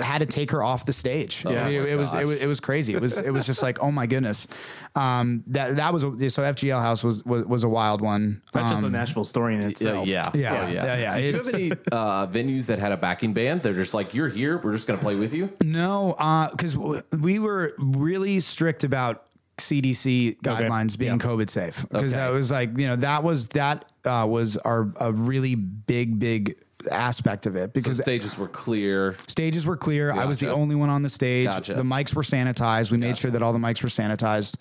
had 0.03 0.19
to 0.19 0.25
take 0.25 0.51
her 0.51 0.63
off 0.63 0.85
the 0.85 0.93
stage. 0.93 1.43
Yeah 1.45 1.67
it, 1.67 1.89
it 1.89 1.97
was 1.97 2.13
it 2.13 2.25
was 2.25 2.41
it 2.41 2.47
was 2.47 2.59
crazy. 2.59 2.93
It 2.93 3.01
was 3.01 3.17
it 3.17 3.31
was 3.31 3.45
just 3.45 3.61
like 3.61 3.81
oh 3.81 3.91
my 3.91 4.05
goodness. 4.07 4.47
Um 4.95 5.43
that 5.47 5.77
that 5.77 5.93
was 5.93 6.03
so 6.03 6.41
fgl 6.41 6.81
house 6.81 7.03
was 7.03 7.23
was, 7.25 7.34
was 7.43 7.63
a 7.63 7.69
wild 7.69 8.01
one 8.01 8.41
That's 8.53 8.69
just 8.69 8.83
Um, 8.83 8.93
a 8.93 8.97
Nashville 8.97 9.25
story 9.25 9.55
in 9.55 9.61
Yeah, 9.61 9.67
itself. 9.67 10.07
yeah, 10.07 10.29
Yeah, 10.33 10.65
Oh, 10.67 10.71
yeah, 10.71 10.97
yeah. 10.97 11.17
Do 11.17 11.23
you 11.23 11.33
have 11.33 11.53
any 11.53 11.71
uh, 11.91 12.27
venues 12.27 12.65
that 12.67 12.79
had 12.79 12.91
a 12.91 12.97
backing 12.97 13.33
band? 13.33 13.61
They're 13.63 13.73
just 13.73 13.93
like, 13.93 14.13
you're 14.13 14.29
here. 14.29 14.57
We're 14.57 14.73
just 14.73 14.87
going 14.87 14.97
to 14.99 15.03
play 15.03 15.15
with 15.15 15.33
you. 15.33 15.51
No, 15.63 16.15
because 16.51 16.75
we 17.11 17.39
were 17.39 17.73
really 17.77 18.39
strict 18.39 18.83
about 18.83 19.25
CDC 19.57 20.37
guidelines 20.41 20.97
being 20.97 21.17
COVID 21.17 21.49
safe 21.49 21.81
because 21.89 22.13
Okay. 22.13 22.21
that 22.21 22.29
was 22.29 22.51
like 22.51 22.77
you 22.77 22.87
know 22.87 22.97
that 22.97 23.23
was 23.23 23.47
that 23.49 23.89
uh, 24.03 24.25
was 24.29 24.57
our 24.57 24.91
a 24.99 25.13
really 25.13 25.55
big 25.55 26.19
big 26.19 26.59
aspect 26.91 27.45
of 27.45 27.55
it 27.55 27.67
So 27.69 27.71
because 27.73 27.97
stages 27.99 28.37
were 28.37 28.49
clear. 28.49 29.15
stages 29.27 29.65
were 29.65 29.77
clear. 29.77 30.11
I 30.11 30.25
was 30.25 30.39
the 30.39 30.51
only 30.51 30.75
one 30.75 30.89
on 30.89 31.03
the 31.03 31.09
stage. 31.09 31.47
Gotcha. 31.47 31.73
The 31.73 31.83
mics 31.83 32.13
were 32.13 32.21
sanitized. 32.21 32.91
We 32.91 32.97
made 32.97 33.17
sure 33.17 33.31
that 33.31 33.41
all 33.41 33.53
the 33.53 33.59
mics 33.59 33.81
were 33.81 33.87
sanitized. 33.89 34.57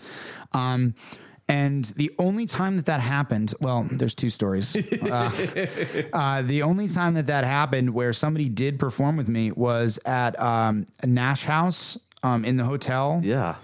Um, 0.55 0.95
and 1.49 1.85
the 1.97 2.11
only 2.19 2.47
time 2.47 2.77
that 2.77 2.87
that 2.87 3.01
happened, 3.01 3.53
well, 3.61 3.87
there's 3.91 4.15
two 4.15 4.31
stories. 4.31 4.77
Uh, 5.05 5.31
uh, 6.13 6.43
the 6.43 6.63
only 6.63 6.89
time 6.89 7.15
that 7.15 7.27
that 7.27 7.45
happened 7.45 7.93
where 7.93 8.13
somebody 8.13 8.49
did 8.49 8.79
perform 8.79 9.17
with 9.17 9.29
me 9.29 9.53
was 9.53 9.99
at 10.07 10.39
um, 10.41 10.87
Nash 11.05 11.45
House 11.45 11.99
um, 12.23 12.45
in 12.45 12.57
the 12.57 12.65
hotel 12.65 13.21
Yeah. 13.23 13.57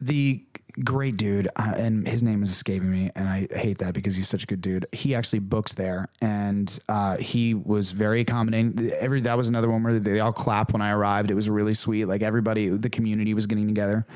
the 0.00 0.43
great 0.82 1.16
dude, 1.16 1.48
uh, 1.56 1.74
and 1.76 2.06
his 2.06 2.22
name 2.22 2.42
is 2.42 2.50
escaping 2.50 2.90
me, 2.90 3.10
and 3.14 3.28
I 3.28 3.46
hate 3.50 3.78
that 3.78 3.94
because 3.94 4.16
he's 4.16 4.28
such 4.28 4.44
a 4.44 4.46
good 4.46 4.60
dude. 4.60 4.86
He 4.92 5.14
actually 5.14 5.38
books 5.38 5.74
there, 5.74 6.08
and 6.20 6.78
uh, 6.88 7.16
he 7.18 7.54
was 7.54 7.92
very 7.92 8.20
accommodating. 8.20 8.90
Every 8.98 9.20
that 9.22 9.36
was 9.36 9.48
another 9.48 9.70
one 9.70 9.82
where 9.82 9.98
they 9.98 10.20
all 10.20 10.32
clapped 10.32 10.72
when 10.72 10.82
I 10.82 10.90
arrived. 10.90 11.30
It 11.30 11.34
was 11.34 11.48
really 11.48 11.74
sweet. 11.74 12.06
Like 12.06 12.22
everybody, 12.22 12.68
the 12.68 12.90
community 12.90 13.34
was 13.34 13.46
getting 13.46 13.66
together. 13.66 14.06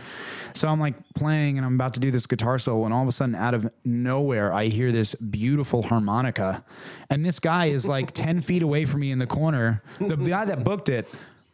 So 0.54 0.68
I'm 0.68 0.80
like 0.80 0.94
playing, 1.14 1.58
and 1.58 1.66
I'm 1.66 1.74
about 1.74 1.94
to 1.94 2.00
do 2.00 2.10
this 2.10 2.26
guitar 2.26 2.58
solo, 2.58 2.84
and 2.84 2.94
all 2.94 3.02
of 3.02 3.08
a 3.08 3.12
sudden, 3.12 3.34
out 3.34 3.54
of 3.54 3.72
nowhere, 3.84 4.52
I 4.52 4.66
hear 4.66 4.90
this 4.90 5.14
beautiful 5.14 5.82
harmonica, 5.82 6.64
and 7.10 7.24
this 7.24 7.38
guy 7.38 7.66
is 7.66 7.86
like 7.86 8.10
ten 8.12 8.40
feet 8.40 8.62
away 8.62 8.84
from 8.84 9.00
me 9.00 9.10
in 9.10 9.18
the 9.18 9.26
corner. 9.26 9.82
The 10.00 10.16
guy 10.16 10.44
that 10.44 10.64
booked 10.64 10.88
it. 10.88 11.08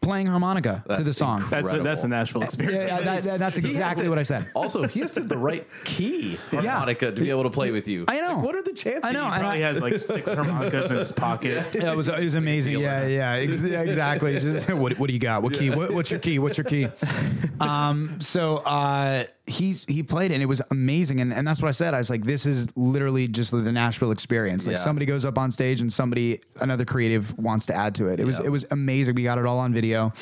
Playing 0.04 0.26
harmonica 0.26 0.84
to 0.94 1.02
the 1.02 1.12
song. 1.14 1.44
That's 1.50 1.72
a, 1.72 1.78
that's 1.82 2.04
a 2.04 2.08
Nashville 2.08 2.42
experience. 2.42 2.76
Yeah, 2.76 2.98
yeah, 2.98 3.00
that- 3.04 3.22
that- 3.24 3.38
that's 3.38 3.56
exactly 3.56 4.08
what 4.08 4.18
I 4.18 4.22
said. 4.22 4.46
Also, 4.54 4.86
he 4.86 5.00
has 5.00 5.12
to 5.14 5.20
the 5.20 5.38
right 5.38 5.66
key 5.84 6.36
harmonica 6.50 7.10
to 7.12 7.20
be 7.20 7.30
able 7.30 7.44
to 7.44 7.50
play 7.50 7.70
with 7.72 7.88
you. 7.88 8.04
I 8.08 8.20
know. 8.20 8.34
Like, 8.36 8.44
what 8.44 8.54
are 8.54 8.62
the 8.62 8.72
chances? 8.74 9.04
I 9.04 9.12
know, 9.12 9.24
He 9.24 9.30
probably 9.40 9.64
I- 9.64 9.66
has 9.68 9.80
like 9.80 9.98
six 9.98 10.28
harmonicas 10.28 10.90
in 10.90 10.96
his 10.98 11.12
pocket. 11.12 11.74
Yeah, 11.74 11.92
it 11.92 11.96
was 11.96 12.08
it 12.08 12.22
was 12.22 12.34
amazing. 12.44 12.78
Yeah, 12.78 13.06
yeah, 13.06 13.30
ex- 13.32 13.62
exactly. 13.62 14.32
Just 14.38 14.70
what 14.74 14.98
what 14.98 15.08
do 15.08 15.14
you 15.14 15.20
got? 15.20 15.42
What 15.42 15.54
key? 15.54 15.70
What, 15.70 15.92
what's 15.92 16.10
your 16.10 16.20
key? 16.20 16.38
What's 16.38 16.58
your 16.58 16.64
key? 16.66 16.88
Um, 17.60 18.20
so 18.20 18.56
uh, 18.58 19.24
he's 19.46 19.84
he 19.86 20.02
played 20.02 20.30
it 20.30 20.34
and 20.34 20.42
it 20.42 20.46
was 20.46 20.62
amazing, 20.70 21.20
and 21.20 21.32
and 21.32 21.46
that's 21.46 21.60
what 21.60 21.68
I 21.68 21.72
said. 21.72 21.94
I 21.94 21.98
was 21.98 22.10
like, 22.10 22.22
this 22.24 22.46
is 22.46 22.74
literally 22.76 23.28
just 23.28 23.50
the 23.50 23.72
Nashville 23.72 24.10
experience. 24.10 24.66
Like 24.66 24.76
Yeah. 24.76 24.82
somebody 24.82 25.06
goes 25.06 25.24
up 25.24 25.36
on 25.38 25.50
stage 25.50 25.80
and 25.80 25.92
somebody 25.92 26.40
another 26.60 26.84
creative 26.84 27.36
wants 27.38 27.66
to 27.66 27.74
add 27.74 27.94
to 27.96 28.06
it. 28.06 28.20
It 28.20 28.24
was 28.24 28.40
it 28.40 28.48
was 28.50 28.64
amazing. 28.70 29.14
We 29.14 29.22
got 29.24 29.38
it 29.38 29.46
all 29.46 29.58
on 29.58 29.74
video, 29.74 30.12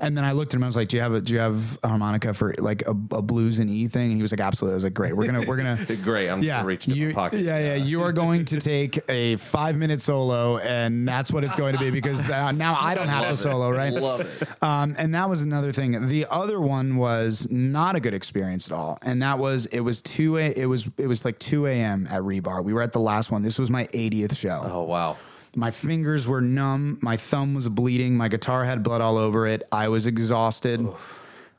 and 0.00 0.16
then 0.16 0.24
I 0.24 0.32
looked 0.32 0.52
at 0.54 0.56
him. 0.58 0.64
I 0.64 0.66
was 0.66 0.76
like, 0.76 0.88
do 0.88 0.96
you 0.96 1.02
have 1.02 1.12
a 1.12 1.20
do 1.20 1.32
you 1.32 1.40
have 1.40 1.78
a 1.82 1.88
harmonica 1.88 2.34
for 2.34 2.54
like 2.58 2.82
a, 2.86 2.90
a 2.90 3.22
blues 3.22 3.58
and 3.58 3.68
E 3.68 3.88
thing? 3.88 4.08
And 4.10 4.16
he 4.16 4.22
was 4.22 4.32
like, 4.32 4.40
absolutely. 4.40 4.74
I 4.74 4.76
was 4.76 4.84
like, 4.84 4.94
great. 4.94 5.16
We're 5.16 5.26
gonna 5.26 5.42
we're 5.46 5.56
gonna 5.56 5.78
Great. 6.04 6.28
I'm 6.28 6.42
yeah, 6.42 6.64
reaching 6.64 6.94
you, 6.94 7.08
my 7.08 7.14
pocket. 7.14 7.40
Yeah, 7.40 7.58
yeah. 7.58 7.74
You 7.74 8.02
are 8.02 8.12
going 8.12 8.44
to 8.46 8.58
take 8.58 8.98
a 9.08 9.36
five 9.36 9.76
minute 9.76 10.00
solo, 10.00 10.58
and 10.58 11.06
that's 11.08 11.32
what 11.32 11.42
it's 11.44 11.56
going 11.56 11.74
to 11.74 11.80
be 11.80 11.90
because 11.90 12.26
now 12.28 12.76
I 12.80 12.94
don't 12.94 13.08
have 13.08 13.28
to 13.28 13.36
solo, 13.36 13.70
right? 13.70 13.92
Love 13.92 14.20
it. 14.20 14.62
Um, 14.62 14.94
and 14.98 15.14
that 15.14 15.28
was 15.28 15.42
another 15.42 15.72
thing. 15.72 16.08
The 16.08 16.26
other 16.30 16.60
one 16.60 16.96
was 16.96 17.50
not 17.50 17.96
a 17.96 18.00
good 18.00 18.14
experience 18.14 18.67
at 18.70 18.76
all, 18.76 18.98
and 19.02 19.22
that 19.22 19.38
was 19.38 19.66
it 19.66 19.80
was 19.80 20.02
two 20.02 20.36
a 20.36 20.52
it 20.56 20.66
was 20.66 20.88
it 20.98 21.06
was 21.06 21.24
like 21.24 21.38
two 21.38 21.66
a.m. 21.66 22.06
at 22.10 22.22
Rebar. 22.22 22.64
We 22.64 22.72
were 22.72 22.82
at 22.82 22.92
the 22.92 23.00
last 23.00 23.30
one. 23.30 23.42
This 23.42 23.58
was 23.58 23.70
my 23.70 23.84
80th 23.86 24.36
show. 24.36 24.60
Oh 24.64 24.82
wow. 24.82 25.16
My 25.56 25.70
fingers 25.70 26.28
were 26.28 26.40
numb. 26.40 26.98
My 27.02 27.16
thumb 27.16 27.54
was 27.54 27.68
bleeding. 27.68 28.16
My 28.16 28.28
guitar 28.28 28.64
had 28.64 28.82
blood 28.82 29.00
all 29.00 29.16
over 29.16 29.46
it. 29.46 29.62
I 29.72 29.88
was 29.88 30.06
exhausted. 30.06 30.86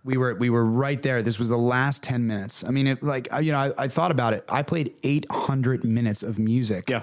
We 0.06 0.15
were 0.15 0.36
we 0.36 0.50
were 0.50 0.63
right 0.63 1.02
there. 1.02 1.22
This 1.22 1.38
was 1.38 1.50
the 1.50 1.58
last 1.58 2.02
ten 2.04 2.26
minutes. 2.26 2.63
I 2.63 2.69
mean, 2.69 2.88
it, 2.88 3.04
like 3.04 3.28
you 3.41 3.52
know, 3.52 3.58
I, 3.78 3.84
I 3.84 3.88
thought 3.89 4.12
about 4.12 4.34
it. 4.34 4.45
I 4.48 4.63
played 4.63 4.98
eight 5.04 5.26
hundred 5.30 5.84
minutes 5.84 6.24
of 6.24 6.39
music. 6.39 6.89
Yeah. 6.89 7.02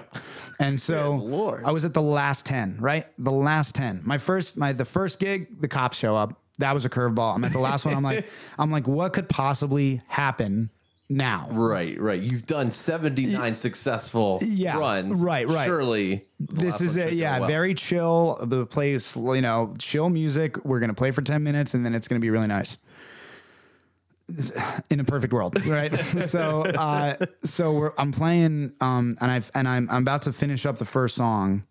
and 0.59 0.81
so 0.81 1.15
Lord. 1.15 1.63
I 1.65 1.71
was 1.71 1.85
at 1.85 1.93
the 1.93 2.01
last 2.01 2.45
ten. 2.45 2.77
Right, 2.79 3.05
the 3.19 3.31
last 3.31 3.75
ten. 3.75 4.01
My 4.03 4.17
first 4.17 4.57
my 4.57 4.71
the 4.71 4.85
first 4.85 5.19
gig, 5.19 5.61
the 5.61 5.67
cops 5.67 5.99
show 5.99 6.15
up. 6.15 6.41
That 6.59 6.73
was 6.73 6.85
a 6.85 6.89
curveball. 6.89 7.35
I'm 7.35 7.43
at 7.43 7.51
the 7.51 7.59
last 7.59 7.85
one. 7.85 7.93
I'm 7.93 8.03
like 8.03 8.27
I'm 8.57 8.71
like, 8.71 8.87
what 8.87 9.13
could 9.13 9.29
possibly 9.29 10.01
happen 10.07 10.71
now? 11.09 11.47
Right, 11.51 11.99
right. 11.99 12.21
You've 12.21 12.45
done 12.45 12.71
79 12.71 13.55
successful 13.55 14.39
Yeah, 14.43 14.77
runs. 14.77 15.21
right, 15.21 15.47
right. 15.47 15.65
Surely 15.65 16.25
this 16.39 16.81
is 16.81 16.95
it. 16.95 17.13
Yeah, 17.13 17.39
well. 17.39 17.47
very 17.47 17.73
chill. 17.73 18.37
The 18.41 18.65
place, 18.65 19.15
you 19.15 19.41
know, 19.41 19.73
chill 19.79 20.09
music. 20.09 20.63
We're 20.65 20.79
gonna 20.79 20.93
play 20.93 21.11
for 21.11 21.21
ten 21.21 21.43
minutes, 21.43 21.73
and 21.73 21.85
then 21.85 21.93
it's 21.95 22.07
gonna 22.07 22.19
be 22.19 22.29
really 22.29 22.47
nice. 22.47 22.77
In 24.89 24.99
a 24.99 25.03
perfect 25.05 25.31
world, 25.31 25.65
right? 25.67 25.91
so, 26.19 26.63
uh, 26.65 27.15
so 27.43 27.71
we're, 27.71 27.93
I'm 27.97 28.11
playing, 28.11 28.73
um, 28.81 29.15
and 29.21 29.31
I've 29.31 29.49
and 29.55 29.67
I'm 29.67 29.89
I'm 29.89 30.01
about 30.01 30.23
to 30.23 30.33
finish 30.33 30.65
up 30.65 30.77
the 30.79 30.85
first 30.85 31.15
song, 31.15 31.65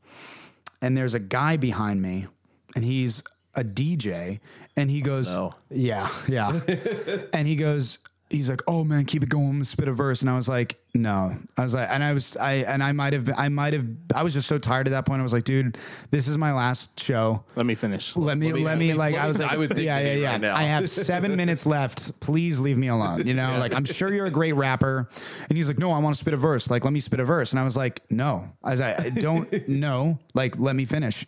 and 0.81 0.97
there's 0.97 1.13
a 1.15 1.19
guy 1.21 1.57
behind 1.59 2.01
me, 2.01 2.27
and 2.75 2.83
he's 2.85 3.23
a 3.57 3.65
DJ, 3.65 4.41
and 4.77 4.91
he 4.91 5.01
goes, 5.01 5.29
No. 5.29 5.53
"Yeah, 5.71 6.09
yeah," 6.29 6.61
and 7.33 7.49
he 7.49 7.57
goes, 7.57 7.99
he's 8.31 8.49
like, 8.51 8.63
"Oh 8.69 8.85
man, 8.85 9.05
keep 9.05 9.23
it 9.23 9.29
going, 9.29 9.65
spit 9.65 9.89
a 9.89 9.93
verse," 9.93 10.21
and 10.21 10.31
I 10.31 10.37
was 10.37 10.49
like, 10.49 10.79
"No," 10.97 11.33
I 11.57 11.63
was 11.63 11.75
like, 11.75 11.89
and 11.91 12.03
I 12.03 12.13
was, 12.13 12.37
I 12.37 12.53
and 12.55 12.83
I 12.83 12.93
might 12.93 13.13
have, 13.13 13.25
been, 13.27 13.35
I 13.39 13.49
might 13.49 13.73
have, 13.73 13.87
I 14.15 14.23
was 14.23 14.33
just 14.33 14.49
so 14.49 14.59
tired 14.59 14.87
at 14.87 14.91
that 14.91 15.07
point. 15.07 15.21
I 15.21 15.23
was 15.23 15.33
like, 15.33 15.45
"Dude, 15.45 15.79
this 16.11 16.29
is 16.29 16.37
my 16.39 16.53
last 16.53 16.99
show." 17.01 17.45
Let 17.55 17.67
me 17.67 17.75
finish. 17.75 18.15
Let 18.17 18.39
me, 18.39 18.47
Let 18.53 18.55
me- 18.57 18.65
let 18.65 18.79
me, 18.79 18.87
let 18.95 18.95
me- 18.95 18.95
like, 18.95 19.15
I 19.15 19.27
was 19.27 19.39
like, 19.39 19.51
die 19.51 19.57
with 19.57 19.79
yeah, 19.79 19.99
yeah, 20.01 20.13
yeah. 20.15 20.33
right. 20.33 20.45
I 20.45 20.63
have 20.63 20.89
seven 20.91 21.37
minutes 21.43 21.67
left. 21.67 22.19
Please 22.21 22.59
leave 22.59 22.79
me 22.79 22.89
alone. 22.89 23.27
You 23.27 23.35
know, 23.35 23.57
like, 23.59 23.75
I'm 23.75 23.85
sure 23.85 24.13
you're 24.13 24.27
a 24.27 24.31
great 24.31 24.53
rapper. 24.55 25.09
And 25.49 25.57
he's 25.57 25.69
like, 25.69 25.79
no, 25.79 25.93
I 25.93 25.99
want 25.99 26.15
to 26.17 26.19
spit 26.19 26.35
a 26.35 26.37
verse. 26.37 26.71
Like, 26.71 26.85
let 26.85 26.93
me 26.93 27.01
spit 27.01 27.21
a 27.21 27.25
verse. 27.25 27.53
And 27.53 27.61
I 27.61 27.65
was 27.65 27.77
like, 27.77 28.03
no, 28.11 28.45
I 28.65 28.71
was 28.71 28.81
like, 28.81 29.01
I 29.01 29.09
don't 29.11 29.69
know. 29.69 30.19
Like, 30.35 30.59
let 30.59 30.75
me 30.77 30.85
finish. 30.85 31.25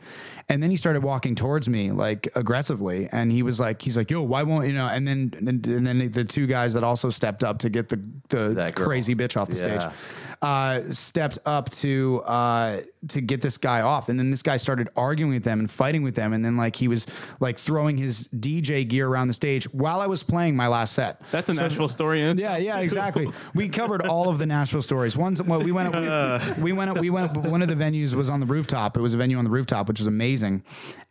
And 0.48 0.62
then 0.62 0.70
he 0.70 0.76
started 0.76 1.02
walking 1.02 1.34
towards 1.34 1.68
me, 1.68 1.92
like, 1.92 2.28
aggressively. 2.34 3.08
And 3.12 3.30
he 3.30 3.42
was 3.42 3.60
like, 3.60 3.82
he's 3.82 3.96
like, 3.96 4.10
yo, 4.10 4.22
why 4.22 4.42
won't, 4.42 4.66
you 4.66 4.72
know, 4.72 4.86
and 4.86 5.06
then, 5.06 5.30
and, 5.38 5.66
and 5.66 5.86
then 5.86 6.10
the 6.10 6.24
two 6.24 6.46
guys 6.46 6.74
that 6.74 6.84
also 6.84 7.10
stepped 7.10 7.44
up 7.44 7.58
to 7.58 7.70
get 7.70 7.88
the, 7.88 7.96
the 8.28 8.72
crazy 8.74 9.14
bitch 9.14 9.36
off 9.36 9.48
the 9.48 9.56
Yeah. 9.56 9.57
Stage, 9.58 10.36
uh, 10.42 10.80
stepped 10.82 11.38
up 11.44 11.70
to, 11.70 12.22
uh, 12.24 12.80
to 13.08 13.20
get 13.20 13.40
this 13.40 13.58
guy 13.58 13.80
off. 13.80 14.08
And 14.08 14.18
then 14.18 14.30
this 14.30 14.42
guy 14.42 14.56
started 14.56 14.88
arguing 14.96 15.32
with 15.32 15.44
them 15.44 15.60
and 15.60 15.70
fighting 15.70 16.02
with 16.02 16.14
them. 16.14 16.32
And 16.32 16.44
then 16.44 16.56
like 16.56 16.76
he 16.76 16.88
was 16.88 17.36
like 17.40 17.58
throwing 17.58 17.96
his 17.96 18.28
DJ 18.28 18.86
gear 18.86 19.08
around 19.08 19.28
the 19.28 19.34
stage 19.34 19.64
while 19.72 20.00
I 20.00 20.06
was 20.06 20.22
playing 20.22 20.56
my 20.56 20.68
last 20.68 20.94
set. 20.94 21.20
That's 21.30 21.48
a 21.48 21.54
Nashville 21.54 21.88
story. 21.88 22.22
In 22.22 22.38
Yeah, 22.38 22.56
yeah, 22.56 22.78
exactly. 22.80 23.28
we 23.54 23.68
covered 23.68 24.06
all 24.06 24.28
of 24.28 24.38
the 24.38 24.46
Nashville 24.46 24.82
stories. 24.82 25.16
One's 25.16 25.42
well, 25.42 25.60
we 25.60 25.72
went, 25.72 25.94
we, 25.94 26.62
we 26.62 26.72
went, 26.72 26.98
we 26.98 27.10
went. 27.10 27.36
One 27.36 27.62
of 27.62 27.68
the 27.68 27.74
venues 27.74 28.14
was 28.14 28.28
on 28.30 28.40
the 28.40 28.46
rooftop. 28.46 28.96
It 28.96 29.00
was 29.00 29.14
a 29.14 29.16
venue 29.16 29.38
on 29.38 29.44
the 29.44 29.50
rooftop, 29.50 29.88
which 29.88 30.00
was 30.00 30.06
amazing, 30.06 30.64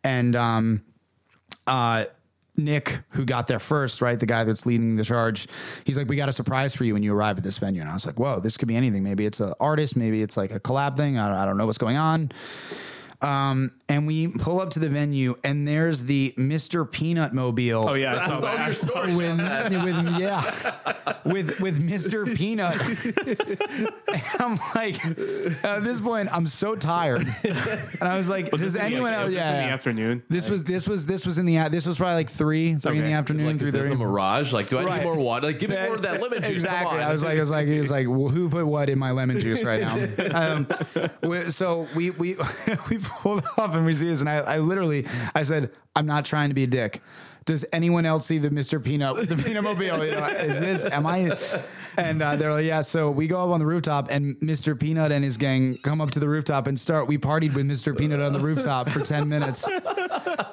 and 0.04 0.36
um, 0.36 0.84
uh, 1.66 2.06
Nick, 2.58 3.02
who 3.10 3.24
got 3.24 3.48
there 3.48 3.60
first, 3.60 4.02
right, 4.02 4.20
the 4.20 4.26
guy 4.26 4.44
that's 4.44 4.66
leading 4.66 4.96
the 4.96 5.04
charge, 5.04 5.48
he's 5.86 5.98
like, 5.98 6.10
"We 6.10 6.16
got 6.16 6.28
a 6.28 6.34
surprise 6.34 6.74
for 6.74 6.84
you 6.84 6.94
when 6.94 7.04
you 7.04 7.14
arrive 7.14 7.38
at 7.38 7.44
this 7.44 7.58
venue." 7.58 7.82
And 7.82 7.90
I 7.90 7.94
was 7.94 8.06
like, 8.06 8.20
"Whoa, 8.20 8.40
this 8.40 8.58
could 8.58 8.68
be 8.68 8.76
anything. 8.76 9.04
Maybe 9.04 9.26
it's 9.26 9.40
an 9.40 9.54
artist, 9.60 9.96
maybe 9.96 10.22
it's 10.22 10.36
like 10.36 10.52
a 10.52 10.60
collab 10.60 10.98
thing. 10.98 11.18
I 11.18 11.28
don't, 11.28 11.38
I 11.38 11.46
don't 11.46 11.58
know 11.58 11.66
what's 11.66 11.78
going 11.78 11.98
on." 11.98 12.32
Um, 13.20 13.72
and 13.90 14.06
we 14.06 14.28
pull 14.28 14.60
up 14.62 14.70
to 14.72 14.80
the 14.80 14.90
venue, 14.90 15.34
and 15.44 15.68
there's 15.68 16.04
the 16.04 16.34
Mr. 16.38 16.90
Peanut 16.90 17.34
Mobile. 17.34 17.90
Oh 17.90 17.94
yeah, 17.96 18.16
I 18.16 18.28
saw 18.28 18.40
That's 18.42 18.58
that. 18.58 18.66
your 18.66 18.74
story. 18.74 19.16
With, 19.16 19.84
with 19.84 20.20
yeah, 20.20 20.42
with 21.26 21.60
with 21.60 21.82
Mr. 21.82 22.36
Peanut, 22.36 22.80
and 22.80 24.24
I'm 24.40 24.60
like, 24.76 25.04
at 25.66 25.84
this 25.84 26.00
point, 26.00 26.30
I'm 26.32 26.46
so 26.48 26.76
tired, 26.76 27.26
and 27.44 28.02
I 28.02 28.18
was 28.18 28.30
like, 28.30 28.52
Was 28.52 28.62
does 28.62 28.74
this 28.74 28.82
anyone 28.84 29.14
was 29.14 29.22
else? 29.22 29.34
Yeah, 29.34 29.62
in 29.62 29.68
the 29.68 29.72
afternoon. 29.74 30.24
This 30.30 30.50
was 30.50 30.64
this 30.66 30.88
was 30.88 31.06
this 31.08 31.26
was 31.26 31.38
in 31.38 31.46
the 31.48 31.70
this 31.70 31.86
was 31.88 31.98
probably 31.98 32.16
like 32.16 32.30
three 32.30 32.76
three 32.76 33.00
in 33.00 33.04
the 33.06 33.14
afternoon, 33.14 33.48
Like, 33.48 33.60
three 33.60 33.68
is 33.70 33.74
this 33.74 33.84
thirty. 33.88 33.96
a 33.96 33.98
mirage? 33.98 34.54
Like, 34.54 34.68
do 34.68 34.78
I 34.78 34.84
Right. 34.84 34.98
need 35.00 35.06
more 35.06 35.18
water? 35.18 35.48
Like, 35.48 35.60
give 35.60 35.70
me 35.72 35.76
more 35.78 35.96
of 35.96 36.02
that 36.04 36.22
lemon 36.22 36.40
juice. 36.42 36.50
Exactly. 36.52 36.90
Come 36.92 37.00
on. 37.00 37.04
I 37.04 37.12
was 37.12 37.24
like, 37.24 37.38
I 37.38 37.40
was 37.40 37.50
like, 37.52 37.68
he 37.68 37.80
was 37.80 37.90
like, 37.90 38.08
well, 38.08 38.28
who 38.30 38.48
put 38.50 38.66
what 38.68 38.90
in 38.90 39.00
my 39.00 39.12
lemon 39.12 39.40
juice 39.40 39.64
right 39.64 39.82
now? 39.82 39.96
um, 40.56 40.68
we- 41.24 41.50
so 41.52 41.88
we 41.96 42.12
we 42.12 42.36
we 42.90 42.98
pulled 43.08 43.44
up 43.58 43.74
and 43.74 43.86
we 43.86 43.94
see 43.94 44.08
this, 44.08 44.20
and 44.20 44.30
I, 44.30 44.38
I 44.38 44.58
literally 44.60 45.06
I 45.34 45.44
said, 45.44 45.72
I'm 45.96 46.06
not 46.06 46.26
trying 46.26 46.50
to 46.50 46.56
be 46.56 46.64
a 46.64 46.68
dick. 46.68 47.02
Does 47.46 47.64
anyone 47.72 48.06
else 48.06 48.26
see 48.26 48.40
the 48.40 48.50
Mr. 48.50 48.84
Peanut, 48.84 49.30
the 49.30 49.36
Peanut 49.44 49.64
Mobile? 49.64 50.06
You 50.06 50.12
know, 50.12 50.26
is 50.26 50.60
this? 50.60 50.84
Am 50.84 51.08
I? 51.08 51.38
And 51.98 52.22
uh, 52.22 52.36
they're 52.36 52.52
like, 52.52 52.66
yeah. 52.66 52.82
So 52.82 53.10
we 53.10 53.26
go 53.28 53.42
up 53.42 53.52
on 53.52 53.60
the 53.60 53.66
rooftop, 53.66 54.10
and 54.12 54.36
Mr. 54.40 54.78
Peanut 54.78 55.14
and 55.14 55.24
his 55.24 55.38
gang 55.38 55.78
come 55.78 56.02
up 56.02 56.12
to 56.12 56.20
the 56.20 56.28
rooftop 56.28 56.68
and 56.68 56.78
start. 56.78 57.08
We 57.08 57.18
partied 57.18 57.56
with 57.56 57.66
Mr. 57.66 57.98
Peanut 57.98 58.20
on 58.20 58.34
the 58.34 58.40
rooftop 58.40 58.90
for 58.90 59.00
ten 59.00 59.30
minutes, 59.30 59.66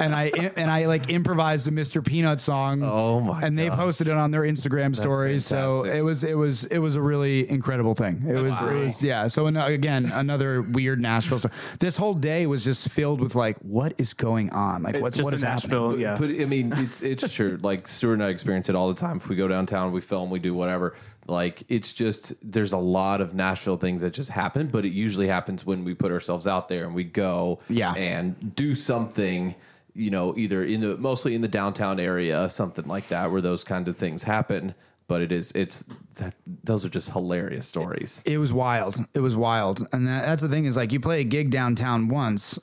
and 0.00 0.14
I 0.14 0.30
and 0.56 0.70
I 0.70 0.86
like 0.86 1.10
improvised 1.10 1.68
a 1.68 1.70
Mr. 1.70 2.04
Peanut 2.04 2.40
song. 2.40 2.82
Oh, 2.82 3.20
my 3.20 3.42
And 3.42 3.58
they 3.58 3.68
gosh. 3.68 3.78
posted 3.78 4.08
it 4.08 4.14
on 4.14 4.30
their 4.30 4.42
Instagram 4.42 4.94
stories. 4.96 5.46
So 5.46 5.84
it 5.84 6.00
was 6.02 6.24
it 6.24 6.36
was 6.36 6.64
it 6.66 6.78
was 6.78 6.96
a 6.96 7.02
really 7.02 7.48
incredible 7.50 7.94
thing. 7.94 8.22
It 8.28 8.40
was 8.40 8.60
it 8.62 8.74
was 8.74 9.02
yeah. 9.02 9.26
So 9.28 9.46
an- 9.46 9.56
again, 9.56 10.10
another 10.12 10.62
weird 10.62 11.00
Nashville 11.00 11.38
story. 11.38 11.54
This 11.80 11.96
whole 11.96 12.14
day 12.14 12.46
was 12.46 12.64
just 12.64 12.88
filled 12.90 13.20
with 13.20 13.34
like, 13.34 13.56
what 13.58 13.94
is 13.98 14.14
going 14.14 14.50
on? 14.50 14.82
Like, 14.82 15.00
what's 15.00 15.16
just 15.16 15.24
what 15.24 15.32
in 15.32 15.36
is 15.36 15.42
Nashville. 15.42 15.90
happening? 15.90 16.00
Yeah, 16.02 16.16
But 16.18 16.30
I 16.30 16.44
mean, 16.46 16.72
it's 16.76 17.02
it's 17.02 17.32
true. 17.32 17.58
Like 17.62 17.86
Stuart 17.88 18.14
and 18.14 18.24
I 18.24 18.28
experience 18.28 18.68
it 18.68 18.74
all 18.76 18.88
the 18.88 19.00
time. 19.00 19.16
If 19.18 19.28
we 19.28 19.36
go 19.36 19.48
downtown, 19.48 19.92
we 19.92 20.00
film, 20.00 20.30
we 20.30 20.38
do 20.38 20.54
whatever. 20.54 20.94
Like 21.26 21.62
it's 21.68 21.92
just 21.92 22.34
there's 22.42 22.72
a 22.72 22.78
lot 22.78 23.20
of 23.20 23.34
Nashville 23.34 23.76
things 23.76 24.02
that 24.02 24.12
just 24.12 24.30
happen, 24.30 24.68
but 24.68 24.84
it 24.84 24.92
usually 24.92 25.28
happens 25.28 25.64
when 25.64 25.84
we 25.84 25.94
put 25.94 26.12
ourselves 26.12 26.46
out 26.46 26.68
there 26.68 26.84
and 26.84 26.94
we 26.94 27.04
go 27.04 27.60
Yeah. 27.68 27.94
and 27.94 28.54
do 28.54 28.74
something. 28.74 29.54
You 29.96 30.10
know, 30.10 30.36
either 30.36 30.64
in 30.64 30.80
the 30.80 30.96
mostly 30.96 31.34
in 31.36 31.40
the 31.40 31.48
downtown 31.48 32.00
area, 32.00 32.48
something 32.48 32.84
like 32.86 33.06
that, 33.08 33.30
where 33.30 33.40
those 33.40 33.62
kind 33.62 33.86
of 33.86 33.96
things 33.96 34.24
happen. 34.24 34.74
But 35.06 35.20
it 35.22 35.30
is 35.30 35.52
it's 35.52 35.84
that 36.14 36.34
those 36.64 36.84
are 36.84 36.88
just 36.88 37.10
hilarious 37.10 37.66
stories. 37.66 38.20
It 38.26 38.38
was 38.38 38.52
wild. 38.52 38.96
It 39.14 39.20
was 39.20 39.36
wild. 39.36 39.80
And 39.92 40.06
that, 40.08 40.24
that's 40.24 40.42
the 40.42 40.48
thing 40.48 40.64
is 40.64 40.76
like 40.76 40.92
you 40.92 40.98
play 40.98 41.20
a 41.20 41.24
gig 41.24 41.50
downtown 41.50 42.08
once 42.08 42.58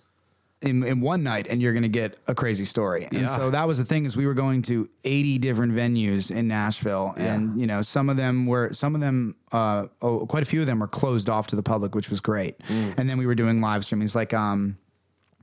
in, 0.61 0.83
in 0.83 1.01
one 1.01 1.23
night 1.23 1.47
and 1.49 1.61
you're 1.61 1.73
going 1.73 1.83
to 1.83 1.89
get 1.89 2.17
a 2.27 2.35
crazy 2.35 2.65
story. 2.65 3.05
And 3.05 3.13
Yeah. 3.21 3.25
so 3.27 3.49
that 3.51 3.67
was 3.67 3.77
the 3.77 3.85
thing 3.85 4.05
is 4.05 4.15
we 4.15 4.25
were 4.27 4.33
going 4.33 4.61
to 4.63 4.87
80 5.03 5.37
different 5.39 5.73
venues 5.73 6.29
in 6.29 6.47
Nashville 6.47 7.13
and 7.17 7.59
you 7.59 7.65
know 7.67 7.81
some 7.81 8.09
of 8.09 8.17
them 8.17 8.45
were 8.45 8.71
some 8.73 8.93
of 8.95 9.01
them 9.01 9.35
uh 9.51 9.87
oh, 10.01 10.25
quite 10.27 10.43
a 10.43 10.45
few 10.45 10.61
of 10.61 10.67
them 10.67 10.79
were 10.79 10.87
closed 10.87 11.29
off 11.29 11.47
to 11.47 11.55
the 11.55 11.63
public 11.63 11.95
which 11.95 12.09
was 12.09 12.21
great. 12.21 12.59
Mm. 12.59 12.97
And 12.97 13.09
then 13.09 13.17
we 13.17 13.25
were 13.25 13.35
doing 13.35 13.59
live 13.61 13.81
streamings 13.81 14.15
like 14.15 14.33
um 14.33 14.75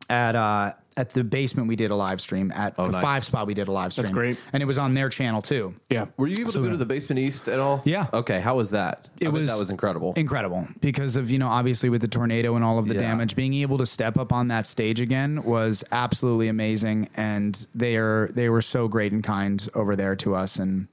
at 0.09 0.35
uh 0.37 0.73
at 0.97 1.11
the 1.11 1.23
basement 1.23 1.69
we 1.69 1.77
did 1.77 1.93
a 1.93 1.95
live 1.95 2.21
stream 2.21 2.51
at 2.51 2.75
the 2.75 2.83
Oh, 2.83 2.87
nice. 2.87 3.01
five 3.03 3.25
spot 3.25 3.47
we 3.47 3.55
did 3.55 3.69
a 3.69 3.73
live 3.73 3.93
stream. 3.93 4.13
great. 4.13 4.43
And 4.53 4.61
it 4.61 4.67
was 4.67 4.79
on 4.79 4.95
their 4.95 5.09
channel 5.09 5.41
too. 5.41 5.77
yeah. 5.91 6.07
Were 6.17 6.27
you 6.27 6.35
able 6.41 6.51
to 6.51 6.61
go 6.61 6.71
to 6.71 6.77
the 6.77 6.87
basement 6.87 7.21
east 7.21 7.47
at 7.47 7.61
all? 7.61 7.83
Yeah. 7.85 8.09
Okay. 8.13 8.41
How 8.41 8.57
was 8.57 8.71
that? 8.73 9.09
It 9.21 9.25
bet 9.27 9.33
was 9.33 9.47
that 9.49 9.57
was 9.59 9.71
incredible. 9.71 10.13
incredible 10.17 10.65
because 10.81 11.15
of 11.15 11.31
you 11.31 11.39
know 11.39 11.47
obviously 11.47 11.89
with 11.89 12.01
the 12.01 12.09
tornado 12.09 12.57
and 12.57 12.65
all 12.65 12.81
of 12.81 12.89
the 12.89 12.95
Yeah. 12.95 13.01
damage 13.01 13.37
being 13.37 13.55
able 13.55 13.79
to 13.79 13.87
step 13.87 14.19
up 14.19 14.33
on 14.33 14.49
that 14.49 14.67
stage 14.67 15.01
again 15.01 15.45
was 15.45 15.85
absolutely 15.93 16.49
amazing 16.49 17.09
and 17.17 17.65
they 17.75 17.97
are 17.97 18.29
they 18.35 18.49
were 18.49 18.63
so 18.63 18.89
great 18.89 19.13
and 19.13 19.23
kind 19.23 19.69
over 19.75 19.95
there 19.95 20.17
to 20.17 20.35
us 20.35 20.57
and 20.57 20.89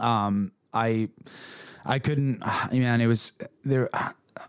um 0.00 0.52
i 0.72 1.08
i 1.84 1.98
couldn't 1.98 2.38
man 2.72 3.00
it 3.00 3.06
was 3.08 3.32
there 3.64 3.88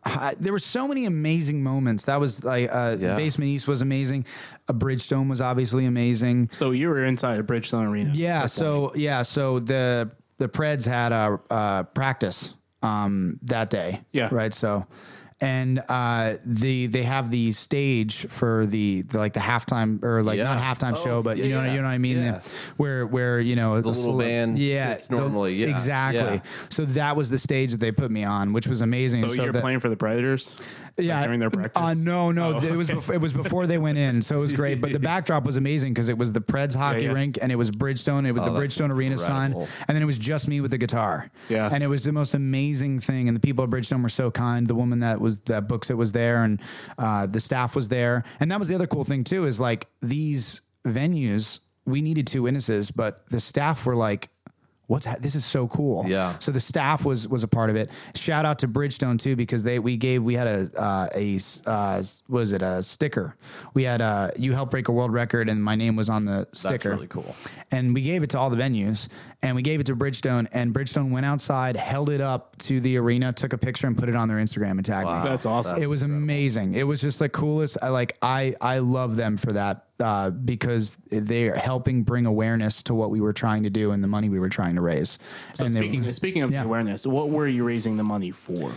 I, 0.04 0.34
there 0.40 0.52
were 0.52 0.60
so 0.60 0.88
many 0.88 1.06
amazing 1.06 1.62
moments. 1.62 2.06
That 2.06 2.20
was 2.20 2.44
like 2.44 2.70
uh, 2.72 2.98
Yeah. 3.00 3.16
Basement 3.16 3.50
East 3.50 3.68
was 3.68 3.82
amazing. 3.82 4.26
A 4.68 4.74
Bridgestone 4.74 5.30
was 5.30 5.42
obviously 5.42 5.86
amazing. 5.86 6.50
So 6.52 6.72
you 6.72 6.90
were 6.90 7.04
inside 7.06 7.40
a 7.40 7.44
Bridgestone 7.44 7.88
Arena. 7.88 8.12
Yeah. 8.14 8.48
So 8.48 8.92
yeah. 8.96 9.22
So 9.22 9.60
the 9.60 10.12
the 10.38 10.50
Preds 10.50 10.86
had 10.86 11.12
a 11.12 11.40
uh, 11.50 11.84
practice 11.84 12.56
um, 12.82 13.40
that 13.44 13.70
day. 13.70 14.02
Yeah. 14.12 14.30
Right. 14.32 14.54
So. 14.54 14.86
And 15.46 15.82
uh, 15.90 16.34
the 16.46 16.88
they 16.88 17.04
have 17.04 17.30
the 17.32 17.52
stage 17.52 18.26
for 18.28 18.66
the, 18.66 19.02
the 19.04 19.18
like 19.18 19.34
the 19.34 19.40
halftime 19.40 20.04
or 20.04 20.24
like 20.24 20.38
Yeah. 20.40 20.54
not 20.54 20.58
halftime 20.64 20.94
Oh, 20.98 21.04
show, 21.04 21.22
but 21.24 21.38
you 21.38 21.50
know 21.50 21.64
yeah, 21.64 21.74
you 21.74 21.78
know 21.82 21.88
what 21.88 21.94
I 21.94 21.98
mean. 21.98 22.18
yeah. 22.18 22.40
The- 22.40 22.74
where 22.78 23.06
where 23.06 23.40
you 23.40 23.56
know 23.56 23.80
the 23.82 23.90
little 23.90 24.18
band 24.18 24.58
sits 24.58 25.10
normally, 25.10 25.56
yeah, 25.56 25.68
exactly. 25.68 26.36
yeah. 26.36 26.42
So 26.70 26.86
that 26.86 27.16
was 27.16 27.30
the 27.30 27.38
stage 27.40 27.72
that 27.72 27.80
they 27.80 27.92
put 27.92 28.12
me 28.12 28.24
on, 28.24 28.54
which 28.54 28.68
was 28.68 28.82
amazing. 28.82 29.28
So, 29.28 29.34
you're 29.34 29.52
that- 29.52 29.62
playing 29.62 29.80
for 29.82 29.90
the 29.90 29.98
Predators? 29.98 30.54
Yeah, 30.98 31.24
during 31.26 31.40
their 31.40 31.50
practice? 31.50 31.82
Uh, 31.84 31.94
no, 31.94 32.32
no, 32.32 32.56
Oh, 32.56 32.64
it 32.64 32.76
was 32.76 32.90
okay. 32.90 32.96
before, 32.96 33.16
it 33.16 33.22
was 33.22 33.34
before 33.34 33.68
they 33.68 33.78
went 33.78 33.98
in, 33.98 34.22
so 34.22 34.38
it 34.38 34.40
was 34.40 34.54
great. 34.62 34.80
But 34.82 34.94
the 34.94 35.00
backdrop 35.00 35.44
was 35.44 35.58
amazing 35.58 35.94
because 35.94 36.10
it 36.10 36.18
was 36.18 36.34
the 36.34 36.42
Preds 36.42 36.76
hockey 36.76 37.06
yeah. 37.06 37.12
rink 37.14 37.38
and 37.42 37.52
it 37.52 37.56
was 37.56 37.70
Bridgestone. 37.72 38.26
It 38.26 38.32
was 38.32 38.44
the 38.44 38.52
Oh, 38.52 38.54
that's 38.56 38.76
Bridgestone 38.78 38.92
Arena 38.92 39.18
sign, 39.18 39.54
and 39.54 39.66
then 39.96 40.02
it 40.02 40.06
was 40.06 40.18
just 40.18 40.48
me 40.48 40.62
with 40.62 40.72
the 40.72 40.78
guitar. 40.78 41.30
Yeah. 41.50 41.70
and 41.72 41.84
it 41.84 41.88
was 41.88 42.04
the 42.04 42.12
most 42.12 42.34
amazing 42.34 43.00
thing. 43.00 43.28
And 43.28 43.36
the 43.36 43.42
people 43.42 43.64
at 43.64 43.70
Bridgestone 43.70 44.04
were 44.04 44.10
so 44.10 44.32
kind. 44.32 44.68
The 44.68 44.76
woman 44.76 45.00
that 45.00 45.20
was 45.20 45.38
that 45.42 45.68
books 45.68 45.90
it 45.90 45.98
was 45.98 46.12
there, 46.14 46.44
and 46.44 46.62
uh, 46.98 47.26
the 47.26 47.40
staff 47.40 47.76
was 47.76 47.90
there. 47.90 48.24
And 48.40 48.52
that 48.52 48.60
was 48.60 48.68
the 48.70 48.76
other 48.76 48.88
cool 48.88 49.04
thing 49.04 49.24
too 49.24 49.46
is 49.46 49.60
like 49.60 49.88
these 50.02 50.62
venues. 50.86 51.60
We 51.86 52.02
needed 52.02 52.26
two 52.26 52.42
witnesses, 52.44 52.90
but 52.92 53.26
the 53.30 53.40
staff 53.40 53.86
were 53.86 53.96
like. 53.96 54.30
What's 54.88 55.06
ha- 55.06 55.16
this 55.20 55.36
is 55.36 55.46
so 55.46 55.68
cool. 55.68 56.06
Yeah. 56.08 56.38
So 56.40 56.52
the 56.52 56.60
staff 56.60 57.06
was 57.06 57.28
was 57.28 57.44
a 57.44 57.48
part 57.48 57.70
of 57.70 57.76
it. 57.76 57.92
Shout 58.16 58.46
out 58.46 58.60
to 58.60 58.68
Bridgestone 58.68 59.18
too 59.18 59.36
because 59.36 59.64
they 59.64 59.80
we 59.80 59.98
gave 59.98 60.24
we 60.24 60.36
had 60.36 60.48
a 60.48 60.70
uh, 60.78 61.08
a 61.16 61.40
uh, 61.66 62.04
was 62.28 62.52
it 62.52 62.62
a 62.62 62.84
sticker. 62.84 63.36
We 63.74 63.84
had 63.84 64.02
a 64.02 64.32
you 64.38 64.54
helped 64.54 64.72
break 64.72 64.88
a 64.88 64.92
world 64.92 65.12
record 65.12 65.50
and 65.50 65.64
my 65.64 65.76
name 65.76 65.96
was 65.96 66.10
on 66.10 66.26
the 66.26 66.48
sticker. 66.52 66.90
That's 66.90 66.96
really 66.96 67.08
cool. 67.08 67.36
And 67.72 67.94
we 67.94 68.02
gave 68.02 68.22
it 68.24 68.30
to 68.32 68.40
all 68.40 68.50
the 68.50 68.58
venues 68.58 69.10
and 69.42 69.56
we 69.56 69.62
gave 69.62 69.80
it 69.80 69.88
to 69.88 69.96
Bridgestone 69.96 70.48
and 70.54 70.74
Bridgestone 70.74 71.12
went 71.12 71.26
outside, 71.26 71.78
held 71.78 72.10
it 72.10 72.22
up 72.22 72.56
to 72.60 72.80
the 72.80 72.98
arena, 72.98 73.34
took 73.34 73.54
a 73.54 73.58
picture 73.58 73.88
and 73.88 73.98
put 73.98 74.10
it 74.10 74.16
on 74.16 74.28
their 74.28 74.38
Instagram 74.38 74.72
and 74.72 74.86
tagged 74.86 75.08
me. 75.08 75.30
That's 75.30 75.46
awesome. 75.46 75.82
It 75.82 75.88
was 75.88 76.04
amazing. 76.04 76.74
It 76.74 76.84
was 76.84 77.02
just 77.02 77.20
the 77.20 77.30
coolest. 77.30 77.78
I 77.82 77.90
like 77.90 78.18
I 78.22 78.54
I 78.62 78.80
love 78.80 79.16
them 79.16 79.38
for 79.38 79.54
that 79.54 79.85
uh, 80.00 80.30
because 80.30 80.98
they're 81.12 81.56
helping 81.56 82.04
bring 82.04 82.26
awareness 82.26 82.84
to 82.84 82.94
what 82.94 83.10
we 83.12 83.22
were 83.22 83.34
trying 83.34 83.64
to 83.64 83.70
do 83.70 83.92
and 83.92 84.04
the 84.04 84.08
money 84.08 84.30
we 84.30 84.40
were 84.40 84.50
trying 84.50 84.76
to 84.76 84.82
raise. 84.82 85.18
So 85.56 85.66
and 85.66 85.76
they- 85.76 85.80
speaking, 85.80 86.14
speaking 86.14 86.42
of 86.44 86.52
Yeah. 86.52 86.64
awareness, 86.64 87.06
what 87.08 87.30
were 87.30 87.48
you 87.48 87.64
raising 87.66 87.98
the 87.98 88.04
money 88.04 88.32
for? 88.32 88.72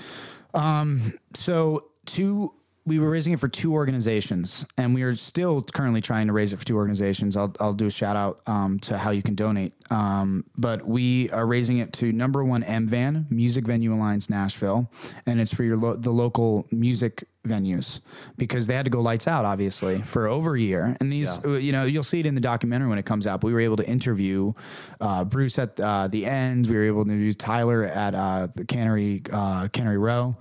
Um, 0.54 1.12
so 1.34 1.84
two 2.06 2.54
we 2.88 2.98
were 2.98 3.10
raising 3.10 3.32
it 3.34 3.40
for 3.40 3.48
two 3.48 3.74
organizations 3.74 4.66
and 4.78 4.94
we 4.94 5.02
are 5.02 5.14
still 5.14 5.62
currently 5.62 6.00
trying 6.00 6.26
to 6.26 6.32
raise 6.32 6.52
it 6.52 6.58
for 6.58 6.64
two 6.64 6.76
organizations. 6.76 7.36
I'll, 7.36 7.54
I'll 7.60 7.74
do 7.74 7.86
a 7.86 7.90
shout 7.90 8.16
out 8.16 8.40
um, 8.46 8.78
to 8.80 8.96
how 8.96 9.10
you 9.10 9.22
can 9.22 9.34
donate. 9.34 9.74
Um, 9.90 10.44
but 10.56 10.86
we 10.86 11.30
are 11.30 11.46
raising 11.46 11.78
it 11.78 11.92
to 11.94 12.12
number 12.12 12.42
one 12.42 12.62
mvan 12.62 13.30
music 13.30 13.66
venue 13.66 13.94
alliance 13.94 14.28
nashville 14.28 14.90
and 15.26 15.40
it's 15.40 15.52
for 15.52 15.64
your 15.64 15.76
lo- 15.76 15.96
the 15.96 16.10
local 16.10 16.66
music 16.72 17.24
venues 17.46 18.00
because 18.36 18.66
they 18.66 18.74
had 18.74 18.84
to 18.84 18.90
go 18.90 19.00
lights 19.00 19.26
out 19.26 19.44
obviously 19.44 19.98
for 19.98 20.26
over 20.26 20.54
a 20.56 20.60
year. 20.60 20.96
And 21.00 21.12
these 21.12 21.44
uh, 21.44 21.52
you 21.52 21.72
know 21.72 21.84
you'll 21.84 22.02
see 22.02 22.20
it 22.20 22.26
in 22.26 22.34
the 22.34 22.40
documentary 22.40 22.88
when 22.88 22.98
it 22.98 23.06
comes 23.06 23.26
out 23.26 23.40
but 23.40 23.48
we 23.48 23.52
were 23.52 23.60
able 23.60 23.76
to 23.76 23.88
interview 23.88 24.52
uh, 25.00 25.24
bruce 25.24 25.58
at 25.58 25.78
uh, 25.78 26.08
the 26.08 26.26
end. 26.26 26.66
We 26.66 26.76
were 26.76 26.84
able 26.84 27.04
to 27.04 27.10
interview 27.10 27.32
tyler 27.32 27.84
at 27.84 28.14
uh, 28.14 28.48
the 28.54 28.64
cannery 28.64 29.22
uh, 29.32 29.68
cannery 29.72 29.98
row. 29.98 30.36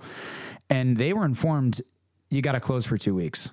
And 0.70 0.98
they 0.98 1.14
were 1.14 1.24
informed 1.24 1.80
you 2.30 2.42
got 2.42 2.52
to 2.52 2.60
close 2.60 2.84
for 2.86 2.98
two 2.98 3.14
weeks 3.14 3.50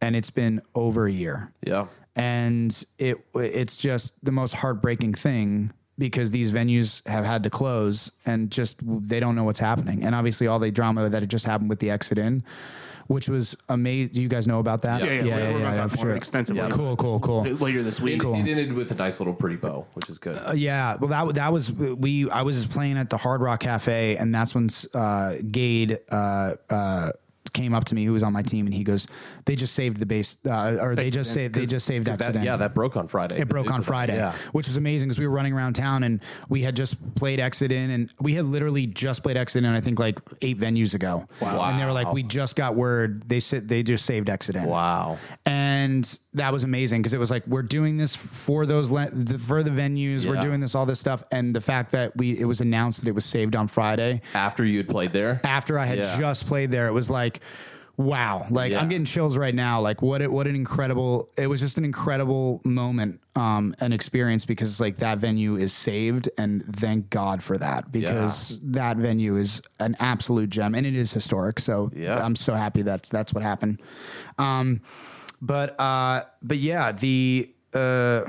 and 0.00 0.16
it's 0.16 0.30
been 0.30 0.60
over 0.74 1.06
a 1.06 1.12
year 1.12 1.52
Yeah. 1.66 1.86
and 2.16 2.84
it 2.98 3.18
it's 3.34 3.76
just 3.76 4.22
the 4.24 4.32
most 4.32 4.54
heartbreaking 4.54 5.14
thing 5.14 5.72
because 5.98 6.30
these 6.30 6.50
venues 6.50 7.06
have 7.06 7.24
had 7.24 7.42
to 7.44 7.50
close 7.50 8.10
and 8.24 8.50
just 8.50 8.78
they 8.82 9.20
don't 9.20 9.36
know 9.36 9.44
what's 9.44 9.58
happening 9.58 10.04
and 10.04 10.14
obviously 10.14 10.46
all 10.46 10.58
the 10.58 10.70
drama 10.70 11.08
that 11.08 11.22
had 11.22 11.30
just 11.30 11.44
happened 11.44 11.68
with 11.68 11.78
the 11.80 11.90
exit 11.90 12.18
in 12.18 12.42
which 13.08 13.28
was 13.28 13.54
amazing 13.68 14.14
you 14.20 14.26
guys 14.28 14.46
know 14.46 14.58
about 14.58 14.82
that 14.82 15.04
Yeah, 15.04 15.12
yeah, 15.22 15.36
we're, 15.36 15.52
we're 15.54 15.58
going 15.60 15.72
to 15.72 15.76
talk 15.76 15.90
for 15.90 15.96
more 15.98 16.06
sure. 16.06 16.16
extensively. 16.16 16.70
cool 16.70 16.96
cool 16.96 17.20
cool 17.20 17.42
Later 17.42 17.82
this 17.82 18.00
week. 18.00 18.22
It, 18.24 18.28
it 18.28 18.48
ended 18.48 18.72
with 18.72 18.90
a 18.90 18.94
nice 18.94 19.20
little 19.20 19.34
pretty 19.34 19.56
bow, 19.56 19.86
which 19.94 20.08
is 20.08 20.18
good. 20.18 20.36
Uh, 20.36 20.52
Yeah, 20.54 20.96
well, 20.98 21.08
that 21.10 21.34
that 21.34 21.52
was 21.52 21.70
we. 21.72 22.30
I 22.30 22.42
was 22.42 22.64
playing 22.64 22.96
at 22.98 23.10
the 23.10 23.16
Hard 23.18 23.40
Rock 23.42 23.60
Cafe, 23.60 24.16
and 24.16 24.32
that's 24.34 24.54
when 24.54 24.68
uh, 24.94 25.34
Gade 25.50 25.98
uh, 26.10 26.52
uh, 26.70 27.10
came 27.52 27.74
up 27.74 27.84
to 27.86 27.94
me 27.94 28.04
who 28.04 28.12
was 28.12 28.22
on 28.22 28.32
my 28.32 28.42
team 28.42 28.66
and 28.66 28.74
he 28.74 28.84
goes, 28.84 29.06
"They 29.44 29.56
just 29.56 29.74
saved 29.74 29.98
the 29.98 30.06
base, 30.06 30.38
uh, 30.46 30.78
or 30.80 30.94
they 30.94 31.10
just 31.10 31.32
saved 31.32 31.54
they 31.54 31.66
just 31.66 31.86
saved 31.86 32.06
'Cause 32.06 32.18
that- 32.18 32.24
accident." 32.24 32.44
yeah, 32.44 32.56
that 32.56 32.74
broke 32.74 32.96
on 32.96 33.08
Friday. 33.08 33.38
It 33.38 33.48
broke 33.48 33.70
on 33.70 33.82
Friday, 33.82 34.16
Yeah. 34.16 34.32
which 34.52 34.66
was 34.68 34.76
amazing 34.76 35.08
because 35.08 35.18
we 35.18 35.26
were 35.26 35.34
running 35.34 35.52
around 35.52 35.74
town 35.74 36.02
and 36.02 36.20
we 36.48 36.62
had 36.62 36.76
just 36.76 37.14
played 37.14 37.40
Exit/In 37.40 37.90
and 37.90 38.10
we 38.20 38.34
had 38.34 38.44
literally 38.46 38.86
just 38.86 39.22
played 39.22 39.36
Exit/In 39.36 39.70
I 39.70 39.80
think 39.80 39.98
like 39.98 40.18
eight 40.42 40.58
venues 40.58 40.94
ago. 40.94 41.24
Wow. 41.40 41.62
And 41.70 41.78
they 41.78 41.84
were 41.84 41.92
like, 41.92 42.12
we 42.12 42.22
just 42.22 42.56
got 42.56 42.74
word 42.74 43.22
they 43.28 43.40
said 43.40 43.68
they 43.68 43.82
just 43.82 44.04
saved 44.06 44.28
Exit/In. 44.28 44.64
Wow. 44.64 45.18
And 45.46 46.18
that 46.34 46.52
was 46.52 46.64
amazing 46.64 47.02
because 47.02 47.12
it 47.14 47.18
was 47.18 47.30
like 47.30 47.46
we're 47.46 47.62
doing 47.62 47.96
this 47.98 48.14
for 48.14 48.64
those 48.66 48.90
le- 48.90 49.10
the, 49.10 49.38
for 49.38 49.62
the 49.62 49.70
venues. 49.70 50.26
We're 50.26 50.40
doing 50.40 50.60
this 50.60 50.74
all 50.74 50.86
this 50.86 51.00
stuff, 51.00 51.22
and 51.30 51.54
the 51.54 51.60
fact 51.60 51.92
that 51.92 52.16
we 52.16 52.38
it 52.38 52.44
was 52.46 52.60
announced 52.60 53.00
that 53.00 53.08
it 53.08 53.14
was 53.14 53.24
saved 53.24 53.54
on 53.56 53.68
Friday 53.68 54.22
After 54.34 54.64
you 54.64 54.78
had 54.78 54.88
played 54.88 55.12
there. 55.12 55.40
after 55.44 55.78
I 55.78 55.84
had 55.86 55.98
Yeah. 55.98 56.18
just 56.18 56.46
played 56.46 56.70
there, 56.70 56.86
it 56.88 56.92
was 56.92 57.10
like, 57.10 57.40
wow, 57.98 58.46
like 58.50 58.72
Yeah. 58.72 58.80
I'm 58.80 58.88
getting 58.88 59.04
chills 59.04 59.36
right 59.36 59.54
now. 59.54 59.80
Like 59.82 60.00
what 60.00 60.22
it, 60.22 60.32
what 60.32 60.46
an 60.46 60.56
incredible, 60.56 61.28
it 61.36 61.46
was 61.46 61.60
just 61.60 61.76
an 61.76 61.84
incredible 61.84 62.62
moment, 62.64 63.20
um, 63.36 63.74
an 63.80 63.92
experience 63.92 64.46
because 64.46 64.80
like 64.80 64.96
that 64.96 65.18
venue 65.18 65.56
is 65.56 65.74
saved 65.74 66.30
and 66.38 66.62
thank 66.64 67.10
God 67.10 67.42
for 67.42 67.58
that 67.58 67.92
because 67.92 68.58
that 68.64 68.96
venue 68.96 69.36
is 69.36 69.60
an 69.78 69.94
absolute 70.00 70.48
gem 70.48 70.74
and 70.74 70.86
it 70.86 70.94
is 70.96 71.12
historic. 71.12 71.60
So 71.60 71.90
Yeah. 71.94 72.24
I'm 72.24 72.34
so 72.36 72.54
happy 72.54 72.80
that's, 72.80 73.10
that's 73.10 73.34
what 73.34 73.42
happened. 73.42 73.80
Um, 74.38 74.80
but, 75.42 75.78
uh, 75.78 76.22
but 76.40 76.56
yeah, 76.56 76.92
the, 76.92 77.50
uh, 77.74 78.22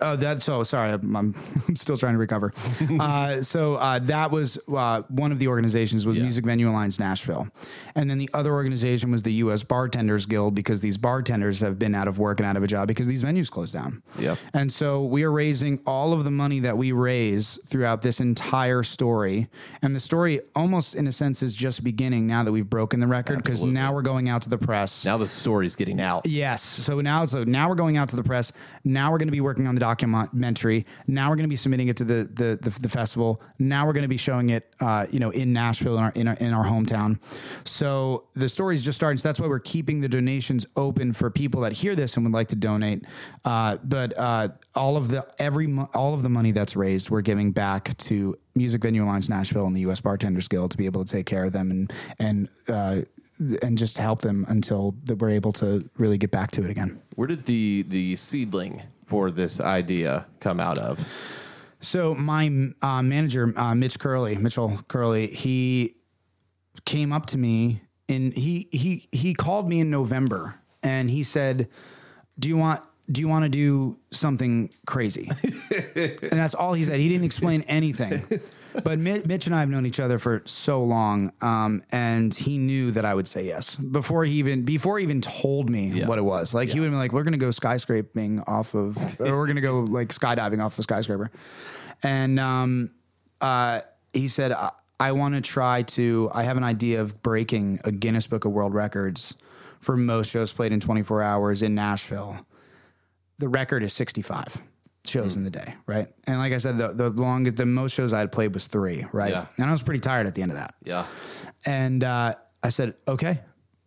Oh, 0.00 0.16
that's 0.16 0.44
so 0.44 0.62
sorry. 0.62 0.92
I'm, 0.92 1.16
I'm, 1.16 1.76
still 1.76 1.96
trying 1.96 2.14
to 2.14 2.18
recover. 2.18 2.52
uh, 3.00 3.42
so 3.42 3.74
uh, 3.74 3.98
that 4.00 4.30
was 4.30 4.58
uh, 4.74 5.02
one 5.08 5.32
of 5.32 5.38
the 5.38 5.48
organizations 5.48 6.06
was 6.06 6.16
Yeah. 6.16 6.22
Music 6.22 6.44
Venue 6.44 6.70
Alliance 6.70 6.98
Nashville, 6.98 7.48
and 7.94 8.08
then 8.08 8.18
the 8.18 8.30
other 8.32 8.52
organization 8.52 9.10
was 9.10 9.22
the 9.22 9.32
U.S. 9.34 9.62
Bartenders 9.62 10.26
Guild 10.26 10.54
because 10.54 10.80
these 10.80 10.96
bartenders 10.96 11.60
have 11.60 11.78
been 11.78 11.94
out 11.94 12.08
of 12.08 12.18
work 12.18 12.40
and 12.40 12.46
out 12.46 12.56
of 12.56 12.62
a 12.62 12.66
job 12.66 12.88
because 12.88 13.06
these 13.06 13.22
venues 13.22 13.50
closed 13.50 13.74
down. 13.74 14.02
Yep. 14.18 14.38
And 14.54 14.72
so 14.72 15.04
we 15.04 15.24
are 15.24 15.32
raising 15.32 15.80
all 15.86 16.12
of 16.12 16.24
the 16.24 16.30
money 16.30 16.60
that 16.60 16.76
we 16.78 16.92
raise 16.92 17.58
throughout 17.66 18.02
this 18.02 18.20
entire 18.20 18.82
story, 18.82 19.48
and 19.82 19.94
the 19.94 20.00
story 20.00 20.40
almost 20.54 20.94
in 20.94 21.06
a 21.06 21.12
sense 21.12 21.42
is 21.42 21.54
just 21.54 21.84
beginning 21.84 22.26
now 22.26 22.42
that 22.44 22.52
we've 22.52 22.68
broken 22.68 23.00
the 23.00 23.06
record 23.06 23.42
because 23.42 23.62
now 23.62 23.92
we're 23.92 24.02
going 24.02 24.28
out 24.28 24.42
to 24.42 24.48
the 24.48 24.58
press. 24.58 25.04
Now 25.04 25.18
the 25.18 25.26
story's 25.26 25.74
getting 25.74 26.00
out. 26.00 26.26
Yes. 26.26 26.62
So 26.62 27.00
now, 27.00 27.24
so 27.26 27.44
now 27.44 27.68
we're 27.68 27.74
going 27.74 27.96
out 27.96 28.08
to 28.10 28.16
the 28.16 28.22
press. 28.22 28.52
Now 28.84 29.10
we're 29.10 29.18
going 29.18 29.28
to 29.28 29.32
be 29.32 29.40
working 29.40 29.66
on 29.66 29.74
the 29.74 29.82
documentary. 29.92 30.86
Now 31.06 31.28
we're 31.28 31.36
going 31.36 31.44
to 31.44 31.50
be 31.50 31.56
submitting 31.56 31.88
it 31.88 31.96
to 31.98 32.04
the 32.04 32.24
the, 32.24 32.58
the, 32.60 32.78
the 32.82 32.88
festival. 32.88 33.42
Now 33.58 33.86
we're 33.86 33.92
going 33.92 34.02
to 34.02 34.08
be 34.08 34.16
showing 34.16 34.50
it, 34.50 34.74
uh, 34.80 35.06
you 35.10 35.20
know, 35.20 35.30
in 35.30 35.52
Nashville 35.52 35.98
in 35.98 36.04
our, 36.04 36.12
in 36.14 36.28
our 36.28 36.36
in 36.36 36.52
our 36.54 36.64
hometown. 36.64 37.18
So 37.66 38.24
the 38.34 38.48
story's 38.48 38.84
just 38.84 38.96
starting. 38.96 39.18
So 39.18 39.28
that's 39.28 39.40
why 39.40 39.46
we're 39.46 39.58
keeping 39.58 40.00
the 40.00 40.08
donations 40.08 40.66
open 40.76 41.12
for 41.12 41.30
people 41.30 41.60
that 41.62 41.72
hear 41.72 41.94
this 41.94 42.16
and 42.16 42.24
would 42.24 42.32
like 42.32 42.48
to 42.48 42.56
donate. 42.56 43.04
Uh, 43.44 43.76
but 43.84 44.16
uh, 44.18 44.48
all 44.74 44.96
of 44.96 45.08
the 45.08 45.26
every 45.38 45.68
all 45.94 46.14
of 46.14 46.22
the 46.22 46.28
money 46.28 46.52
that's 46.52 46.74
raised, 46.76 47.10
we're 47.10 47.22
giving 47.22 47.52
back 47.52 47.96
to 47.98 48.36
Music 48.54 48.82
Venue 48.82 49.04
Alliance 49.04 49.28
Nashville 49.28 49.66
and 49.66 49.76
the 49.76 49.82
U.S. 49.82 50.00
Bartenders 50.00 50.48
Guild 50.48 50.70
to 50.72 50.76
be 50.76 50.86
able 50.86 51.04
to 51.04 51.10
take 51.10 51.26
care 51.26 51.44
of 51.44 51.52
them 51.52 51.70
and 51.70 51.92
and. 52.18 52.48
Uh, 52.68 53.02
and 53.60 53.76
just 53.76 53.98
help 53.98 54.20
them 54.20 54.44
until 54.48 54.94
that 55.04 55.16
we're 55.16 55.30
able 55.30 55.50
to 55.50 55.88
really 55.96 56.16
get 56.16 56.30
back 56.30 56.52
to 56.52 56.62
it 56.62 56.70
again. 56.70 57.00
Where 57.16 57.26
did 57.26 57.46
the 57.46 57.82
the 57.88 58.14
seedling 58.14 58.82
for 59.12 59.30
this 59.30 59.60
idea 59.60 60.24
come 60.40 60.58
out 60.58 60.78
of? 60.78 60.98
So 61.80 62.14
my 62.14 62.70
uh, 62.80 63.02
manager, 63.02 63.52
uh, 63.58 63.74
Mitch 63.74 63.98
Curley, 63.98 64.36
Mitchell 64.36 64.78
Curley, 64.88 65.26
he 65.26 65.96
came 66.86 67.12
up 67.12 67.26
to 67.26 67.36
me 67.36 67.82
and 68.08 68.32
he 68.32 68.68
he 68.72 69.08
he 69.12 69.34
called 69.34 69.68
me 69.68 69.80
in 69.80 69.90
November 69.90 70.60
and 70.82 71.10
he 71.10 71.22
said, 71.22 71.68
"Do 72.38 72.48
you 72.48 72.56
want?" 72.56 72.80
Do 73.10 73.20
you 73.20 73.28
want 73.28 73.44
to 73.44 73.50
do 73.50 73.98
something 74.12 74.70
crazy? 74.86 75.28
and 75.76 76.38
that's 76.40 76.54
all 76.54 76.72
he 76.72 76.84
said. 76.84 76.98
He 77.00 77.08
didn't 77.10 77.24
explain 77.24 77.62
anything. 77.62 78.22
But 78.84 78.98
Mitch 78.98 79.46
and 79.46 79.54
I 79.54 79.60
have 79.60 79.68
known 79.68 79.84
each 79.86 80.00
other 80.00 80.18
for 80.18 80.42
so 80.46 80.82
long, 80.82 81.32
um, 81.42 81.82
and 81.92 82.32
he 82.32 82.58
knew 82.58 82.90
that 82.92 83.04
I 83.04 83.14
would 83.14 83.28
say 83.28 83.44
yes 83.44 83.76
before 83.76 84.24
he 84.24 84.32
even 84.34 84.64
before 84.64 84.98
he 84.98 85.04
even 85.04 85.20
told 85.20 85.68
me 85.68 85.88
Yeah. 85.88 86.06
what 86.06 86.18
it 86.18 86.22
was. 86.24 86.54
Like 86.54 86.70
he 86.70 86.80
would 86.80 86.90
be 86.90 86.96
like, 86.96 87.12
"We're 87.12 87.22
gonna 87.24 87.36
go 87.36 87.48
skyscraping 87.50 88.42
off 88.48 88.74
of, 88.74 88.96
or 89.20 89.36
we're 89.36 89.46
gonna 89.46 89.60
go 89.60 89.80
like 89.80 90.08
skydiving 90.08 90.64
off 90.64 90.78
a 90.78 90.82
skyscraper," 90.82 91.30
and 92.02 92.40
um, 92.40 92.90
uh, 93.40 93.80
he 94.12 94.28
said, 94.28 94.52
"I, 94.52 94.70
I 94.98 95.12
want 95.12 95.34
to 95.34 95.40
try 95.40 95.82
to. 95.82 96.30
I 96.32 96.44
have 96.44 96.56
an 96.56 96.64
idea 96.64 97.00
of 97.00 97.22
breaking 97.22 97.80
a 97.84 97.92
Guinness 97.92 98.26
Book 98.26 98.44
of 98.44 98.52
World 98.52 98.72
Records 98.74 99.34
for 99.80 99.96
most 99.96 100.30
shows 100.30 100.52
played 100.52 100.72
in 100.72 100.78
24 100.80 101.22
hours 101.22 101.60
in 101.62 101.74
Nashville. 101.74 102.46
The 103.38 103.48
record 103.48 103.82
is 103.82 103.92
65 103.92 104.62
shows 105.04 105.36
in 105.36 105.44
the 105.44 105.50
day, 105.50 105.74
right? 105.86 106.06
And 106.26 106.38
like 106.38 106.52
I 106.52 106.58
said, 106.58 106.78
the 106.78 106.88
the 106.88 107.10
longest, 107.10 107.56
the 107.56 107.66
most 107.66 107.94
shows 107.94 108.12
I 108.12 108.20
had 108.20 108.32
played 108.32 108.54
was 108.54 108.66
three, 108.66 109.04
right? 109.12 109.30
Yeah. 109.30 109.46
And 109.58 109.68
I 109.68 109.72
was 109.72 109.82
pretty 109.82 110.00
tired 110.00 110.26
at 110.26 110.34
the 110.34 110.42
end 110.42 110.52
of 110.52 110.58
that. 110.58 110.74
Yeah. 110.84 111.06
And 111.66 112.04
uh, 112.04 112.34
I 112.62 112.68
said, 112.68 112.94
okay, 113.08 113.40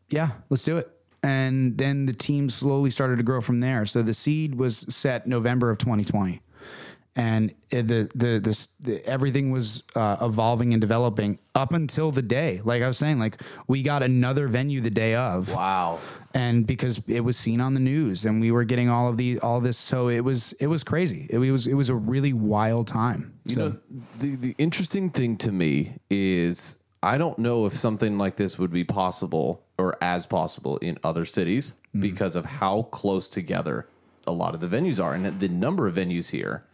yeah, 0.10 0.30
let's 0.50 0.64
do 0.64 0.78
it. 0.78 0.90
And 1.24 1.78
then 1.78 2.06
the 2.06 2.14
team 2.14 2.50
slowly 2.50 2.90
started 2.90 3.18
to 3.18 3.24
grow 3.24 3.42
from 3.42 3.60
there. 3.60 3.86
So 3.86 4.02
the 4.04 4.14
seed 4.14 4.56
was 4.56 4.86
set 4.94 5.26
November 5.26 5.72
of 5.72 5.78
2020. 5.80 6.42
And 7.18 7.54
it- 7.72 7.88
the, 7.88 8.10
the, 8.14 8.40
the, 8.40 8.68
the 8.82 9.06
everything 9.08 9.52
was 9.52 9.84
uh, 9.96 10.18
evolving 10.22 10.74
and 10.74 10.82
developing 10.82 11.40
up 11.54 11.72
until 11.74 12.12
the 12.12 12.22
day. 12.22 12.60
Like 12.64 12.82
I 12.84 12.88
was 12.88 12.98
saying, 12.98 13.20
like 13.20 13.42
we 13.68 13.84
got 13.84 14.04
another 14.04 14.48
venue 14.50 14.82
the 14.82 14.90
day 14.90 15.16
of 15.16 15.54
Wow. 15.54 16.00
and 16.34 16.68
because 16.68 17.02
it 17.08 17.22
was 17.22 17.38
seen 17.38 17.62
on 17.62 17.74
the 17.74 17.80
news 17.80 18.26
and 18.26 18.42
we 18.42 18.52
were 18.52 18.66
getting 18.66 18.90
all 18.90 19.08
of 19.08 19.16
the 19.18 19.40
all 19.40 19.62
this 19.62 19.78
so 19.78 20.10
it 20.10 20.20
was 20.22 20.52
it 20.60 20.68
was 20.68 20.84
crazy 20.84 21.28
it, 21.30 21.38
was 21.38 21.66
it 21.68 21.74
was 21.76 21.88
a 21.88 21.96
really 21.96 22.34
wild 22.34 22.88
time 22.88 23.34
You 23.46 23.56
so 23.56 23.62
know, 23.70 23.78
the 24.20 24.36
the 24.36 24.56
interesting 24.58 25.10
thing 25.10 25.38
to 25.38 25.52
me 25.54 26.00
is 26.10 26.80
I 27.02 27.18
don't 27.18 27.40
know 27.40 27.66
if 27.66 27.74
something 27.74 28.18
like 28.18 28.36
this 28.36 28.60
would 28.60 28.72
be 28.72 28.84
possible 28.84 29.64
or 29.78 29.96
as 30.02 30.26
possible 30.26 30.78
in 30.80 30.98
other 31.04 31.24
cities 31.26 31.76
Mm-hmm. 31.96 32.02
because 32.02 32.36
of 32.36 32.44
how 32.46 32.82
close 32.92 33.30
together 33.30 33.88
a 34.28 34.32
lot 34.34 34.54
of 34.54 34.60
the 34.60 34.68
venues 34.68 35.02
are 35.02 35.14
and 35.14 35.40
the 35.40 35.48
number 35.48 35.88
of 35.88 35.96
venues 35.96 36.32
here. 36.32 36.66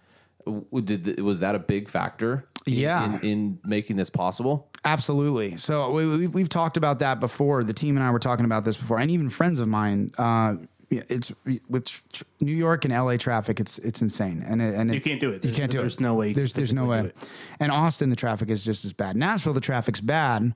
W- 0.45 0.81
Did 0.83 1.19
was 1.21 1.39
that 1.41 1.55
a 1.55 1.59
big 1.59 1.89
factor? 1.89 2.45
in- 2.67 2.73
Yeah. 2.73 3.17
in, 3.21 3.29
in 3.29 3.59
making 3.65 3.95
this 3.97 4.09
possible. 4.09 4.67
absolutely 4.85 5.57
so 5.57 5.91
we, 5.91 6.05
we, 6.17 6.27
we've 6.27 6.49
talked 6.49 6.77
about 6.77 6.99
that 6.99 7.19
before 7.19 7.63
the 7.63 7.73
team 7.73 7.95
and 7.97 8.03
i 8.03 8.09
were 8.11 8.19
talking 8.19 8.45
about 8.45 8.65
this 8.65 8.77
before 8.77 8.99
and 8.99 9.09
even 9.11 9.29
friends 9.29 9.59
of 9.59 9.67
mine 9.67 10.11
uh, 10.17 10.53
it's 10.89 11.31
with 11.69 11.85
tr- 11.85 12.01
tr- 12.11 12.23
New 12.41 12.51
York 12.53 12.83
and 12.83 12.93
LA 12.93 13.15
traffic. 13.15 13.61
It's 13.61 13.77
it's 13.79 14.01
insane, 14.01 14.43
and 14.45 14.61
it, 14.61 14.75
and 14.75 14.93
You 14.93 14.99
can't 14.99 15.21
do 15.21 15.29
it. 15.29 15.35
You 15.35 15.39
There's- 15.39 15.55
can't 15.57 15.71
do 15.71 15.77
it. 15.77 15.81
there's 15.83 16.01
no 16.01 16.15
way 16.15 16.27
you 16.29 16.33
There's 16.33 16.51
there's 16.53 16.73
no 16.73 16.85
way. 16.85 17.13
And 17.61 17.71
Austin, 17.71 18.09
the 18.09 18.17
traffic 18.17 18.49
is 18.49 18.65
just 18.65 18.83
as 18.83 18.91
bad. 18.91 19.15
Nashville, 19.15 19.53
the 19.53 19.61
traffic's 19.61 20.01
bad, 20.01 20.53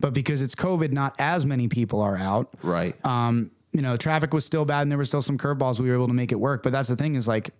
but 0.00 0.12
because 0.12 0.42
it's 0.42 0.56
COVID, 0.56 0.90
not 0.92 1.14
as 1.20 1.46
many 1.46 1.68
people 1.68 2.00
are 2.00 2.16
out. 2.16 2.48
Right. 2.64 2.96
um, 3.06 3.52
you 3.72 3.80
know, 3.80 3.96
traffic 3.96 4.34
was 4.34 4.44
still 4.44 4.64
bad 4.64 4.82
and 4.82 4.90
there 4.90 4.98
were 4.98 5.04
still 5.04 5.22
some 5.22 5.38
curveballs. 5.38 5.78
We 5.78 5.88
were 5.88 5.94
able 5.94 6.08
to 6.08 6.14
make 6.14 6.32
it 6.32 6.40
work. 6.40 6.64
But 6.64 6.72
that's 6.72 6.88
the 6.88 6.96
thing 6.96 7.14
is 7.14 7.28
like, 7.28 7.50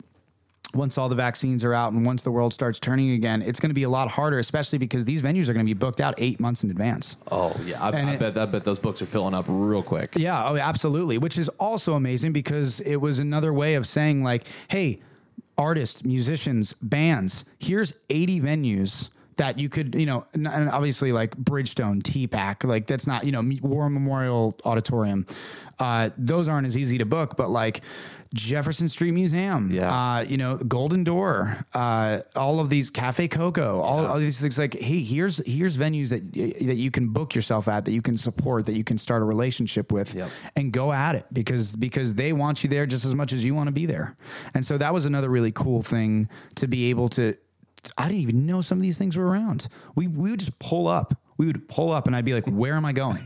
once 0.75 0.99
all 0.99 1.09
the 1.09 1.15
vaccines 1.15 1.65
are 1.65 1.73
out 1.73 1.93
and 1.93 2.05
once 2.05 2.23
the 2.23 2.31
world 2.31 2.53
starts 2.53 2.79
turning 2.79 3.13
again, 3.13 3.41
it's 3.41 3.61
going 3.61 3.71
to 3.71 3.75
be 3.75 3.85
a 3.85 3.89
lot 3.89 4.09
harder, 4.09 4.39
especially 4.39 4.79
because 4.79 5.05
these 5.05 5.23
venues 5.23 5.49
are 5.49 5.53
going 5.55 5.65
to 5.65 5.75
be 5.75 5.79
booked 5.79 6.01
out 6.01 6.15
eight 6.19 6.39
months 6.41 6.65
in 6.65 6.71
advance. 6.71 7.17
oh 7.31 7.55
yeah, 7.65 7.83
I, 7.83 7.91
I 7.91 8.11
it- 8.13 8.19
bet 8.21 8.37
I 8.37 8.47
bet 8.47 8.65
those 8.65 8.79
books 8.79 9.01
are 9.01 9.07
filling 9.07 9.33
up 9.35 9.47
real 9.49 9.83
quick. 9.83 10.15
Yeah, 10.17 10.49
oh, 10.49 10.57
absolutely. 10.57 11.19
Which 11.19 11.39
is 11.39 11.49
also 11.61 11.95
amazing 11.95 12.33
because 12.33 12.81
it 12.81 12.97
was 12.97 13.19
another 13.19 13.53
way 13.53 13.75
of 13.75 13.87
saying, 13.87 14.23
like, 14.23 14.47
hey, 14.69 14.99
artists, 15.57 16.05
musicians, 16.05 16.75
bands, 16.83 17.45
here's 17.59 17.95
80 18.11 18.41
venues 18.41 19.09
that 19.37 19.59
you 19.59 19.69
could, 19.69 19.95
you 19.95 20.07
know, 20.07 20.25
and 20.33 20.49
obviously 20.71 21.13
like 21.13 21.37
Bridgestone, 21.37 22.03
TPAC, 22.03 22.65
like 22.65 22.87
that's 22.87 23.07
not, 23.07 23.25
you 23.25 23.33
know, 23.33 23.43
War 23.61 23.91
Memorial 23.91 24.59
Auditorium. 24.65 25.27
Uh, 25.79 26.09
those 26.17 26.49
aren't 26.49 26.67
as 26.67 26.77
easy 26.77 26.97
to 26.99 27.05
book, 27.07 27.37
but 27.37 27.51
like 27.51 27.83
Jefferson 28.35 28.89
Street 28.89 29.13
Museum, 29.13 29.71
Yeah. 29.71 29.91
uh, 29.93 30.21
you 30.23 30.37
know, 30.39 30.57
Golden 30.57 31.05
Door, 31.05 31.59
uh, 31.75 32.21
all 32.35 32.61
of 32.61 32.71
these 32.71 32.89
Cafe 32.91 33.29
Coco, 33.29 33.81
all, 33.81 34.07
all 34.07 34.19
these 34.19 34.41
things 34.41 34.59
like, 34.59 34.75
hey, 34.75 35.03
here's 35.03 35.39
here's 35.47 35.77
venues 35.77 36.09
that 36.11 36.33
that 36.67 36.77
you 36.77 36.91
can 36.91 37.11
book 37.11 37.35
yourself 37.35 37.69
at, 37.69 37.85
that 37.85 37.93
you 37.93 38.03
can 38.03 38.17
support, 38.17 38.67
that 38.67 38.75
you 38.75 38.85
can 38.85 38.99
start 38.99 39.23
a 39.23 39.25
relationship 39.25 39.93
with, 39.93 40.15
Yep. 40.15 40.31
and 40.57 40.73
go 40.73 40.93
at 40.93 41.15
it 41.15 41.27
because 41.33 41.77
because 41.77 42.15
they 42.15 42.33
want 42.33 42.65
you 42.65 42.71
there 42.71 42.87
just 42.87 43.05
as 43.05 43.15
much 43.15 43.33
as 43.33 43.45
you 43.45 43.55
want 43.55 43.69
to 43.69 43.75
be 43.75 43.87
there. 43.87 44.17
And 44.55 44.65
so 44.65 44.79
that 44.79 44.93
was 44.95 45.05
another 45.05 45.29
really 45.29 45.53
cool 45.53 45.83
thing 45.83 46.29
to 46.57 46.67
be 46.67 46.89
able 46.91 47.09
to. 47.11 47.35
I 47.99 48.09
didn't 48.09 48.21
even 48.21 48.47
know 48.47 48.61
some 48.61 48.79
of 48.79 48.83
these 48.83 48.99
things 48.99 49.17
were 49.17 49.27
around. 49.27 49.69
We 49.95 50.07
we 50.09 50.31
would 50.31 50.41
just 50.41 50.59
pull 50.59 50.89
up. 50.89 51.15
We 51.39 51.47
would 51.49 51.69
pull 51.69 51.93
up, 51.93 52.07
and 52.07 52.17
I'd 52.17 52.25
be 52.25 52.33
like, 52.33 52.47
"Where 52.47 52.73
am 52.75 52.87
I 52.87 52.93
going?" 52.93 53.23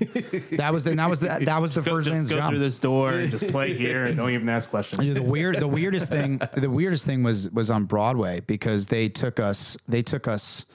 That 0.52 0.72
was 0.72 0.82
the 0.82 0.94
that 0.96 1.08
was 1.08 1.20
the 1.20 1.38
that 1.42 1.60
was 1.60 1.74
the 1.74 1.82
Go, 1.82 1.92
first 1.92 2.06
just 2.06 2.14
man's 2.16 2.28
go 2.28 2.36
job. 2.36 2.50
through 2.50 2.58
this 2.58 2.78
door 2.80 3.12
and 3.12 3.30
just 3.30 3.46
play 3.48 3.72
here 3.72 4.04
and 4.04 4.16
don't 4.16 4.30
even 4.30 4.48
ask 4.48 4.68
questions. 4.68 5.14
The 5.14 5.22
weird 5.22 5.60
the 5.60 5.68
weirdest 5.68 6.10
thing 6.10 6.40
the 6.54 6.70
weirdest 6.70 7.06
thing 7.06 7.22
was 7.22 7.48
was 7.50 7.70
on 7.70 7.84
Broadway 7.84 8.40
because 8.40 8.86
they 8.86 9.08
took 9.08 9.38
us 9.38 9.76
they 9.86 10.02
took 10.02 10.26
us 10.26 10.66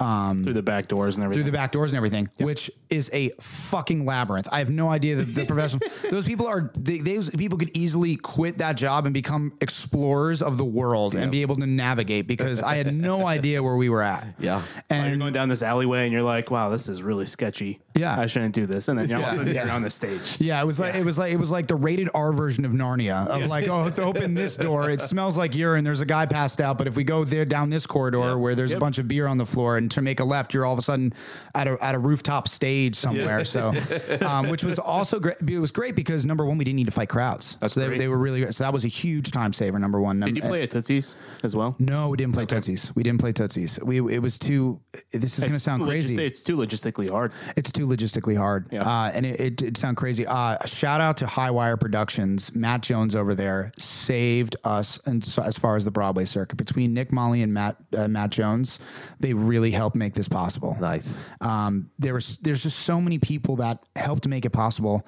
Um, 0.00 0.44
through 0.44 0.52
the 0.52 0.62
back 0.62 0.86
doors 0.86 1.16
and 1.16 1.24
everything. 1.24 1.42
through 1.42 1.50
the 1.50 1.56
back 1.56 1.72
doors 1.72 1.90
and 1.90 1.96
everything, 1.96 2.30
which 2.38 2.70
is 2.88 3.10
a 3.12 3.30
fucking 3.40 4.04
labyrinth. 4.04 4.48
I 4.52 4.60
have 4.60 4.70
no 4.70 4.88
idea 4.90 5.16
that 5.16 5.34
the 5.34 5.44
professional 5.44 5.80
those 6.10 6.24
people 6.24 6.46
are 6.46 6.70
they, 6.78 6.98
those 6.98 7.30
people 7.30 7.58
could 7.58 7.76
easily 7.76 8.14
quit 8.14 8.58
that 8.58 8.76
job 8.76 9.06
and 9.06 9.12
become 9.12 9.52
explorers 9.60 10.40
of 10.40 10.56
the 10.56 10.64
world 10.64 11.16
and 11.16 11.32
be 11.32 11.42
able 11.42 11.56
to 11.56 11.66
navigate 11.66 12.28
because 12.28 12.62
I 12.62 12.76
had 12.76 12.94
no 12.94 13.26
idea 13.26 13.60
where 13.62 13.76
we 13.76 13.88
were 13.88 14.02
at. 14.02 14.34
Yeah. 14.38 14.62
Oh, 14.90 15.04
you're 15.04 15.16
going 15.16 15.32
down 15.32 15.48
this 15.48 15.62
alleyway 15.62 16.04
and 16.04 16.12
you're 16.12 16.22
like, 16.22 16.50
wow, 16.50 16.68
this 16.68 16.86
is 16.88 17.02
really 17.02 17.26
sketchy. 17.26 17.80
Yeah. 17.98 18.18
I 18.18 18.26
shouldn't 18.26 18.54
do 18.54 18.66
this. 18.66 18.88
And 18.88 18.98
then 18.98 19.08
you're, 19.08 19.18
all 19.18 19.24
of 19.24 19.32
a 19.32 19.36
sudden 19.36 19.54
Yeah. 19.54 19.64
you're 19.64 19.72
on 19.72 19.82
the 19.82 19.90
stage. 19.90 20.36
yeah, 20.40 20.60
it 20.62 20.66
was 20.66 20.78
like 20.80 20.94
it 20.94 21.04
was 21.04 21.18
like 21.18 21.32
it 21.32 21.36
was 21.38 21.50
like 21.50 21.66
the 21.66 21.74
rated 21.76 22.08
R 22.14 22.32
version 22.32 22.64
of 22.64 22.72
Narnia 22.72 23.26
of 23.28 23.46
like 23.46 23.68
oh, 23.68 23.90
open 23.98 24.34
this 24.34 24.56
door, 24.56 24.90
it 24.90 25.00
smells 25.02 25.36
like 25.36 25.54
urine. 25.54 25.84
There's 25.84 26.00
a 26.00 26.06
guy 26.06 26.26
passed 26.26 26.60
out, 26.60 26.78
but 26.78 26.86
if 26.86 26.96
we 26.96 27.04
go 27.04 27.24
there 27.24 27.44
down 27.44 27.70
this 27.70 27.86
corridor 27.86 28.38
where 28.38 28.54
there's 28.54 28.72
a 28.72 28.78
bunch 28.78 28.98
of 28.98 29.08
beer 29.08 29.26
on 29.26 29.38
the 29.38 29.46
floor 29.46 29.76
and 29.76 29.90
to 29.92 30.00
make 30.02 30.20
a 30.20 30.24
left, 30.24 30.54
you're 30.54 30.64
all 30.64 30.72
of 30.72 30.78
a 30.78 30.82
sudden 30.82 31.12
at 31.54 31.66
a 31.66 31.76
at 31.82 31.94
a 31.94 31.98
rooftop 31.98 32.48
stage 32.48 32.94
somewhere. 32.96 33.44
So, 33.44 33.72
um, 34.26 34.48
which 34.48 34.64
was 34.64 34.78
also 34.78 35.18
great. 35.20 35.36
It 35.46 35.58
was 35.58 35.72
great 35.72 35.94
because 35.96 36.26
number 36.26 36.44
one, 36.44 36.58
we 36.58 36.64
didn't 36.64 36.76
need 36.76 36.86
to 36.86 36.92
fight 36.92 37.08
crowds. 37.08 37.56
That's 37.60 37.74
so 37.74 37.88
they, 37.88 37.98
they 37.98 38.08
were 38.08 38.18
really 38.18 38.40
good. 38.40 38.54
So 38.54 38.64
that 38.64 38.72
was 38.72 38.84
a 38.84 38.88
huge 38.88 39.30
time 39.30 39.52
saver. 39.52 39.78
Number 39.78 40.00
one. 40.00 40.20
Did 40.20 40.36
you 40.36 40.42
play 40.42 40.62
at 40.62 40.70
Tootsie's 40.70 41.14
as 41.42 41.54
well? 41.56 41.74
No, 41.78 42.08
we 42.10 42.16
didn't 42.16 42.34
play 42.34 42.46
Tootsies. 42.46 42.94
We 42.94 43.02
didn't 43.02 43.20
play 43.20 43.32
Tootsies. 43.32 43.78
We 43.82 43.98
it 44.14 44.20
was 44.22 44.38
too. 44.38 44.80
This 45.12 45.38
is 45.38 45.44
going 45.44 45.54
to 45.54 45.60
sound 45.60 45.82
crazy. 45.84 46.22
It's 46.24 46.42
too 46.42 46.56
logistically 46.56 47.10
hard. 47.10 47.32
It's 47.56 47.72
too 47.72 47.86
logistically 47.88 48.36
hard. 48.36 48.68
Yeah. 48.70 48.82
Uh, 48.82 49.10
and 49.14 49.26
it, 49.26 49.40
it, 49.40 49.62
it 49.62 49.76
sound 49.76 49.96
crazy. 49.96 50.26
Uh, 50.26 50.64
shout 50.66 51.00
out 51.00 51.16
to 51.18 51.26
Highwire 51.26 51.78
Productions. 51.80 52.54
Matt 52.54 52.82
Jones 52.82 53.14
over 53.14 53.34
there 53.34 53.72
saved 53.78 54.56
us 54.64 55.00
and 55.06 55.24
so, 55.24 55.42
as 55.42 55.58
far 55.58 55.76
as 55.76 55.84
the 55.84 55.90
Broadway 55.90 56.24
circuit. 56.24 56.56
Between 56.56 56.94
Nick 56.94 57.12
Molly 57.12 57.42
and 57.42 57.52
Matt 57.52 57.82
uh, 57.96 58.08
Matt 58.08 58.30
Jones, 58.30 59.14
they 59.20 59.34
really 59.34 59.70
helped 59.70 59.96
make 59.96 60.14
this 60.14 60.28
possible. 60.28 60.76
Nice. 60.80 61.30
Um, 61.40 61.90
there 61.98 62.14
was 62.14 62.38
there's 62.38 62.62
just 62.62 62.80
so 62.80 63.00
many 63.00 63.18
people 63.18 63.56
that 63.56 63.82
helped 63.96 64.28
make 64.28 64.44
it 64.44 64.50
possible, 64.50 65.06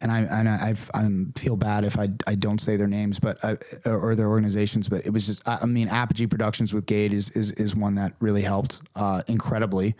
and 0.00 0.10
I 0.10 0.20
and 0.20 0.48
I 0.48 0.68
I've, 0.68 0.90
feel 1.36 1.56
bad 1.56 1.84
if 1.84 1.98
I, 1.98 2.08
I 2.26 2.34
don't 2.34 2.60
say 2.60 2.76
their 2.76 2.86
names, 2.86 3.18
but 3.18 3.38
I, 3.44 3.56
or 3.86 4.14
their 4.14 4.28
organizations. 4.28 4.88
But 4.88 5.06
it 5.06 5.12
was 5.12 5.26
just 5.26 5.46
I, 5.46 5.58
I 5.62 5.66
mean 5.66 5.88
Apogee 5.88 6.26
Productions 6.26 6.72
with 6.72 6.86
Gade 6.86 7.12
is 7.12 7.30
is, 7.30 7.52
is 7.52 7.76
one 7.76 7.96
that 7.96 8.12
really 8.20 8.42
helped 8.42 8.80
uh, 8.96 9.22
incredibly. 9.28 9.94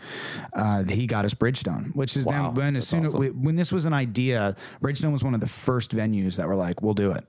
Uh, 0.55 0.85
he 0.85 1.07
got 1.07 1.25
us 1.25 1.35
Bridgestone, 1.35 1.95
which 1.95 2.17
is 2.17 2.27
Wow, 2.27 2.51
then 2.51 2.55
when 2.55 2.77
as 2.77 2.89
soon 2.89 3.05
as 3.05 3.15
awesome. 3.15 3.21
we, 3.21 3.31
when 3.31 3.57
this 3.57 3.73
was 3.73 3.85
an 3.85 3.93
idea, 3.93 4.55
Bridgestone 4.81 5.13
was 5.13 5.25
one 5.25 5.35
of 5.35 5.41
the 5.41 5.49
first 5.49 5.95
venues 5.95 6.37
that 6.37 6.49
were 6.49 6.57
like, 6.57 6.83
we'll 6.83 6.95
do 6.95 7.13
it. 7.13 7.25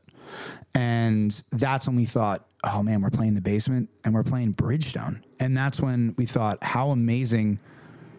And 0.74 1.32
that's 1.52 1.88
when 1.88 1.98
we 1.98 2.06
thought, 2.06 2.46
oh 2.64 2.84
man, 2.84 3.02
we're 3.02 3.10
playing 3.10 3.34
the 3.34 3.42
basement 3.42 3.90
and 4.06 4.14
we're 4.14 4.24
playing 4.24 4.54
Bridgestone. 4.54 5.22
And 5.40 5.58
that's 5.58 5.82
when 5.82 6.16
we 6.18 6.26
thought, 6.26 6.64
how 6.64 6.92
amazing 6.92 7.60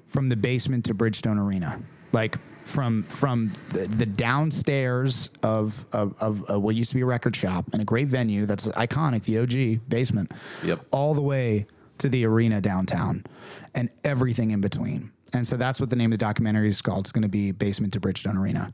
from 0.08 0.28
the 0.28 0.36
basement 0.36 0.84
to 0.86 0.94
Bridgestone 0.94 1.42
Arena. 1.42 1.80
Like 2.12 2.36
from 2.64 3.02
from 3.04 3.52
the, 3.68 3.86
the 3.86 4.06
downstairs 4.06 5.30
of, 5.42 5.84
of, 5.92 6.20
of, 6.20 6.62
what 6.62 6.74
used 6.74 6.90
to 6.90 6.96
be 6.96 7.02
a 7.02 7.06
record 7.06 7.34
shop 7.36 7.66
and 7.72 7.82
a 7.82 7.84
great 7.84 8.08
venue 8.08 8.46
that's 8.46 8.66
iconic, 8.68 9.24
the 9.24 9.38
OG 9.38 9.88
basement, 9.88 10.32
Yep. 10.64 10.86
all 10.90 11.14
the 11.14 11.22
way 11.22 11.66
to 11.98 12.08
the 12.08 12.24
arena 12.24 12.60
downtown 12.60 13.24
and 13.74 13.90
everything 14.04 14.50
in 14.50 14.60
between. 14.60 15.12
And 15.34 15.46
so 15.46 15.56
that's 15.56 15.80
what 15.80 15.88
the 15.90 15.96
name 15.96 16.12
of 16.12 16.18
the 16.18 16.24
documentary 16.24 16.68
is 16.68 16.82
called. 16.82 17.00
It's 17.00 17.12
going 17.12 17.22
to 17.22 17.28
be 17.28 17.52
Basement 17.52 17.94
to 17.94 18.00
Bridgestone 18.00 18.36
Arena, 18.36 18.70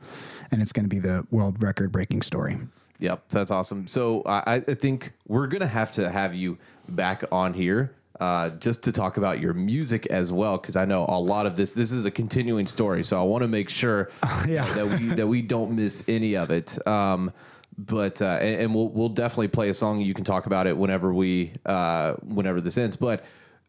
and 0.51 0.61
it's 0.61 0.73
going 0.73 0.85
to 0.85 0.89
be 0.89 0.99
the 0.99 1.25
world 1.31 1.63
record 1.63 1.93
breaking 1.93 2.23
story. 2.23 2.57
Yep, 2.99 3.29
that's 3.29 3.51
awesome. 3.51 3.87
So 3.87 4.23
I, 4.27 4.57
I 4.67 4.75
think 4.75 5.13
we're 5.27 5.47
gonna 5.47 5.69
have 5.69 5.93
to 5.93 6.11
have 6.11 6.35
you 6.35 6.59
back 6.89 7.23
on 7.31 7.55
here 7.55 7.95
uh, 8.21 8.51
just 8.51 8.85
to 8.85 8.93
talk 8.93 9.17
about 9.17 9.41
your 9.41 9.55
music 9.55 10.07
as 10.07 10.33
well, 10.33 10.59
because 10.59 10.77
I 10.77 10.85
know 10.85 11.07
a 11.09 11.21
lot 11.21 11.47
of 11.47 11.57
this. 11.57 11.75
This 11.75 11.93
is 11.93 12.05
a 12.05 12.11
continuing 12.11 12.67
story, 12.67 13.05
so 13.05 13.19
I 13.21 13.25
want 13.25 13.43
to 13.43 13.49
make 13.49 13.69
sure 13.69 14.11
Yeah. 14.47 14.65
that 14.75 14.87
we 14.87 15.07
that 15.15 15.27
we 15.27 15.43
don't 15.43 15.77
miss 15.77 16.05
any 16.09 16.37
of 16.37 16.51
it. 16.51 16.85
Um, 16.87 17.33
but 17.77 18.21
uh, 18.21 18.39
and, 18.41 18.63
and 18.63 18.75
we'll 18.75 18.89
we'll 18.89 19.09
definitely 19.11 19.49
play 19.49 19.69
a 19.69 19.75
song. 19.75 20.01
You 20.01 20.15
can 20.15 20.25
talk 20.25 20.47
about 20.47 20.67
it 20.67 20.77
whenever 20.77 21.13
we 21.15 21.53
uh, 21.65 22.15
whenever 22.25 22.61
this 22.61 22.77
ends. 22.77 22.97
But 22.97 23.25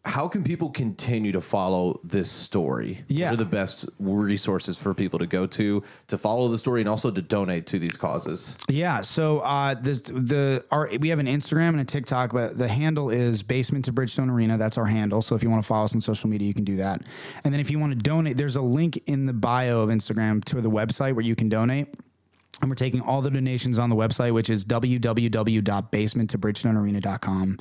how 0.06 0.30
can 0.30 0.44
people 0.44 0.70
continue 0.70 1.34
to 1.34 1.42
follow 1.42 2.00
this 2.04 2.32
story? 2.32 3.04
Yeah. 3.08 3.32
What 3.32 3.34
are 3.34 3.44
the 3.44 3.50
best 3.50 3.90
resources 4.00 4.78
for 4.78 4.94
people 4.94 5.20
to 5.20 5.28
go 5.28 5.46
to 5.48 5.84
to 6.08 6.18
follow 6.18 6.48
the 6.48 6.58
story 6.58 6.82
and 6.82 6.90
also 6.90 7.12
to 7.12 7.22
donate 7.22 7.68
to 7.68 7.80
these 7.80 7.98
causes? 7.98 8.58
Yeah. 8.70 9.02
So 9.02 9.40
uh, 9.40 9.76
this 9.76 10.04
the 10.04 10.64
our 10.72 10.90
we 11.00 11.10
have 11.10 11.20
an 11.20 11.26
Instagram 11.26 11.70
and 11.70 11.82
a 11.82 11.86
TikTok, 11.86 12.32
but 12.32 12.58
the 12.58 12.70
handle 12.70 13.10
is 13.10 13.44
Basement 13.44 13.86
to 13.86 13.94
Bridgestone 13.94 14.32
Arena. 14.32 14.58
That's 14.58 14.78
our 14.78 14.86
handle. 14.86 15.22
So 15.22 15.36
if 15.36 15.44
you 15.44 15.50
want 15.50 15.64
to 15.64 15.68
follow 15.68 15.86
us 15.86 15.94
on 15.94 16.02
social 16.02 16.30
media, 16.30 16.48
you 16.48 16.54
can 16.54 16.64
do 16.64 16.78
that. 16.78 17.04
And 17.44 17.54
then 17.54 17.60
if 17.60 17.70
you 17.70 17.78
want 17.78 17.92
to 17.92 18.00
donate, 18.00 18.38
there's 18.38 18.56
a 18.56 18.62
link 18.62 19.02
in 19.06 19.26
the 19.26 19.34
bio 19.34 19.82
of 19.82 19.90
Instagram 19.90 20.44
to 20.46 20.62
the 20.62 20.72
website 20.72 21.14
where 21.14 21.26
you 21.26 21.36
can 21.36 21.50
donate. 21.50 21.94
And 22.62 22.70
we're 22.70 22.76
taking 22.76 23.02
all 23.02 23.22
the 23.22 23.32
donations 23.32 23.80
on 23.80 23.90
the 23.90 23.96
website, 23.96 24.34
which 24.34 24.50
is 24.50 24.66
www.basementtobridgestonearena.com. 24.66 27.58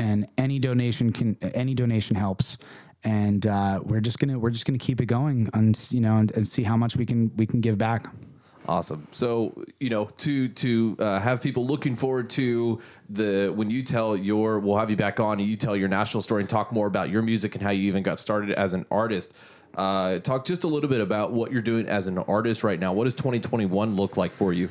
And 0.00 0.26
any 0.38 0.58
donation 0.58 1.12
can 1.12 1.36
any 1.54 1.74
donation 1.74 2.16
helps. 2.16 2.58
And 3.04 3.46
uh, 3.46 3.80
we're 3.84 4.00
just 4.00 4.18
gonna 4.18 4.38
we're 4.38 4.50
just 4.50 4.64
gonna 4.64 4.78
keep 4.78 5.00
it 5.00 5.06
going 5.06 5.48
and 5.54 5.78
you 5.90 6.00
know 6.00 6.16
and, 6.16 6.30
and 6.32 6.48
see 6.48 6.62
how 6.62 6.76
much 6.76 6.96
we 6.96 7.06
can 7.06 7.30
we 7.36 7.46
can 7.46 7.60
give 7.60 7.76
back. 7.76 8.06
Awesome. 8.66 9.08
So 9.10 9.64
you 9.78 9.90
know, 9.90 10.06
to 10.18 10.48
to 10.48 10.96
uh, 10.98 11.18
have 11.18 11.42
people 11.42 11.66
looking 11.66 11.96
forward 11.96 12.30
to 12.30 12.80
the 13.08 13.52
when 13.54 13.68
you 13.68 13.82
tell 13.82 14.16
your, 14.16 14.58
we'll 14.58 14.76
have 14.76 14.90
you 14.90 14.96
back 14.96 15.18
on 15.18 15.40
and 15.40 15.48
you 15.48 15.56
tell 15.56 15.74
your 15.74 15.88
national 15.88 16.22
story 16.22 16.42
and 16.42 16.48
talk 16.48 16.72
more 16.72 16.86
about 16.86 17.10
your 17.10 17.22
music 17.22 17.54
and 17.54 17.62
how 17.62 17.70
you 17.70 17.88
even 17.88 18.02
got 18.02 18.18
started 18.18 18.52
as 18.52 18.72
an 18.72 18.86
artist. 18.90 19.34
Uh, 19.74 20.18
talk 20.18 20.44
just 20.44 20.64
a 20.64 20.66
little 20.66 20.90
bit 20.90 21.00
about 21.00 21.32
what 21.32 21.52
you're 21.52 21.62
doing 21.62 21.86
as 21.86 22.06
an 22.06 22.18
artist 22.18 22.64
right 22.64 22.78
now. 22.78 22.92
What 22.92 23.04
does 23.04 23.14
2021 23.14 23.94
look 23.94 24.16
like 24.16 24.32
for 24.32 24.52
you? 24.52 24.70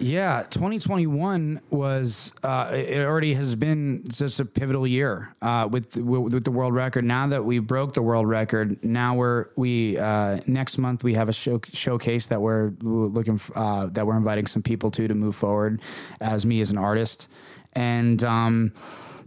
Yeah, 0.00 0.42
2021 0.50 1.60
was 1.70 2.32
uh, 2.42 2.70
it 2.72 3.00
already 3.00 3.34
has 3.34 3.54
been 3.54 4.04
just 4.08 4.40
a 4.40 4.44
pivotal 4.44 4.86
year 4.86 5.34
uh, 5.40 5.68
with 5.70 5.96
with 5.96 6.44
the 6.44 6.50
world 6.50 6.74
record. 6.74 7.04
Now 7.04 7.26
that 7.28 7.44
we 7.44 7.58
broke 7.58 7.94
the 7.94 8.02
world 8.02 8.28
record, 8.28 8.84
now 8.84 9.14
we're 9.14 9.46
we 9.56 9.96
uh, 9.96 10.40
next 10.46 10.78
month 10.78 11.04
we 11.04 11.14
have 11.14 11.28
a 11.28 11.32
show, 11.32 11.60
showcase 11.72 12.28
that 12.28 12.42
we're 12.42 12.72
looking 12.80 13.40
uh, 13.54 13.86
that 13.86 14.06
we're 14.06 14.16
inviting 14.16 14.46
some 14.46 14.62
people 14.62 14.90
to 14.92 15.08
to 15.08 15.14
move 15.14 15.36
forward 15.36 15.80
as 16.20 16.44
me 16.44 16.60
as 16.60 16.70
an 16.70 16.78
artist, 16.78 17.30
and. 17.74 18.22
Um, 18.22 18.72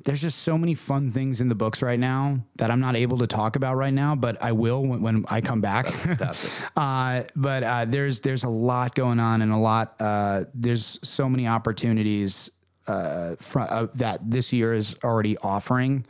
there's 0.07 0.21
just 0.21 0.39
so 0.39 0.57
many 0.57 0.73
fun 0.73 1.07
things 1.07 1.41
in 1.41 1.49
the 1.49 1.55
books 1.55 1.81
right 1.81 1.99
now 1.99 2.39
that 2.55 2.71
I'm 2.71 2.79
not 2.79 2.95
able 2.95 3.17
to 3.17 3.27
talk 3.27 3.57
about 3.57 3.75
right 3.75 3.93
now, 3.93 4.15
but 4.15 4.41
I 4.41 4.53
will 4.53 4.81
when, 4.81 5.01
when 5.01 5.25
I 5.29 5.41
come 5.41 5.59
back. 5.59 5.87
uh, 6.77 7.23
but 7.35 7.63
uh, 7.63 7.83
there's 7.83 8.21
there's 8.21 8.45
a 8.45 8.49
lot 8.49 8.95
going 8.95 9.19
on 9.19 9.41
and 9.41 9.51
a 9.51 9.57
lot. 9.57 9.95
Uh, 9.99 10.45
there's 10.53 10.97
so 11.03 11.27
many 11.27 11.45
opportunities 11.45 12.49
uh, 12.87 13.35
fr- 13.37 13.59
uh, 13.59 13.87
that 13.95 14.31
this 14.31 14.53
year 14.53 14.71
is 14.71 14.95
already 15.03 15.37
offering, 15.39 16.05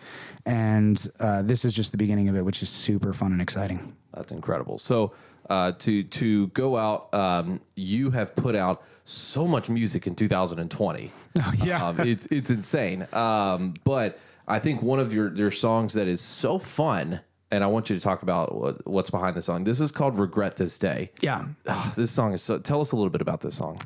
and 0.45 1.08
uh, 1.20 1.41
this 1.41 1.66
is 1.66 1.74
just 1.74 1.91
the 1.91 1.98
beginning 1.98 2.30
of 2.30 2.36
it, 2.36 2.45
which 2.45 2.62
is 2.62 2.70
super 2.70 3.14
fun 3.14 3.32
and 3.32 3.41
exciting. 3.41 3.95
That's 4.14 4.32
incredible. 4.32 4.78
So 4.78 5.14
uh, 5.50 5.72
to 5.72 6.04
to 6.04 6.48
go 6.50 6.78
out, 6.78 7.12
um, 7.16 7.62
you 7.76 8.12
have 8.12 8.36
put 8.36 8.56
out 8.56 8.84
so 9.08 9.47
much 9.47 9.70
music 9.70 10.05
in 10.05 10.16
2020. 10.16 11.12
yeah. 11.64 11.88
um, 11.88 11.99
it's 12.01 12.28
it's 12.28 12.49
insane. 12.49 13.08
Um, 13.14 13.76
but 13.84 14.20
I 14.47 14.60
think 14.60 14.82
one 14.82 14.99
of 14.99 15.14
your 15.14 15.34
your 15.34 15.51
songs 15.51 15.93
that 15.93 16.08
is 16.08 16.22
so 16.22 16.60
fun, 16.60 17.22
and 17.49 17.64
I 17.64 17.68
want 17.68 17.89
you 17.89 17.95
to 17.95 18.01
talk 18.01 18.22
about 18.22 18.86
what's 18.86 19.10
behind 19.10 19.36
the 19.36 19.41
song. 19.41 19.64
This 19.64 19.80
is 19.80 19.91
called 19.91 20.18
"Regret 20.18 20.58
This 20.58 20.78
Day." 20.78 21.12
Yeah. 21.22 21.45
Ah, 21.68 21.93
this 21.95 22.12
song 22.12 22.34
is 22.34 22.43
so. 22.43 22.60
Tell 22.60 22.82
us 22.82 22.91
a 22.91 22.95
little 22.95 23.10
bit 23.10 23.22
about 23.22 23.41
this 23.41 23.55
song. 23.55 23.78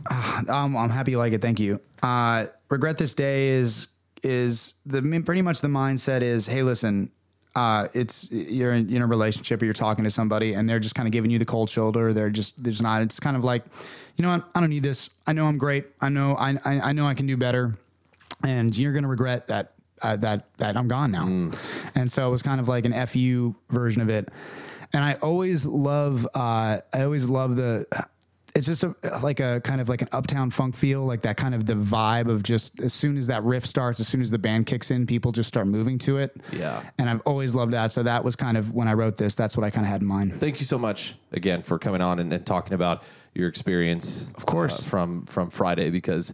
Um, 0.50 0.76
I'm 0.76 0.90
happy 0.90 1.12
you 1.12 1.18
like 1.18 1.34
it. 1.34 1.42
Thank 1.42 1.60
you. 1.60 1.80
Uh, 2.02 2.46
regret 2.70 2.98
this 2.98 3.14
day 3.14 3.50
is 3.50 3.90
is 4.24 4.76
the 4.86 5.02
pretty 5.26 5.42
much 5.42 5.62
the 5.62 5.68
mindset 5.68 6.22
is 6.22 6.46
hey 6.46 6.62
listen 6.62 7.12
uh, 7.56 7.88
it's 7.94 8.32
you're 8.32 8.72
in, 8.72 8.88
you're 8.88 8.98
in 8.98 9.02
a 9.02 9.08
relationship 9.08 9.62
or 9.62 9.66
you're 9.66 9.74
talking 9.74 10.06
to 10.06 10.12
somebody 10.12 10.54
and 10.54 10.70
they're 10.70 10.80
just 10.80 10.96
kind 10.96 11.08
of 11.08 11.12
giving 11.12 11.30
you 11.32 11.40
the 11.40 11.46
cold 11.46 11.70
shoulder 11.70 12.14
they're 12.14 12.30
just 12.30 12.64
there's 12.64 12.82
not 12.82 13.02
it's 13.02 13.20
kind 13.20 13.36
of 13.36 13.44
like 13.44 13.64
you 14.18 14.24
know 14.24 14.30
what 14.30 14.50
I 14.56 14.60
don't 14.60 14.70
need 14.70 14.84
this 14.84 15.10
I 15.28 15.34
know 15.34 15.46
I'm 15.46 15.58
great 15.58 15.86
I 16.00 16.10
know 16.10 16.36
I 16.38 16.58
I, 16.66 16.80
I 16.80 16.92
know 16.94 17.06
I 17.06 17.14
can 17.14 17.28
do 17.28 17.38
better 17.38 17.78
and 18.44 18.76
you're 18.76 18.94
gonna 18.94 19.08
regret 19.08 19.48
that 19.48 19.74
uh, 20.02 20.16
that 20.18 20.48
that 20.58 20.78
I'm 20.78 20.88
gone 20.88 21.12
now 21.12 21.28
and 21.96 22.12
so 22.12 22.28
it 22.28 22.32
was 22.32 22.42
kind 22.42 22.60
of 22.60 22.68
like 22.68 22.86
an 22.86 23.08
fu 23.08 23.56
version 23.70 24.02
of 24.02 24.10
it 24.10 24.30
and 24.94 25.04
I 25.04 25.14
always 25.22 25.66
love 25.66 26.28
uh, 26.34 26.80
I 26.94 27.04
always 27.04 27.30
love 27.30 27.56
the 27.56 27.86
it's 28.56 28.66
just 28.66 28.84
a 28.84 28.96
like 29.22 29.40
a 29.40 29.62
kind 29.62 29.82
of 29.82 29.90
like 29.90 30.02
an 30.02 30.08
uptown 30.12 30.52
funk 30.52 30.76
feel, 30.76 31.04
like 31.06 31.22
that 31.22 31.38
kind 31.38 31.56
of 31.56 31.66
the 31.66 31.74
vibe 31.74 32.30
of 32.30 32.44
just 32.44 32.80
as 32.80 32.94
soon 32.94 33.18
as 33.18 33.28
that 33.28 33.44
riff 33.44 33.66
starts, 33.66 34.00
as 34.00 34.08
soon 34.08 34.22
as 34.22 34.32
the 34.32 34.40
band 34.40 34.66
kicks 34.66 34.92
in, 34.92 35.08
people 35.08 35.32
just 35.32 35.48
start 35.48 35.68
moving 35.68 35.98
to 36.00 36.18
it. 36.18 36.36
Yeah. 36.52 36.84
And 36.98 37.10
I've 37.10 37.22
always 37.22 37.56
loved 37.56 37.74
that. 37.74 37.94
So 37.94 38.04
that 38.04 38.24
was 38.24 38.36
kind 38.36 38.58
of 38.58 38.74
when 38.74 38.88
I 38.88 38.94
wrote 38.94 39.18
this, 39.18 39.36
that's 39.36 39.56
what 39.56 39.64
I 39.64 39.70
kind 39.70 39.86
of 39.86 39.92
had 39.92 40.02
in 40.02 40.08
mind. 40.08 40.34
Thank 40.34 40.60
you 40.60 40.66
so 40.66 40.78
much 40.78 41.16
again 41.32 41.64
for 41.64 41.80
coming 41.80 42.02
on 42.02 42.20
and, 42.20 42.32
and 42.32 42.46
talking 42.46 42.74
about 42.74 43.04
your 43.34 43.48
experience, 43.48 44.32
of 44.36 44.46
course. 44.46 44.80
Uh, 44.80 44.84
from 44.84 45.26
from 45.26 45.50
Friday 45.50 45.90
because 45.90 46.34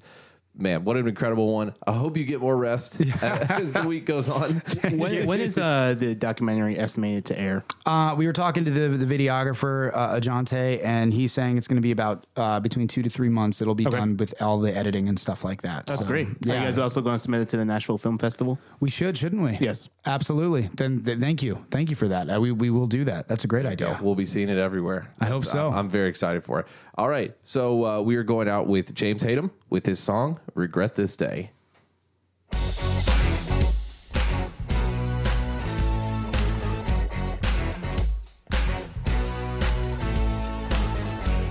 man, 0.57 0.83
what 0.83 0.97
an 0.97 1.07
incredible 1.07 1.53
one. 1.53 1.73
I 1.85 1.91
hope 1.93 2.17
you 2.17 2.23
get 2.25 2.41
more 2.41 2.55
rest 2.57 2.99
as 3.21 3.71
the 3.73 3.83
week 3.87 4.05
goes 4.05 4.29
on. 4.29 4.61
When, 4.97 5.27
when 5.27 5.41
is 5.41 5.57
uh, 5.57 5.95
the 5.97 6.15
documentary 6.15 6.77
estimated 6.79 7.25
to 7.25 7.39
air? 7.39 7.63
Uh, 7.85 8.15
we 8.17 8.25
were 8.25 8.33
talking 8.33 8.65
to 8.65 8.71
the, 8.71 8.87
the 8.97 9.05
videographer, 9.17 9.91
uh, 9.93 10.15
Ajante, 10.19 10.79
and 10.83 11.13
he's 11.13 11.31
saying 11.33 11.57
it's 11.57 11.67
going 11.67 11.75
to 11.77 11.81
be 11.81 11.91
about 11.91 12.25
uh, 12.35 12.59
between 12.59 12.87
two 12.87 13.01
to 13.03 13.09
three 13.09 13.29
months. 13.29 13.61
It'll 13.61 13.75
be 13.75 13.83
done 13.85 14.17
with 14.17 14.39
all 14.41 14.59
the 14.59 14.75
editing 14.75 15.07
and 15.09 15.19
stuff 15.19 15.43
like 15.43 15.61
that. 15.63 15.87
That's 15.87 16.01
So, 16.01 16.07
great. 16.07 16.27
Are 16.27 16.35
Yeah. 16.41 16.53
you 16.55 16.59
guys 16.67 16.77
also 16.77 17.01
going 17.01 17.15
to 17.15 17.19
submit 17.19 17.41
it 17.41 17.49
to 17.49 17.57
the 17.57 17.65
Nashville 17.65 17.97
Film 17.97 18.17
Festival? 18.17 18.59
we 18.79 18.89
should, 18.89 19.17
shouldn't 19.17 19.41
we? 19.41 19.57
Yes. 19.59 19.89
Absolutely. 20.05 20.69
Then, 20.75 21.03
then 21.03 21.19
thank 21.19 21.43
you. 21.43 21.65
Thank 21.69 21.89
you 21.89 21.95
for 21.95 22.07
that. 22.07 22.29
Uh, 22.33 22.39
we, 22.39 22.51
we 22.51 22.69
will 22.69 22.87
do 22.87 23.03
that. 23.05 23.27
That's 23.27 23.43
a 23.43 23.47
great 23.47 23.65
idea. 23.65 23.99
We'll 24.01 24.15
be 24.15 24.25
seeing 24.25 24.49
it 24.49 24.57
everywhere. 24.57 25.11
I 25.19 25.25
hope 25.27 25.43
so. 25.43 25.69
I'm 25.69 25.89
very 25.89 26.09
excited 26.09 26.43
for 26.43 26.59
it. 26.61 26.67
All 26.97 27.09
right. 27.09 27.35
So 27.43 27.85
uh, 27.85 28.01
we 28.01 28.15
are 28.15 28.23
going 28.23 28.47
out 28.47 28.67
with 28.67 28.93
James 28.95 29.21
Hayden 29.21 29.51
with 29.69 29.85
his 29.85 29.99
song, 29.99 30.39
Regret 30.53 30.95
This 30.95 31.15
Day. 31.15 31.51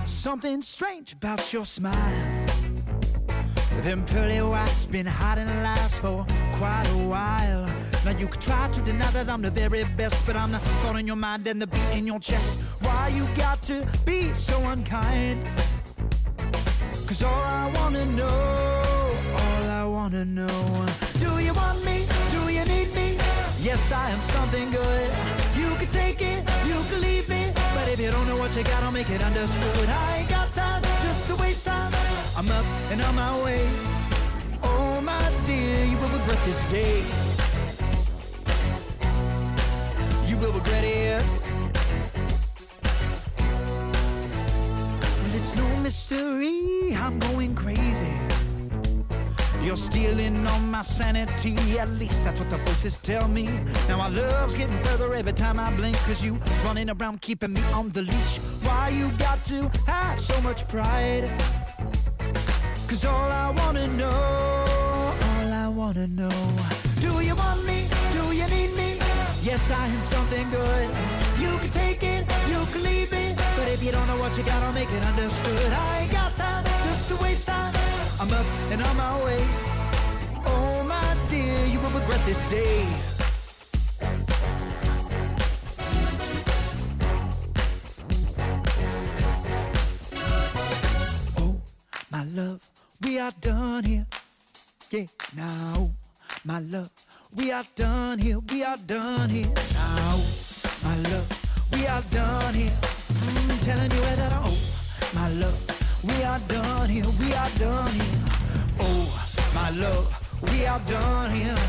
Something 0.05 0.61
strange 0.61 1.13
about 1.13 1.53
your 1.53 1.65
smile. 1.65 2.45
Them 3.81 4.03
pearly 4.05 4.41
whites 4.41 4.85
been 4.85 5.05
hiding 5.05 5.47
lies 5.63 5.97
for 5.99 6.25
quite 6.57 6.87
a 6.87 7.07
while. 7.07 7.65
Now 8.03 8.17
you 8.17 8.27
could 8.27 8.41
try 8.41 8.67
to 8.67 8.81
deny 8.81 9.09
that 9.11 9.29
I'm 9.29 9.41
the 9.41 9.51
very 9.51 9.83
best, 9.95 10.25
but 10.25 10.35
I'm 10.35 10.51
the 10.51 10.59
thought 10.59 10.97
in 10.97 11.07
your 11.07 11.15
mind 11.15 11.47
and 11.47 11.61
the 11.61 11.67
beat 11.67 11.97
in 11.97 12.07
your 12.07 12.19
chest. 12.19 12.83
Why 12.83 13.09
you 13.09 13.25
got 13.35 13.61
to 13.63 13.87
be 14.05 14.33
so 14.33 14.57
unkind? 14.67 15.47
Cause 17.17 17.33
all 17.33 17.41
I 17.41 17.71
wanna 17.73 18.05
know, 18.05 19.11
all 19.33 19.69
I 19.69 19.83
wanna 19.85 20.23
know, 20.23 20.85
do 21.17 21.39
you 21.39 21.51
want 21.51 21.83
me? 21.83 22.05
Do 22.29 22.53
you 22.53 22.63
need 22.65 22.93
me? 22.93 23.17
Yes, 23.59 23.91
I 23.91 24.11
am 24.11 24.19
something 24.19 24.69
good. 24.69 25.09
You 25.55 25.73
can 25.77 25.87
take 25.87 26.21
it, 26.21 26.47
you 26.67 26.75
can 26.89 27.01
leave 27.01 27.27
me. 27.27 27.51
But 27.73 27.87
if 27.87 27.99
you 27.99 28.11
don't 28.11 28.27
know 28.27 28.37
what 28.37 28.55
you 28.55 28.63
got, 28.63 28.83
I'll 28.83 28.91
make 28.91 29.09
it 29.09 29.23
understood. 29.23 29.89
I 29.89 30.17
ain't 30.17 30.29
got 30.29 30.51
time 30.51 30.83
just 31.01 31.27
to 31.29 31.35
waste 31.37 31.65
time. 31.65 31.91
I'm 32.37 32.51
up 32.51 32.65
and 32.91 33.01
on 33.01 33.15
my 33.15 33.43
way. 33.43 33.67
Oh, 34.61 35.01
my 35.01 35.31
dear, 35.43 35.85
you 35.85 35.97
will 35.97 36.09
regret 36.09 36.37
this 36.45 36.61
day. 36.69 37.01
You 40.27 40.37
will 40.37 40.53
regret 40.53 40.83
it. 40.83 41.46
No 45.57 45.75
mystery, 45.77 46.95
I'm 46.95 47.19
going 47.19 47.55
crazy. 47.55 48.13
You're 49.63 49.75
stealing 49.75 50.45
on 50.47 50.71
my 50.71 50.81
sanity, 50.81 51.55
at 51.79 51.89
least 51.89 52.23
that's 52.23 52.39
what 52.39 52.49
the 52.49 52.57
voices 52.57 52.97
tell 52.97 53.27
me. 53.27 53.49
Now 53.87 53.97
my 53.97 54.07
love's 54.07 54.55
getting 54.55 54.77
further 54.85 55.13
every 55.13 55.33
time 55.33 55.59
I 55.59 55.75
blink, 55.75 55.97
cause 56.05 56.23
you 56.23 56.39
running 56.63 56.89
around 56.89 57.21
keeping 57.21 57.53
me 57.53 57.61
on 57.73 57.89
the 57.89 58.03
leash. 58.03 58.37
Why 58.63 58.89
you 58.89 59.09
got 59.17 59.43
to 59.45 59.69
have 59.85 60.19
so 60.21 60.39
much 60.41 60.67
pride? 60.67 61.29
Cause 62.87 63.03
all 63.03 63.31
I 63.31 63.49
wanna 63.57 63.87
know, 63.87 64.65
all 65.29 65.51
I 65.65 65.67
wanna 65.67 66.07
know, 66.07 66.39
do 67.01 67.19
you 67.19 67.35
want 67.35 67.65
me? 67.65 67.87
Do 68.13 68.23
you 68.33 68.47
need 68.47 68.71
me? 68.77 68.99
Yes, 69.43 69.69
I 69.71 69.87
am 69.87 70.01
something 70.01 70.49
good. 70.49 70.89
You 71.39 71.57
can 71.59 71.69
take 71.69 72.03
it, 72.03 72.21
you 72.49 72.59
can 72.71 72.83
leave 72.83 73.11
it. 73.11 73.26
If 73.77 73.83
you 73.83 73.91
don't 73.91 74.07
know 74.07 74.17
what 74.17 74.35
you 74.35 74.43
got, 74.43 74.63
I'll 74.63 74.73
make 74.73 74.91
it 74.91 75.03
understood. 75.03 75.71
I 75.71 75.99
ain't 75.99 76.11
got 76.11 76.33
time 76.33 76.63
just 76.63 77.09
to 77.09 77.15
waste 77.17 77.45
time. 77.45 77.75
I'm 78.19 78.33
up 78.33 78.45
and 78.71 78.81
on 78.81 78.97
my 78.97 79.23
way. 79.23 79.37
Oh, 80.47 80.83
my 80.87 81.15
dear, 81.29 81.63
you 81.67 81.79
will 81.81 81.91
regret 81.91 82.19
this 82.25 82.41
day. 82.49 82.87
Oh, 91.37 91.55
my 92.09 92.23
love, 92.23 92.59
we 93.03 93.19
are 93.19 93.33
done 93.41 93.83
here. 93.83 94.07
Yeah, 94.89 95.05
now, 95.35 95.91
my 96.43 96.61
love, 96.61 96.89
we 97.35 97.51
are 97.51 97.65
done 97.75 98.17
here. 98.17 98.39
We 98.39 98.63
are 98.63 98.77
done 98.87 99.29
here. 99.29 99.53
Now, 99.75 100.17
my 100.83 100.97
love, 101.11 101.27
we 101.73 101.85
are 101.85 102.01
done 102.09 102.55
here. 102.55 102.73
Telling 103.67 103.91
you 103.91 103.99
that, 103.99 104.31
I 104.31 104.41
oh, 104.45 104.57
my 105.13 105.27
love, 105.41 105.59
we 106.07 106.23
are 106.23 106.39
done 106.47 106.87
here. 106.87 107.03
We 107.19 107.33
are 107.33 107.49
done 107.59 107.91
here. 107.91 108.19
Oh, 108.79 109.03
my 109.53 109.69
love, 109.71 110.07
we 110.43 110.65
are 110.65 110.79
done 110.87 111.31
here. 111.31 111.59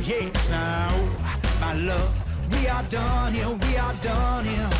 Yes, 0.00 0.48
now, 0.48 0.88
oh, 0.92 1.60
my 1.60 1.74
love, 1.74 2.08
we 2.52 2.66
are 2.68 2.82
done 2.84 3.34
here. 3.34 3.50
We 3.50 3.76
are 3.76 3.94
done 4.00 4.44
here. 4.46 4.70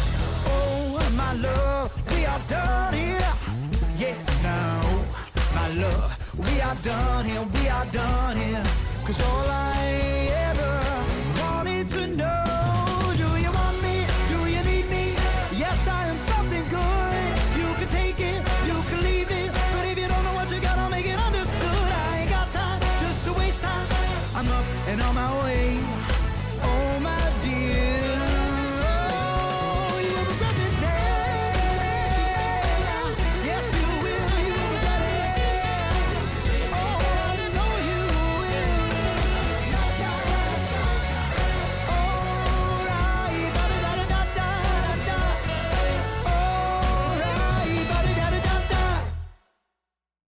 Oh, 0.49 1.13
my 1.15 1.35
love, 1.35 1.93
we 2.11 2.25
are 2.25 2.41
done 2.49 2.95
here. 2.95 3.33
Yes, 3.99 4.19
now, 4.43 4.81
oh, 4.83 5.05
my 5.55 5.69
love, 5.75 6.09
we 6.39 6.59
are 6.63 6.77
done 6.77 7.27
here. 7.27 7.45
We 7.53 7.69
are 7.69 7.87
done 7.93 8.37
here. 8.39 8.65
Cause 9.05 9.21
all 9.21 9.47
I 9.51 10.31
ever 10.49 10.76